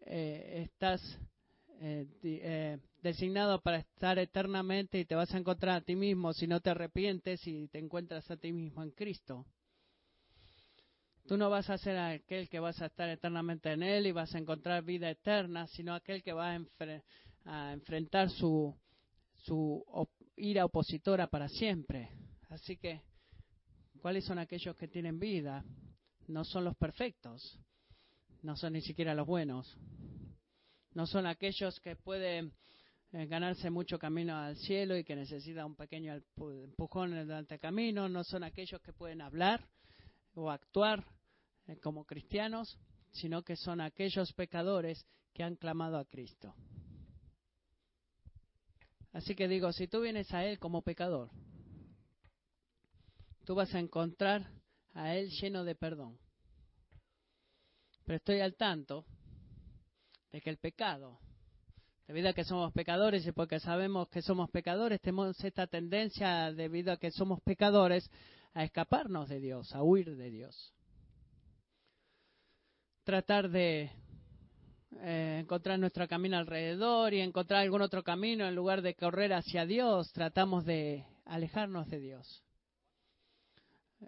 eh, 0.00 0.62
estás 0.64 1.00
eh, 1.80 2.06
eh, 2.22 2.78
designado 3.04 3.60
para 3.60 3.80
estar 3.80 4.18
eternamente 4.18 4.98
y 4.98 5.04
te 5.04 5.14
vas 5.14 5.32
a 5.34 5.36
encontrar 5.36 5.76
a 5.76 5.80
ti 5.82 5.94
mismo 5.94 6.32
si 6.32 6.46
no 6.46 6.60
te 6.60 6.70
arrepientes 6.70 7.46
y 7.46 7.68
te 7.68 7.78
encuentras 7.78 8.28
a 8.30 8.38
ti 8.38 8.50
mismo 8.50 8.82
en 8.82 8.92
Cristo. 8.92 9.46
Tú 11.26 11.36
no 11.36 11.50
vas 11.50 11.68
a 11.68 11.76
ser 11.76 11.98
aquel 11.98 12.48
que 12.48 12.58
vas 12.60 12.80
a 12.80 12.86
estar 12.86 13.10
eternamente 13.10 13.70
en 13.70 13.82
Él 13.82 14.06
y 14.06 14.12
vas 14.12 14.34
a 14.34 14.38
encontrar 14.38 14.82
vida 14.84 15.10
eterna, 15.10 15.66
sino 15.66 15.94
aquel 15.94 16.22
que 16.22 16.32
va 16.32 16.56
a, 17.44 17.72
enfrentar 17.74 18.30
su, 18.30 18.74
su 19.36 19.84
ira 20.36 20.64
opositora 20.64 21.26
para 21.26 21.48
siempre. 21.48 22.08
Así 22.48 22.78
que, 22.78 23.02
¿cuáles 24.00 24.24
son 24.24 24.38
aquellos 24.38 24.76
que 24.76 24.88
tienen 24.88 25.18
vida? 25.18 25.62
No 26.26 26.42
son 26.44 26.64
los 26.64 26.76
perfectos, 26.76 27.60
no 28.40 28.56
son 28.56 28.72
ni 28.72 28.80
siquiera 28.80 29.14
los 29.14 29.26
buenos, 29.26 29.76
no 30.94 31.06
son 31.06 31.26
aquellos 31.26 31.78
que 31.80 31.96
pueden 31.96 32.54
eh, 33.14 33.26
ganarse 33.26 33.70
mucho 33.70 33.96
camino 33.96 34.36
al 34.36 34.56
cielo 34.56 34.96
y 34.96 35.04
que 35.04 35.14
necesita 35.14 35.64
un 35.64 35.76
pequeño 35.76 36.20
empujón 36.36 37.16
en 37.16 37.30
el 37.30 37.46
camino, 37.60 38.08
no 38.08 38.24
son 38.24 38.42
aquellos 38.42 38.80
que 38.80 38.92
pueden 38.92 39.20
hablar 39.20 39.64
o 40.34 40.50
actuar 40.50 41.06
eh, 41.68 41.76
como 41.76 42.04
cristianos, 42.04 42.76
sino 43.12 43.44
que 43.44 43.54
son 43.54 43.80
aquellos 43.80 44.32
pecadores 44.32 45.06
que 45.32 45.44
han 45.44 45.54
clamado 45.54 45.96
a 45.96 46.04
Cristo. 46.04 46.56
Así 49.12 49.36
que 49.36 49.46
digo, 49.46 49.72
si 49.72 49.86
tú 49.86 50.00
vienes 50.00 50.34
a 50.34 50.44
Él 50.44 50.58
como 50.58 50.82
pecador, 50.82 51.30
tú 53.44 53.54
vas 53.54 53.72
a 53.76 53.78
encontrar 53.78 54.50
a 54.92 55.14
Él 55.14 55.30
lleno 55.40 55.62
de 55.62 55.76
perdón. 55.76 56.18
Pero 58.04 58.16
estoy 58.16 58.40
al 58.40 58.56
tanto 58.56 59.06
de 60.32 60.40
que 60.40 60.50
el 60.50 60.58
pecado, 60.58 61.20
debido 62.06 62.28
a 62.28 62.32
que 62.34 62.44
somos 62.44 62.72
pecadores 62.72 63.26
y 63.26 63.32
porque 63.32 63.60
sabemos 63.60 64.08
que 64.08 64.22
somos 64.22 64.50
pecadores, 64.50 65.00
tenemos 65.00 65.42
esta 65.42 65.66
tendencia, 65.66 66.52
debido 66.52 66.92
a 66.92 66.98
que 66.98 67.10
somos 67.10 67.40
pecadores, 67.42 68.10
a 68.52 68.64
escaparnos 68.64 69.28
de 69.28 69.40
Dios, 69.40 69.74
a 69.74 69.82
huir 69.82 70.16
de 70.16 70.30
Dios. 70.30 70.72
Tratar 73.04 73.50
de 73.50 73.90
eh, 75.00 75.38
encontrar 75.40 75.78
nuestro 75.78 76.06
camino 76.06 76.36
alrededor 76.36 77.12
y 77.14 77.20
encontrar 77.20 77.62
algún 77.62 77.82
otro 77.82 78.02
camino 78.02 78.46
en 78.46 78.54
lugar 78.54 78.82
de 78.82 78.94
correr 78.94 79.32
hacia 79.32 79.66
Dios, 79.66 80.12
tratamos 80.12 80.64
de 80.64 81.04
alejarnos 81.24 81.88
de 81.88 81.98
Dios. 82.00 82.42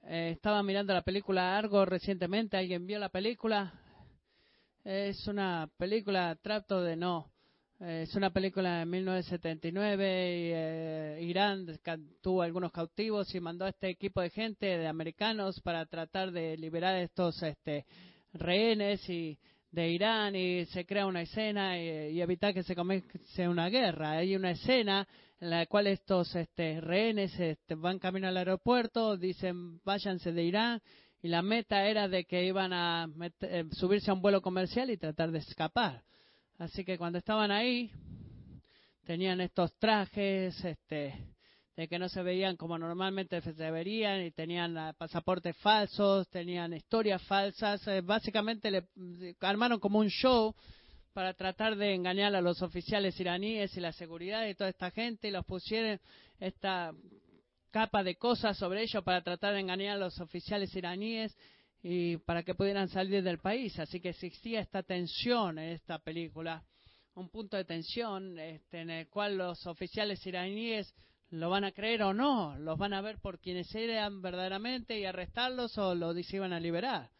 Eh, 0.04 0.30
estaba 0.34 0.62
mirando 0.62 0.92
la 0.92 1.02
película 1.02 1.56
Argo 1.56 1.84
recientemente, 1.86 2.56
¿alguien 2.56 2.86
vio 2.86 2.98
la 2.98 3.08
película? 3.08 3.72
Es 4.84 5.26
una 5.26 5.68
película, 5.78 6.36
trato 6.36 6.82
de 6.82 6.96
no. 6.96 7.32
Eh, 7.78 8.04
es 8.08 8.14
una 8.14 8.30
película 8.30 8.78
de 8.78 8.86
1979 8.86 10.04
y 10.06 10.50
eh, 10.54 11.18
Irán 11.20 11.66
tuvo 12.22 12.40
algunos 12.40 12.72
cautivos 12.72 13.34
y 13.34 13.40
mandó 13.40 13.66
a 13.66 13.68
este 13.68 13.90
equipo 13.90 14.22
de 14.22 14.30
gente, 14.30 14.64
de 14.64 14.86
americanos, 14.86 15.60
para 15.60 15.84
tratar 15.84 16.32
de 16.32 16.56
liberar 16.56 16.96
estos 16.96 17.42
este, 17.42 17.84
rehenes 18.32 19.06
y 19.10 19.38
de 19.70 19.90
Irán 19.90 20.34
y 20.34 20.64
se 20.66 20.86
crea 20.86 21.04
una 21.04 21.20
escena 21.20 21.78
y, 21.78 22.18
evitar 22.18 22.54
que 22.54 22.62
se 22.62 22.74
comience 22.74 23.46
una 23.46 23.68
guerra. 23.68 24.12
Hay 24.12 24.34
una 24.34 24.52
escena 24.52 25.06
en 25.38 25.50
la 25.50 25.66
cual 25.66 25.88
estos 25.88 26.34
este, 26.34 26.80
rehenes 26.80 27.38
este, 27.38 27.74
van 27.74 27.98
camino 27.98 28.26
al 28.26 28.38
aeropuerto, 28.38 29.18
dicen 29.18 29.82
váyanse 29.84 30.32
de 30.32 30.44
Irán 30.44 30.82
y 31.20 31.28
la 31.28 31.42
meta 31.42 31.86
era 31.86 32.08
de 32.08 32.24
que 32.24 32.42
iban 32.42 32.72
a 32.72 33.06
eh, 33.42 33.64
subirse 33.72 34.10
a 34.10 34.14
un 34.14 34.22
vuelo 34.22 34.40
comercial 34.40 34.88
y 34.88 34.96
tratar 34.96 35.30
de 35.30 35.40
escapar. 35.40 36.02
Así 36.58 36.84
que 36.84 36.96
cuando 36.96 37.18
estaban 37.18 37.50
ahí 37.50 37.90
tenían 39.04 39.40
estos 39.42 39.76
trajes, 39.78 40.64
este, 40.64 41.14
de 41.76 41.88
que 41.88 41.98
no 41.98 42.08
se 42.08 42.22
veían 42.22 42.56
como 42.56 42.78
normalmente 42.78 43.42
se 43.42 43.70
verían 43.70 44.22
y 44.22 44.30
tenían 44.30 44.76
ah, 44.78 44.94
pasaportes 44.96 45.54
falsos, 45.58 46.28
tenían 46.30 46.72
historias 46.72 47.22
falsas. 47.24 47.86
Eh, 47.88 48.00
básicamente 48.00 48.70
le 48.70 48.86
armaron 49.40 49.78
como 49.78 49.98
un 49.98 50.08
show 50.08 50.54
para 51.12 51.34
tratar 51.34 51.76
de 51.76 51.94
engañar 51.94 52.34
a 52.34 52.40
los 52.40 52.62
oficiales 52.62 53.18
iraníes 53.20 53.76
y 53.76 53.80
la 53.80 53.92
seguridad 53.92 54.46
y 54.46 54.54
toda 54.54 54.70
esta 54.70 54.90
gente 54.90 55.28
y 55.28 55.32
los 55.32 55.44
pusieron 55.44 56.00
esta 56.40 56.92
capa 57.70 58.02
de 58.02 58.16
cosas 58.16 58.56
sobre 58.56 58.82
ellos 58.82 59.04
para 59.04 59.22
tratar 59.22 59.52
de 59.52 59.60
engañar 59.60 59.96
a 59.96 60.00
los 60.00 60.18
oficiales 60.20 60.74
iraníes 60.74 61.36
y 61.88 62.16
para 62.16 62.42
que 62.42 62.56
pudieran 62.56 62.88
salir 62.88 63.22
del 63.22 63.38
país. 63.38 63.78
Así 63.78 64.00
que 64.00 64.08
existía 64.08 64.58
esta 64.58 64.82
tensión 64.82 65.56
en 65.56 65.70
esta 65.70 66.00
película, 66.00 66.64
un 67.14 67.28
punto 67.28 67.56
de 67.56 67.64
tensión 67.64 68.36
este, 68.40 68.80
en 68.80 68.90
el 68.90 69.08
cual 69.08 69.38
los 69.38 69.64
oficiales 69.68 70.26
iraníes 70.26 70.92
lo 71.30 71.48
van 71.48 71.62
a 71.62 71.70
creer 71.70 72.02
o 72.02 72.12
no, 72.12 72.58
los 72.58 72.76
van 72.76 72.92
a 72.92 73.02
ver 73.02 73.20
por 73.20 73.38
quienes 73.38 73.72
eran 73.72 74.20
verdaderamente 74.20 74.98
y 74.98 75.04
arrestarlos 75.04 75.78
o 75.78 75.94
los 75.94 76.34
iban 76.34 76.52
a 76.52 76.58
liberar. 76.58 77.12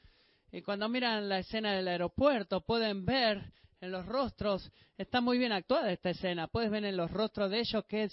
Y 0.50 0.62
cuando 0.62 0.88
miran 0.88 1.28
la 1.28 1.38
escena 1.38 1.72
del 1.72 1.86
aeropuerto 1.86 2.62
pueden 2.62 3.04
ver 3.04 3.52
en 3.80 3.92
los 3.92 4.04
rostros, 4.04 4.72
está 4.98 5.20
muy 5.20 5.38
bien 5.38 5.52
actuada 5.52 5.92
esta 5.92 6.10
escena, 6.10 6.48
puedes 6.48 6.72
ver 6.72 6.84
en 6.84 6.96
los 6.96 7.12
rostros 7.12 7.52
de 7.52 7.60
ellos 7.60 7.84
qué, 7.86 8.10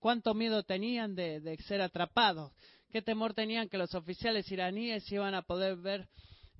cuánto 0.00 0.34
miedo 0.34 0.64
tenían 0.64 1.14
de, 1.14 1.38
de, 1.38 1.56
ser 1.58 1.82
atrapados, 1.82 2.52
qué 2.94 3.02
temor 3.02 3.34
tenían 3.34 3.68
que 3.68 3.76
los 3.76 3.92
oficiales 3.96 4.48
iraníes 4.52 5.10
iban 5.10 5.34
a 5.34 5.42
poder 5.42 5.74
ver 5.74 6.08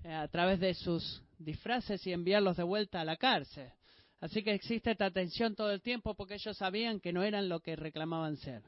eh, 0.03 0.13
a 0.13 0.27
través 0.27 0.59
de 0.59 0.75
sus 0.75 1.23
disfraces 1.39 2.05
y 2.09 2.13
enviarlos 2.13 2.57
de 2.57 2.65
vuelta 2.65 3.01
a 3.01 3.05
la 3.05 3.17
cárcel. 3.17 3.71
Así 4.19 4.43
que 4.43 4.53
existe 4.53 4.91
esta 4.91 5.13
tensión 5.13 5.55
todo 5.55 5.71
el 5.71 5.81
tiempo 5.81 6.17
porque 6.17 6.35
ellos 6.35 6.57
sabían 6.57 6.99
que 6.99 7.13
no 7.13 7.23
eran 7.23 7.49
lo 7.49 7.61
que 7.61 7.77
reclamaban 7.77 8.37
ser. 8.37 8.65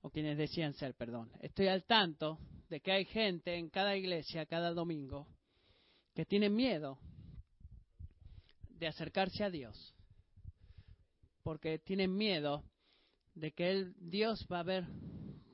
O 0.00 0.08
quienes 0.08 0.38
decían 0.38 0.72
ser, 0.72 0.94
perdón. 0.94 1.30
Estoy 1.42 1.66
al 1.66 1.84
tanto 1.84 2.38
de 2.70 2.80
que 2.80 2.92
hay 2.92 3.04
gente 3.04 3.54
en 3.56 3.68
cada 3.68 3.94
iglesia, 3.94 4.46
cada 4.46 4.72
domingo, 4.72 5.28
que 6.14 6.24
tienen 6.24 6.56
miedo 6.56 6.98
de 8.70 8.86
acercarse 8.86 9.44
a 9.44 9.50
Dios. 9.50 9.94
Porque 11.42 11.78
tienen 11.78 12.16
miedo 12.16 12.64
de 13.34 13.52
que 13.52 13.70
el 13.70 13.94
Dios 13.98 14.46
va 14.50 14.60
a 14.60 14.62
ver 14.62 14.86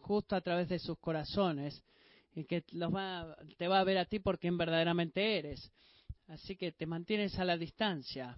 justo 0.07 0.37
a 0.37 0.41
través 0.41 0.69
de 0.69 0.79
sus 0.79 0.99
corazones 0.99 1.83
y 2.35 2.45
que 2.45 2.65
los 2.73 2.95
va, 2.95 3.37
te 3.57 3.67
va 3.67 3.81
a 3.81 3.85
ver 3.85 3.99
a 3.99 4.05
ti 4.05 4.21
por 4.21 4.39
quien 4.39 4.57
verdaderamente 4.57 5.39
eres. 5.39 5.73
Así 6.29 6.57
que 6.57 6.73
te 6.73 6.87
mantienes 6.87 7.39
a 7.39 7.45
la 7.45 7.57
distancia 7.57 8.37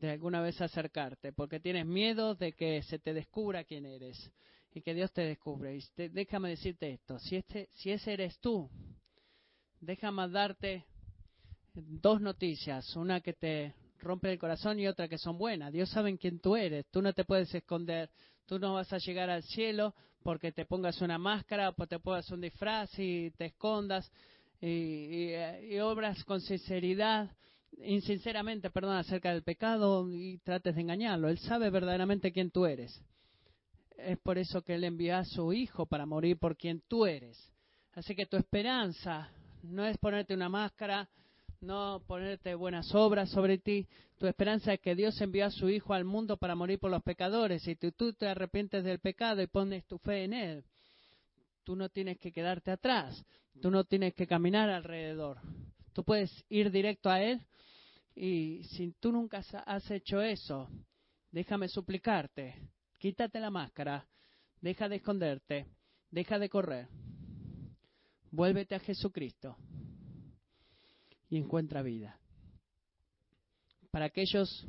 de 0.00 0.10
alguna 0.10 0.40
vez 0.40 0.60
acercarte, 0.60 1.32
porque 1.32 1.60
tienes 1.60 1.86
miedo 1.86 2.34
de 2.34 2.52
que 2.52 2.82
se 2.82 2.98
te 2.98 3.14
descubra 3.14 3.64
quién 3.64 3.86
eres 3.86 4.30
y 4.72 4.82
que 4.82 4.94
Dios 4.94 5.12
te 5.12 5.22
descubre. 5.22 5.76
Y 5.76 6.08
déjame 6.08 6.50
decirte 6.50 6.92
esto, 6.92 7.18
si, 7.18 7.36
este, 7.36 7.68
si 7.72 7.90
ese 7.90 8.12
eres 8.12 8.38
tú, 8.38 8.70
déjame 9.80 10.28
darte 10.28 10.84
dos 11.74 12.20
noticias, 12.20 12.94
una 12.96 13.20
que 13.20 13.32
te 13.32 13.74
rompe 14.00 14.30
el 14.30 14.38
corazón 14.38 14.78
y 14.78 14.86
otra 14.86 15.08
que 15.08 15.18
son 15.18 15.38
buenas. 15.38 15.72
Dios 15.72 15.88
sabe 15.90 16.16
quién 16.18 16.38
tú 16.40 16.56
eres, 16.56 16.86
tú 16.90 17.02
no 17.02 17.12
te 17.12 17.24
puedes 17.24 17.54
esconder, 17.54 18.10
tú 18.46 18.58
no 18.58 18.74
vas 18.74 18.92
a 18.92 18.98
llegar 18.98 19.30
al 19.30 19.42
cielo 19.42 19.94
porque 20.22 20.52
te 20.52 20.64
pongas 20.64 21.00
una 21.02 21.18
máscara 21.18 21.72
o 21.76 21.86
te 21.86 21.98
pongas 21.98 22.30
un 22.30 22.40
disfraz 22.40 22.90
y 22.98 23.30
te 23.32 23.46
escondas 23.46 24.10
y, 24.60 25.78
obras 25.78 26.24
con 26.24 26.40
sinceridad, 26.40 27.30
insinceramente, 27.78 28.70
perdón, 28.70 28.96
acerca 28.96 29.32
del 29.32 29.42
pecado 29.42 30.10
y 30.10 30.38
trates 30.38 30.74
de 30.74 30.80
engañarlo. 30.80 31.28
Él 31.28 31.38
sabe 31.38 31.70
verdaderamente 31.70 32.32
quién 32.32 32.50
tú 32.50 32.66
eres. 32.66 33.00
Es 33.98 34.18
por 34.18 34.38
eso 34.38 34.62
que 34.62 34.74
Él 34.74 34.84
envió 34.84 35.16
a 35.16 35.24
su 35.24 35.52
Hijo 35.52 35.86
para 35.86 36.06
morir 36.06 36.38
por 36.38 36.56
quien 36.56 36.82
tú 36.88 37.06
eres. 37.06 37.38
Así 37.92 38.14
que 38.14 38.26
tu 38.26 38.36
esperanza 38.36 39.30
no 39.62 39.84
es 39.86 39.96
ponerte 39.98 40.34
una 40.34 40.48
máscara, 40.48 41.08
no 41.60 42.02
ponerte 42.06 42.54
buenas 42.54 42.94
obras 42.94 43.30
sobre 43.30 43.58
ti. 43.58 43.86
Tu 44.18 44.26
esperanza 44.26 44.72
es 44.72 44.80
que 44.80 44.94
Dios 44.94 45.20
envió 45.20 45.46
a 45.46 45.50
su 45.50 45.68
Hijo 45.68 45.94
al 45.94 46.04
mundo 46.04 46.36
para 46.36 46.54
morir 46.54 46.78
por 46.78 46.90
los 46.90 47.02
pecadores 47.02 47.66
y 47.66 47.76
tú, 47.76 47.92
tú 47.92 48.12
te 48.12 48.28
arrepientes 48.28 48.84
del 48.84 48.98
pecado 48.98 49.42
y 49.42 49.46
pones 49.46 49.84
tu 49.86 49.98
fe 49.98 50.24
en 50.24 50.32
Él. 50.32 50.64
Tú 51.64 51.76
no 51.76 51.88
tienes 51.88 52.18
que 52.18 52.32
quedarte 52.32 52.70
atrás. 52.70 53.24
Tú 53.60 53.70
no 53.70 53.84
tienes 53.84 54.14
que 54.14 54.26
caminar 54.26 54.70
alrededor. 54.70 55.38
Tú 55.92 56.04
puedes 56.04 56.30
ir 56.48 56.70
directo 56.70 57.10
a 57.10 57.22
Él 57.22 57.40
y 58.14 58.62
si 58.64 58.92
tú 59.00 59.12
nunca 59.12 59.42
has 59.66 59.90
hecho 59.90 60.20
eso, 60.20 60.68
déjame 61.30 61.68
suplicarte, 61.68 62.54
quítate 62.98 63.40
la 63.40 63.50
máscara, 63.50 64.06
deja 64.60 64.88
de 64.88 64.96
esconderte, 64.96 65.66
deja 66.10 66.38
de 66.38 66.48
correr, 66.48 66.88
vuélvete 68.30 68.74
a 68.74 68.80
Jesucristo 68.80 69.56
y 71.28 71.38
encuentra 71.38 71.82
vida. 71.82 72.18
Para 73.90 74.06
aquellos 74.06 74.66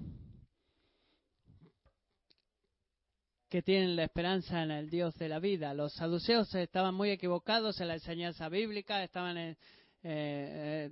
que 3.49 3.61
tienen 3.61 3.95
la 3.95 4.03
esperanza 4.03 4.61
en 4.63 4.71
el 4.71 4.89
Dios 4.89 5.15
de 5.15 5.29
la 5.29 5.39
vida. 5.39 5.73
Los 5.73 5.93
saduceos 5.93 6.53
estaban 6.55 6.93
muy 6.93 7.11
equivocados 7.11 7.79
en 7.79 7.87
la 7.87 7.93
enseñanza 7.93 8.49
bíblica, 8.49 9.03
estaban 9.03 9.37
eh, 9.37 9.55
eh, 10.03 10.91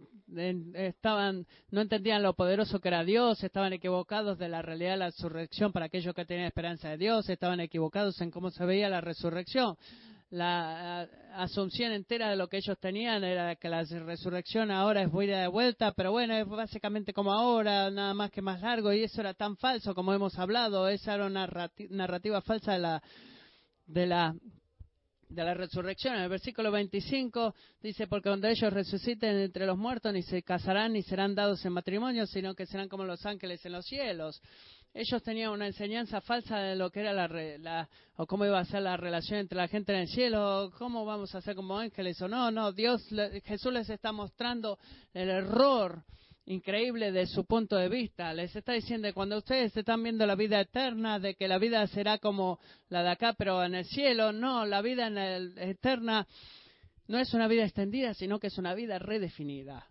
estaban 0.74 1.46
no 1.70 1.82
entendían 1.82 2.24
lo 2.24 2.34
poderoso 2.34 2.80
que 2.80 2.88
era 2.88 3.04
Dios, 3.04 3.44
estaban 3.44 3.74
equivocados 3.74 4.38
de 4.38 4.50
la 4.50 4.62
realidad 4.62 4.92
de 4.92 4.98
la 4.98 5.06
resurrección 5.08 5.72
para 5.72 5.88
aquellos 5.88 6.16
que 6.16 6.26
tenían 6.26 6.48
esperanza 6.48 6.90
de 6.90 6.98
Dios, 6.98 7.30
estaban 7.30 7.60
equivocados 7.60 8.20
en 8.22 8.32
cómo 8.32 8.50
se 8.50 8.66
veía 8.66 8.90
la 8.90 9.02
resurrección 9.02 9.78
la 10.30 11.08
asunción 11.34 11.92
entera 11.92 12.30
de 12.30 12.36
lo 12.36 12.48
que 12.48 12.58
ellos 12.58 12.78
tenían 12.80 13.24
era 13.24 13.56
que 13.56 13.70
la 13.70 13.84
resurrección 13.84 14.72
ahora 14.72 15.04
es 15.04 15.12
buena 15.12 15.42
de 15.42 15.48
vuelta, 15.48 15.94
pero 15.94 16.12
bueno, 16.12 16.36
es 16.36 16.48
básicamente 16.48 17.14
como 17.14 17.32
ahora, 17.32 17.90
nada 17.92 18.14
más 18.14 18.32
que 18.32 18.42
más 18.42 18.62
largo, 18.62 18.92
y 18.92 19.04
eso 19.04 19.22
era 19.22 19.34
tan 19.34 19.56
falso 19.58 19.94
como 19.94 20.14
hemos 20.14 20.38
hablado, 20.40 20.88
esa 20.88 21.16
era 21.16 21.28
una 21.28 21.48
narrativa 21.90 22.42
falsa 22.42 22.74
de 22.74 22.80
la, 22.80 23.04
de 23.86 24.08
la 24.08 24.36
de 25.30 25.44
la 25.44 25.54
resurrección. 25.54 26.16
En 26.16 26.22
el 26.22 26.30
versículo 26.30 26.72
25 26.72 27.54
dice, 27.82 28.08
porque 28.08 28.30
cuando 28.30 28.48
ellos 28.48 28.72
resuciten 28.72 29.36
entre 29.38 29.66
los 29.66 29.78
muertos, 29.78 30.14
ni 30.14 30.22
se 30.22 30.44
casarán 30.44 30.94
ni 30.94 31.02
serán 31.04 31.36
dados 31.36 31.66
en 31.66 31.74
matrimonio, 31.74 32.26
sino 32.26 32.56
que 32.56 32.66
serán 32.66 32.88
como 32.88 33.04
los 33.04 33.26
ángeles 33.26 33.66
en 33.66 33.74
los 33.74 33.86
cielos 33.86 34.42
ellos 34.96 35.22
tenían 35.24 35.52
una 35.52 35.68
enseñanza 35.68 36.22
falsa 36.22 36.58
de 36.58 36.78
lo 36.78 36.90
que 36.90 37.02
era 37.02 37.12
la, 37.12 37.90
o 38.16 38.26
cómo 38.26 38.46
iba 38.46 38.58
a 38.58 38.66
ser 38.66 38.82
la 38.82 38.96
relación 38.96 39.42
entre 39.42 39.58
la 39.58 39.68
gente 39.68 39.92
en 39.92 40.00
el 40.00 40.08
cielo, 40.08 40.72
cómo 40.78 41.04
vamos 41.04 41.36
a 41.36 41.42
ser 41.42 41.54
como 41.54 41.78
ángeles 41.78 42.22
o 42.22 42.30
no, 42.30 42.50
no, 42.50 42.72
Dios, 42.72 43.06
Jesús 43.44 43.74
les 43.74 43.90
está 43.90 44.14
mostrando 44.14 44.80
el 45.14 45.30
error 45.30 46.02
increíble 46.46 47.12
de 47.12 47.26
su 47.28 47.44
punto 47.44 47.76
de 47.76 47.90
vista. 47.90 48.34
Les 48.34 48.56
está 48.56 48.72
diciendo 48.72 49.10
que 49.10 49.14
cuando 49.14 49.38
ustedes 49.38 49.76
están 49.76 50.02
viendo 50.02 50.26
la 50.26 50.36
vida 50.36 50.62
eterna, 50.62 51.20
de 51.20 51.36
que 51.36 51.50
la 51.50 51.58
vida 51.58 51.86
será 51.88 52.20
como 52.20 52.60
la 52.88 53.04
de 53.04 53.10
acá, 53.10 53.34
pero 53.34 53.66
en 53.66 53.76
el 53.76 53.84
cielo, 53.84 54.32
no, 54.32 54.66
la 54.66 54.82
vida 54.82 55.08
en 55.08 55.18
el, 55.18 55.58
eterna 55.58 56.26
no 57.08 57.20
es 57.20 57.34
una 57.34 57.50
vida 57.50 57.66
extendida, 57.66 58.14
sino 58.14 58.40
que 58.40 58.48
es 58.48 58.58
una 58.58 58.74
vida 58.74 58.98
redefinida. 58.98 59.86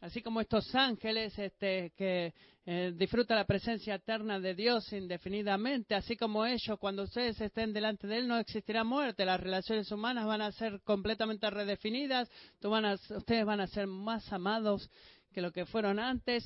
así 0.00 0.20
como 0.20 0.40
estos 0.40 0.74
ángeles 0.74 1.38
este, 1.38 1.92
que 1.96 2.34
eh, 2.70 2.92
disfrutan 2.94 3.38
la 3.38 3.46
presencia 3.46 3.94
eterna 3.94 4.38
de 4.38 4.54
Dios 4.54 4.92
indefinidamente, 4.92 5.94
así 5.94 6.18
como 6.18 6.44
ellos, 6.44 6.78
cuando 6.78 7.04
ustedes 7.04 7.40
estén 7.40 7.72
delante 7.72 8.06
de 8.06 8.18
Él, 8.18 8.28
no 8.28 8.36
existirá 8.36 8.84
muerte, 8.84 9.24
las 9.24 9.40
relaciones 9.40 9.90
humanas 9.90 10.26
van 10.26 10.42
a 10.42 10.52
ser 10.52 10.78
completamente 10.82 11.48
redefinidas, 11.48 12.30
ustedes 12.60 13.46
van 13.46 13.60
a 13.62 13.66
ser 13.68 13.86
más 13.86 14.30
amados 14.34 14.90
que 15.32 15.40
lo 15.40 15.50
que 15.50 15.64
fueron 15.64 15.98
antes. 15.98 16.44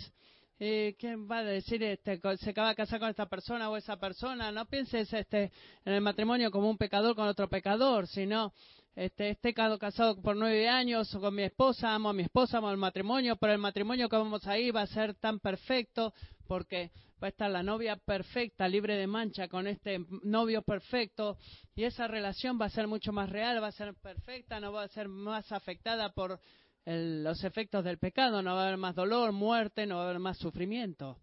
Eh, 0.61 0.95
¿Quién 0.97 1.29
va 1.29 1.39
a 1.39 1.43
decir 1.43 1.83
este, 1.83 2.21
se 2.39 2.51
acaba 2.51 2.69
de 2.69 2.77
casar 2.77 3.01
con 3.01 3.11
esta 3.11 3.27
persona 3.27 3.69
o 3.69 3.77
esa 3.77 3.97
persona? 3.97 4.53
No 4.53 4.67
pienses 4.67 5.13
este, 5.13 5.51
en 5.85 5.93
el 5.93 6.03
matrimonio 6.03 6.53
como 6.53 6.71
un 6.71 6.79
pecador 6.79 7.17
con 7.17 7.27
otro 7.27 7.49
pecador, 7.49 8.07
sino 8.07 8.53
este, 8.95 9.31
esté 9.31 9.55
casado 9.55 10.21
por 10.21 10.37
nueve 10.37 10.69
años 10.69 11.11
con 11.19 11.35
mi 11.35 11.43
esposa, 11.43 11.95
amo 11.95 12.11
a 12.11 12.13
mi 12.13 12.25
esposa, 12.25 12.59
amo 12.59 12.69
al 12.69 12.77
matrimonio, 12.77 13.37
pero 13.37 13.53
el 13.53 13.59
matrimonio 13.59 14.09
que 14.09 14.17
vamos 14.17 14.47
ahí 14.47 14.71
va 14.71 14.83
a 14.83 14.87
ser 14.87 15.15
tan 15.15 15.41
perfecto 15.41 16.13
porque 16.47 16.91
va 17.23 17.29
a 17.29 17.31
estar 17.31 17.51
la 17.51 17.63
novia 17.63 17.97
perfecta, 17.97 18.69
libre 18.69 18.97
de 18.97 19.07
mancha, 19.07 19.49
con 19.49 19.67
este 19.67 20.05
novio 20.25 20.63
perfecto, 20.63 21.39
y 21.75 21.85
esa 21.85 22.09
relación 22.09 22.59
va 22.61 22.67
a 22.67 22.71
ser 22.71 22.89
mucho 22.89 23.13
más 23.13 23.31
real, 23.31 23.63
va 23.63 23.69
a 23.69 23.73
ser 23.73 23.95
perfecta, 23.95 24.61
no 24.61 24.73
va 24.73 24.83
a 24.83 24.89
ser 24.89 25.09
más 25.09 25.51
afectada 25.53 26.13
por 26.13 26.41
los 26.85 27.45
efectos 27.45 27.85
del 27.85 27.99
pecado, 27.99 28.43
no 28.43 28.57
va 28.57 28.63
a 28.63 28.67
haber 28.67 28.79
más 28.79 28.97
dolor, 28.97 29.33
muerte, 29.33 29.87
no 29.87 29.97
va 29.97 30.03
a 30.03 30.05
haber 30.07 30.19
más 30.19 30.37
sufrimiento. 30.37 31.19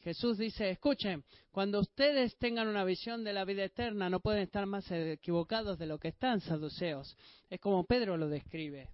Jesús 0.00 0.38
dice, 0.38 0.70
escuchen, 0.70 1.24
cuando 1.50 1.80
ustedes 1.80 2.36
tengan 2.36 2.68
una 2.68 2.84
visión 2.84 3.24
de 3.24 3.32
la 3.32 3.44
vida 3.44 3.64
eterna, 3.64 4.08
no 4.08 4.20
pueden 4.20 4.42
estar 4.42 4.64
más 4.66 4.88
equivocados 4.90 5.78
de 5.78 5.86
lo 5.86 5.98
que 5.98 6.08
están 6.08 6.40
saduceos. 6.40 7.16
Es 7.50 7.60
como 7.60 7.84
Pedro 7.84 8.16
lo 8.16 8.28
describe. 8.28 8.88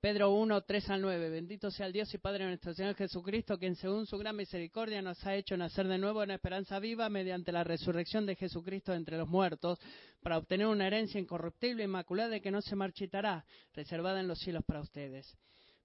Pedro 0.00 0.30
1, 0.30 0.60
3 0.62 0.90
al 0.90 1.00
9. 1.02 1.30
Bendito 1.30 1.70
sea 1.70 1.86
el 1.86 1.92
Dios 1.92 2.12
y 2.12 2.18
Padre 2.18 2.44
de 2.44 2.50
nuestro 2.50 2.74
Señor 2.74 2.94
Jesucristo, 2.96 3.58
quien 3.58 3.76
según 3.76 4.06
su 4.06 4.18
gran 4.18 4.36
misericordia 4.36 5.00
nos 5.00 5.24
ha 5.26 5.34
hecho 5.34 5.56
nacer 5.56 5.88
de 5.88 5.98
nuevo 5.98 6.22
en 6.22 6.32
esperanza 6.32 6.78
viva 6.78 7.08
mediante 7.08 7.50
la 7.50 7.64
resurrección 7.64 8.26
de 8.26 8.36
Jesucristo 8.36 8.94
entre 8.94 9.16
los 9.16 9.28
muertos, 9.28 9.80
para 10.22 10.38
obtener 10.38 10.66
una 10.66 10.86
herencia 10.86 11.20
incorruptible, 11.20 11.84
inmaculada 11.84 12.36
y 12.36 12.40
que 12.40 12.50
no 12.50 12.60
se 12.62 12.76
marchitará, 12.76 13.44
reservada 13.74 14.20
en 14.20 14.28
los 14.28 14.38
cielos 14.38 14.64
para 14.64 14.80
ustedes 14.80 15.36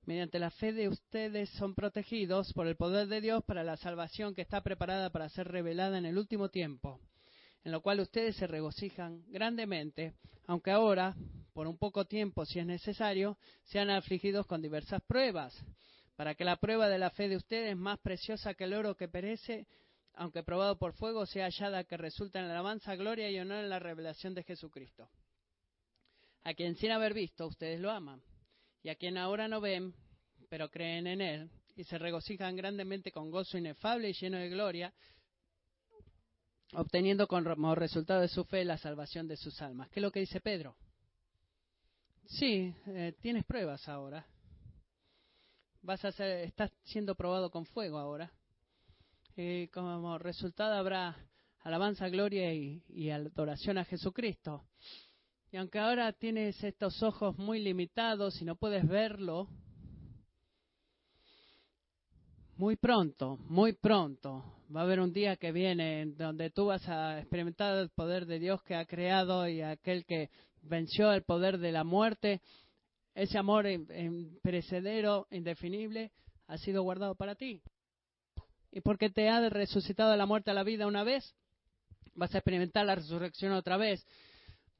mediante 0.06 0.40
la 0.40 0.50
fe 0.50 0.74
de 0.74 0.90
ustedes 0.90 1.50
son 1.52 1.76
protegidos 1.76 2.54
por 2.54 2.68
el 2.68 2.76
poder 2.76 3.08
de 3.08 3.22
Dios 3.22 3.44
para 3.44 3.64
la 3.64 3.78
salvación 3.78 4.34
que 4.34 4.42
está 4.42 4.62
preparada 4.62 5.12
para 5.12 5.30
ser 5.30 5.48
revelada 5.48 5.98
en 5.98 6.06
el 6.06 6.18
último 6.18 6.50
tiempo, 6.50 7.00
en 7.64 7.72
lo 7.72 7.82
cual 7.82 8.00
ustedes 8.00 8.36
se 8.36 8.48
regocijan 8.48 9.24
grandemente, 9.28 10.14
aunque 10.48 10.72
ahora, 10.72 11.16
por 11.54 11.68
un 11.68 11.78
poco 11.78 12.06
tiempo, 12.06 12.46
si 12.46 12.60
es 12.60 12.66
necesario, 12.66 13.38
sean 13.66 13.90
afligidos 13.90 14.48
con 14.48 14.62
diversas 14.62 15.02
pruebas, 15.04 15.54
para 16.16 16.36
que 16.36 16.46
la 16.46 16.58
prueba 16.58 16.90
de 16.90 16.98
la 16.98 17.12
fe 17.12 17.30
de 17.30 17.38
ustedes, 17.38 17.76
más 17.78 18.00
preciosa 18.00 18.54
que 18.54 18.64
el 18.64 18.74
oro 18.74 18.96
que 18.96 19.08
perece, 19.08 19.68
aunque 20.14 20.44
probado 20.44 20.78
por 20.78 20.94
fuego, 20.94 21.26
sea 21.26 21.46
hallada 21.46 21.84
que 21.84 21.98
resulta 21.98 22.40
en 22.40 22.46
alabanza, 22.46 22.96
gloria 22.96 23.30
y 23.30 23.40
honor 23.40 23.64
en 23.64 23.70
la 23.70 23.80
revelación 23.80 24.34
de 24.34 24.44
Jesucristo. 24.44 25.10
A 26.44 26.54
quien 26.54 26.76
sin 26.76 26.92
haber 26.92 27.14
visto, 27.14 27.48
ustedes 27.48 27.80
lo 27.80 27.92
aman 27.92 28.22
y 28.84 28.90
a 28.90 28.96
quien 28.96 29.18
ahora 29.18 29.48
no 29.48 29.62
ven, 29.62 29.94
pero 30.50 30.70
creen 30.70 31.08
en 31.08 31.22
Él, 31.22 31.50
y 31.76 31.84
se 31.84 31.98
regocijan 31.98 32.56
grandemente 32.56 33.12
con 33.12 33.32
gozo 33.32 33.58
inefable 33.58 34.10
y 34.10 34.14
lleno 34.14 34.38
de 34.38 34.50
gloria, 34.50 34.94
obteniendo 36.74 37.28
como 37.28 37.76
resultado 37.76 38.22
de 38.22 38.28
su 38.28 38.44
fe 38.46 38.66
la 38.66 38.78
salvación 38.78 39.28
de 39.28 39.38
sus 39.38 39.62
almas. 39.62 39.90
¿Qué 39.90 40.00
es 40.00 40.02
lo 40.02 40.12
que 40.12 40.22
dice 40.22 40.42
Pedro? 40.42 40.76
Sí, 42.26 42.74
eh, 42.88 43.14
tienes 43.20 43.46
pruebas 43.46 43.88
ahora. 43.90 44.26
Vas 45.82 46.04
a 46.06 46.12
ser, 46.12 46.46
estás 46.46 46.72
siendo 46.84 47.16
probado 47.16 47.50
con 47.50 47.66
fuego 47.66 47.98
ahora. 47.98 48.32
Y 49.36 49.68
como 49.68 50.18
resultado 50.18 50.76
habrá 50.76 51.18
alabanza, 51.60 52.08
gloria 52.10 52.54
y, 52.54 52.84
y 52.88 53.10
adoración 53.10 53.78
a 53.78 53.86
Jesucristo. 53.86 54.64
Y 55.54 55.58
aunque 55.58 55.80
ahora 55.80 56.14
tienes 56.14 56.64
estos 56.64 57.04
ojos 57.04 57.38
muy 57.38 57.60
limitados 57.60 58.42
y 58.42 58.46
no 58.46 58.56
puedes 58.56 58.88
verlo, 58.88 59.50
muy 62.56 62.78
pronto, 62.78 63.36
muy 63.50 63.74
pronto, 63.74 64.46
va 64.74 64.80
a 64.80 64.84
haber 64.86 65.02
un 65.02 65.12
día 65.12 65.36
que 65.36 65.52
viene 65.52 66.06
donde 66.16 66.52
tú 66.52 66.68
vas 66.68 66.88
a 66.88 67.20
experimentar 67.20 67.76
el 67.76 67.90
poder 67.90 68.28
de 68.28 68.40
Dios 68.40 68.64
que 68.64 68.76
ha 68.76 68.86
creado 68.86 69.46
y 69.46 69.62
aquel 69.62 70.06
que 70.06 70.30
venció 70.62 71.12
el 71.12 71.24
poder 71.24 71.58
de 71.58 71.74
la 71.74 71.84
muerte. 71.84 72.42
Ese 73.14 73.38
amor 73.38 73.66
perecedero, 74.42 75.28
indefinible, 75.32 76.14
ha 76.48 76.58
sido 76.60 76.84
guardado 76.84 77.16
para 77.16 77.36
ti. 77.36 77.62
Y 78.72 78.80
porque 78.80 79.10
te 79.10 79.28
ha 79.28 79.50
resucitado 79.50 80.12
de 80.12 80.18
la 80.18 80.26
muerte 80.26 80.52
a 80.52 80.54
la 80.54 80.64
vida 80.64 80.88
una 80.88 81.04
vez, 81.04 81.36
vas 82.14 82.34
a 82.34 82.38
experimentar 82.38 82.86
la 82.86 82.96
resurrección 82.96 83.52
otra 83.52 83.76
vez 83.76 84.08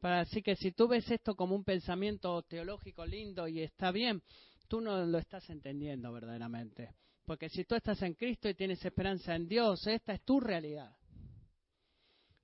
así 0.02 0.42
que 0.42 0.56
si 0.56 0.72
tú 0.72 0.88
ves 0.88 1.10
esto 1.12 1.36
como 1.36 1.56
un 1.56 1.64
pensamiento 1.64 2.42
teológico 2.44 3.06
lindo 3.06 3.48
y 3.48 3.62
está 3.62 3.92
bien, 3.92 4.22
tú 4.68 4.82
no 4.82 5.06
lo 5.06 5.18
estás 5.18 5.50
entendiendo 5.50 6.12
verdaderamente. 6.12 6.96
Porque 7.26 7.50
si 7.50 7.66
tú 7.66 7.76
estás 7.76 8.02
en 8.02 8.16
Cristo 8.16 8.50
y 8.50 8.56
tienes 8.56 8.84
esperanza 8.84 9.36
en 9.36 9.48
Dios, 9.48 9.86
esta 9.86 10.14
es 10.14 10.22
tu 10.22 10.40
realidad. 10.40 10.96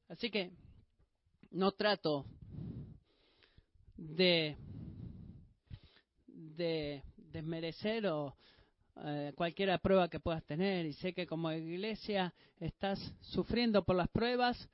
Así 0.07 0.29
que 0.29 0.51
no 1.51 1.71
trato 1.71 2.25
de, 3.97 4.55
de 6.27 7.03
desmerecer 7.15 8.07
o 8.07 8.35
eh, 9.03 9.33
cualquier 9.35 9.79
prueba 9.79 10.09
que 10.09 10.19
puedas 10.19 10.45
tener. 10.45 10.85
Y 10.85 10.93
sé 10.93 11.13
que 11.13 11.27
como 11.27 11.51
iglesia 11.51 12.33
estás 12.59 12.99
sufriendo 13.21 13.83
por 13.83 13.95
las 13.95 14.09
pruebas 14.09 14.69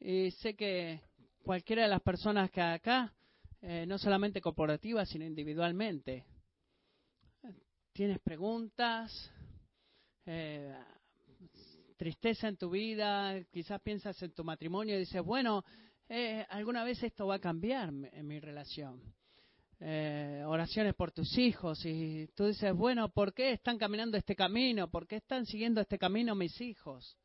y 0.00 0.30
sé 0.32 0.54
que 0.54 1.00
cualquiera 1.44 1.82
de 1.82 1.88
las 1.88 2.00
personas 2.00 2.50
que 2.50 2.60
acá, 2.60 3.12
eh, 3.60 3.84
no 3.86 3.98
solamente 3.98 4.40
corporativas, 4.40 5.08
sino 5.08 5.24
individualmente. 5.24 6.24
¿Tienes 7.92 8.18
preguntas? 8.20 9.30
Eh, 10.26 10.74
tristeza 11.96 12.48
en 12.48 12.56
tu 12.56 12.70
vida, 12.70 13.40
quizás 13.52 13.80
piensas 13.82 14.20
en 14.22 14.32
tu 14.32 14.42
matrimonio 14.42 14.96
y 14.96 15.00
dices, 15.00 15.22
bueno, 15.22 15.64
eh, 16.08 16.44
alguna 16.48 16.82
vez 16.82 17.02
esto 17.02 17.26
va 17.26 17.36
a 17.36 17.40
cambiar 17.40 17.90
en 17.90 18.26
mi 18.26 18.40
relación. 18.40 19.00
oraciones 20.46 20.94
por 20.94 21.12
tus 21.12 21.36
hijos 21.36 21.84
y 21.84 22.26
tú 22.34 22.46
dices, 22.46 22.72
bueno, 22.74 23.10
¿por 23.10 23.34
qué 23.34 23.52
están 23.52 23.76
caminando 23.76 24.16
este 24.16 24.34
camino? 24.34 24.90
¿Por 24.90 25.06
qué 25.06 25.16
están 25.16 25.44
siguiendo 25.44 25.80
este 25.82 25.98
camino 25.98 26.34
mis 26.34 26.58
hijos? 26.60 27.18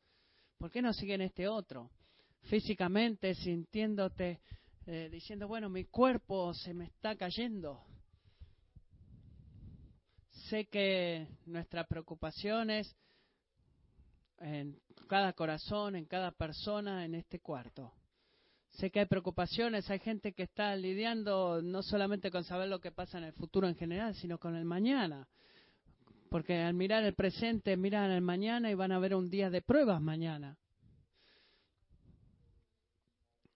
¿Por 0.58 0.70
qué 0.70 0.82
no 0.82 0.92
siguen 0.92 1.22
este 1.22 1.48
otro? 1.48 1.90
Físicamente, 2.42 3.34
sintiéndote, 3.34 4.40
eh, 4.86 5.08
diciendo, 5.10 5.46
bueno, 5.46 5.68
mi 5.68 5.84
cuerpo 5.84 6.52
se 6.54 6.74
me 6.74 6.86
está 6.86 7.16
cayendo. 7.16 7.84
Sé 10.48 10.66
que 10.66 11.28
nuestras 11.46 11.86
preocupaciones 11.86 12.96
en 14.38 14.80
cada 15.08 15.32
corazón, 15.32 15.96
en 15.96 16.06
cada 16.06 16.32
persona 16.32 17.04
en 17.04 17.14
este 17.14 17.40
cuarto. 17.40 17.92
Sé 18.70 18.90
que 18.90 19.00
hay 19.00 19.06
preocupaciones, 19.06 19.90
hay 19.90 19.98
gente 19.98 20.32
que 20.32 20.44
está 20.44 20.74
lidiando 20.76 21.60
no 21.62 21.82
solamente 21.82 22.30
con 22.30 22.44
saber 22.44 22.68
lo 22.68 22.80
que 22.80 22.92
pasa 22.92 23.18
en 23.18 23.24
el 23.24 23.32
futuro 23.32 23.68
en 23.68 23.74
general, 23.74 24.14
sino 24.14 24.38
con 24.38 24.56
el 24.56 24.64
mañana. 24.64 25.28
Porque 26.30 26.56
al 26.58 26.74
mirar 26.74 27.04
el 27.04 27.14
presente, 27.14 27.76
miran 27.76 28.12
el 28.12 28.22
mañana 28.22 28.70
y 28.70 28.74
van 28.74 28.92
a 28.92 29.00
ver 29.00 29.14
un 29.14 29.28
día 29.28 29.50
de 29.50 29.62
pruebas 29.62 30.00
mañana. 30.00 30.56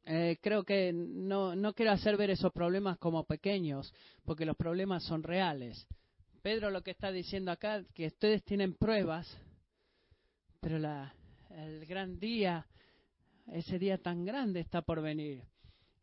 Eh, 0.07 0.37
creo 0.43 0.65
que 0.65 0.93
no, 0.93 1.57
no 1.57 1.73
quiero 1.73 1.93
hacer 1.93 2.17
ver 2.17 2.31
esos 2.31 2.53
problemas 2.53 2.99
como 2.99 3.25
pequeños, 3.25 3.93
porque 4.25 4.45
los 4.45 4.57
problemas 4.57 5.03
son 5.05 5.23
reales. 5.23 5.87
Pedro 6.43 6.71
lo 6.71 6.83
que 6.83 6.91
está 6.91 7.11
diciendo 7.11 7.51
acá, 7.51 7.83
que 7.95 8.09
ustedes 8.09 8.45
tienen 8.45 8.75
pruebas, 8.75 9.27
pero 10.61 10.79
la, 10.79 11.15
el 11.51 11.87
gran 11.87 12.19
día, 12.19 12.67
ese 13.47 13.79
día 13.79 13.97
tan 13.97 14.27
grande 14.27 14.61
está 14.61 14.83
por 14.83 15.01
venir. 15.01 15.43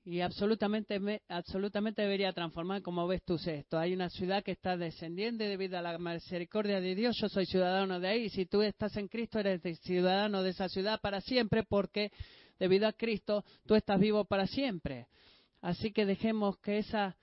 Y 0.03 0.21
absolutamente, 0.21 0.99
absolutamente 1.27 2.01
debería 2.01 2.33
transformar 2.33 2.81
como 2.81 3.07
ves 3.07 3.21
tú 3.23 3.35
esto. 3.45 3.77
Hay 3.77 3.93
una 3.93 4.09
ciudad 4.09 4.43
que 4.43 4.51
está 4.51 4.75
descendiendo 4.75 5.43
debido 5.43 5.77
a 5.77 5.83
la 5.83 5.95
misericordia 5.99 6.81
de 6.81 6.95
Dios. 6.95 7.17
Yo 7.21 7.29
soy 7.29 7.45
ciudadano 7.45 7.99
de 7.99 8.07
ahí. 8.07 8.29
Si 8.29 8.47
tú 8.47 8.63
estás 8.63 8.97
en 8.97 9.07
Cristo, 9.07 9.37
eres 9.37 9.61
ciudadano 9.81 10.41
de 10.41 10.49
esa 10.49 10.69
ciudad 10.69 10.99
para 11.01 11.21
siempre 11.21 11.61
porque 11.61 12.11
debido 12.61 12.87
a 12.87 12.93
Cristo, 12.93 13.43
tú 13.65 13.73
estás 13.73 13.99
vivo 13.99 14.25
para 14.25 14.45
siempre. 14.45 15.07
Así 15.61 15.91
que 15.91 16.05
dejemos 16.05 16.59
que 16.59 16.77
esa, 16.77 17.17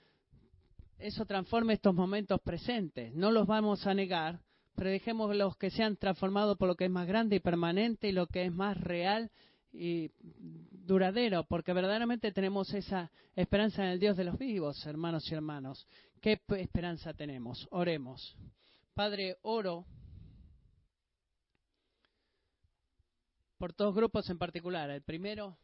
eso 0.98 1.26
transforme 1.26 1.74
estos 1.74 1.94
momentos 1.94 2.40
presentes. 2.40 3.14
No 3.14 3.30
los 3.30 3.46
vamos 3.46 3.86
a 3.86 3.94
negar, 3.94 4.40
pero 4.74 4.90
dejemos 4.90 5.34
los 5.36 5.56
que 5.56 5.70
sean 5.70 5.96
transformados 5.96 6.58
por 6.58 6.66
lo 6.66 6.74
que 6.74 6.86
es 6.86 6.90
más 6.90 7.06
grande 7.06 7.36
y 7.36 7.40
permanente 7.40 8.08
y 8.08 8.12
lo 8.12 8.26
que 8.26 8.46
es 8.46 8.52
más 8.52 8.80
real 8.80 9.30
y 9.72 10.10
duradero, 10.72 11.44
porque 11.44 11.72
verdaderamente 11.72 12.32
tenemos 12.32 12.74
esa 12.74 13.12
esperanza 13.36 13.84
en 13.84 13.90
el 13.90 14.00
Dios 14.00 14.16
de 14.16 14.24
los 14.24 14.38
vivos, 14.38 14.84
hermanos 14.86 15.30
y 15.30 15.34
hermanos. 15.34 15.86
¿Qué 16.20 16.40
esperanza 16.48 17.14
tenemos? 17.14 17.68
Oremos. 17.70 18.36
Padre, 18.92 19.36
oro 19.42 19.86
por 23.58 23.74
dos 23.74 23.94
grupos 23.94 24.30
en 24.30 24.38
particular. 24.38 24.88
El 24.90 25.02
primero, 25.02 25.58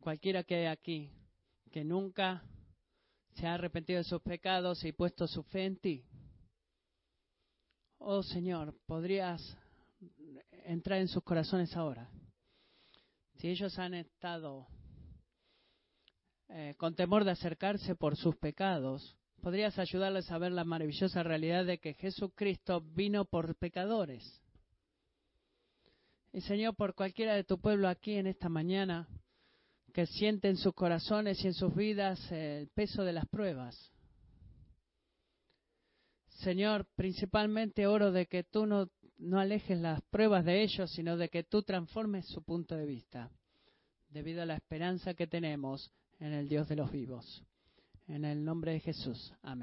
cualquiera 0.00 0.42
que 0.42 0.56
hay 0.56 0.66
aquí, 0.66 1.10
que 1.70 1.84
nunca 1.84 2.42
se 3.34 3.46
ha 3.46 3.54
arrepentido 3.54 3.98
de 3.98 4.04
sus 4.04 4.20
pecados 4.20 4.84
y 4.84 4.92
puesto 4.92 5.26
su 5.26 5.42
fe 5.44 5.64
en 5.64 5.76
ti. 5.76 6.04
Oh 7.98 8.22
Señor, 8.22 8.74
podrías 8.86 9.56
entrar 10.64 11.00
en 11.00 11.08
sus 11.08 11.22
corazones 11.22 11.74
ahora. 11.76 12.10
Si 13.36 13.48
ellos 13.48 13.78
han 13.78 13.94
estado 13.94 14.66
eh, 16.48 16.74
con 16.76 16.94
temor 16.94 17.24
de 17.24 17.30
acercarse 17.30 17.94
por 17.94 18.16
sus 18.16 18.36
pecados, 18.36 19.16
podrías 19.40 19.78
ayudarles 19.78 20.30
a 20.30 20.38
ver 20.38 20.52
la 20.52 20.64
maravillosa 20.64 21.22
realidad 21.22 21.64
de 21.64 21.78
que 21.78 21.94
Jesucristo 21.94 22.80
vino 22.80 23.24
por 23.24 23.56
pecadores. 23.56 24.43
Y 26.34 26.40
Señor, 26.40 26.74
por 26.74 26.96
cualquiera 26.96 27.36
de 27.36 27.44
tu 27.44 27.60
pueblo 27.60 27.86
aquí 27.86 28.14
en 28.14 28.26
esta 28.26 28.48
mañana, 28.48 29.06
que 29.92 30.04
siente 30.04 30.48
en 30.48 30.56
sus 30.56 30.74
corazones 30.74 31.42
y 31.44 31.46
en 31.46 31.54
sus 31.54 31.72
vidas 31.72 32.20
el 32.32 32.66
peso 32.70 33.04
de 33.04 33.12
las 33.12 33.28
pruebas. 33.28 33.92
Señor, 36.40 36.86
principalmente 36.96 37.86
oro 37.86 38.10
de 38.10 38.26
que 38.26 38.42
tú 38.42 38.66
no, 38.66 38.90
no 39.16 39.38
alejes 39.38 39.78
las 39.78 40.02
pruebas 40.10 40.44
de 40.44 40.64
ellos, 40.64 40.90
sino 40.90 41.16
de 41.16 41.28
que 41.28 41.44
tú 41.44 41.62
transformes 41.62 42.26
su 42.26 42.42
punto 42.42 42.74
de 42.74 42.86
vista, 42.86 43.30
debido 44.08 44.42
a 44.42 44.46
la 44.46 44.56
esperanza 44.56 45.14
que 45.14 45.28
tenemos 45.28 45.92
en 46.18 46.32
el 46.32 46.48
Dios 46.48 46.66
de 46.68 46.74
los 46.74 46.90
vivos. 46.90 47.44
En 48.08 48.24
el 48.24 48.44
nombre 48.44 48.72
de 48.72 48.80
Jesús. 48.80 49.32
Amén. 49.40 49.62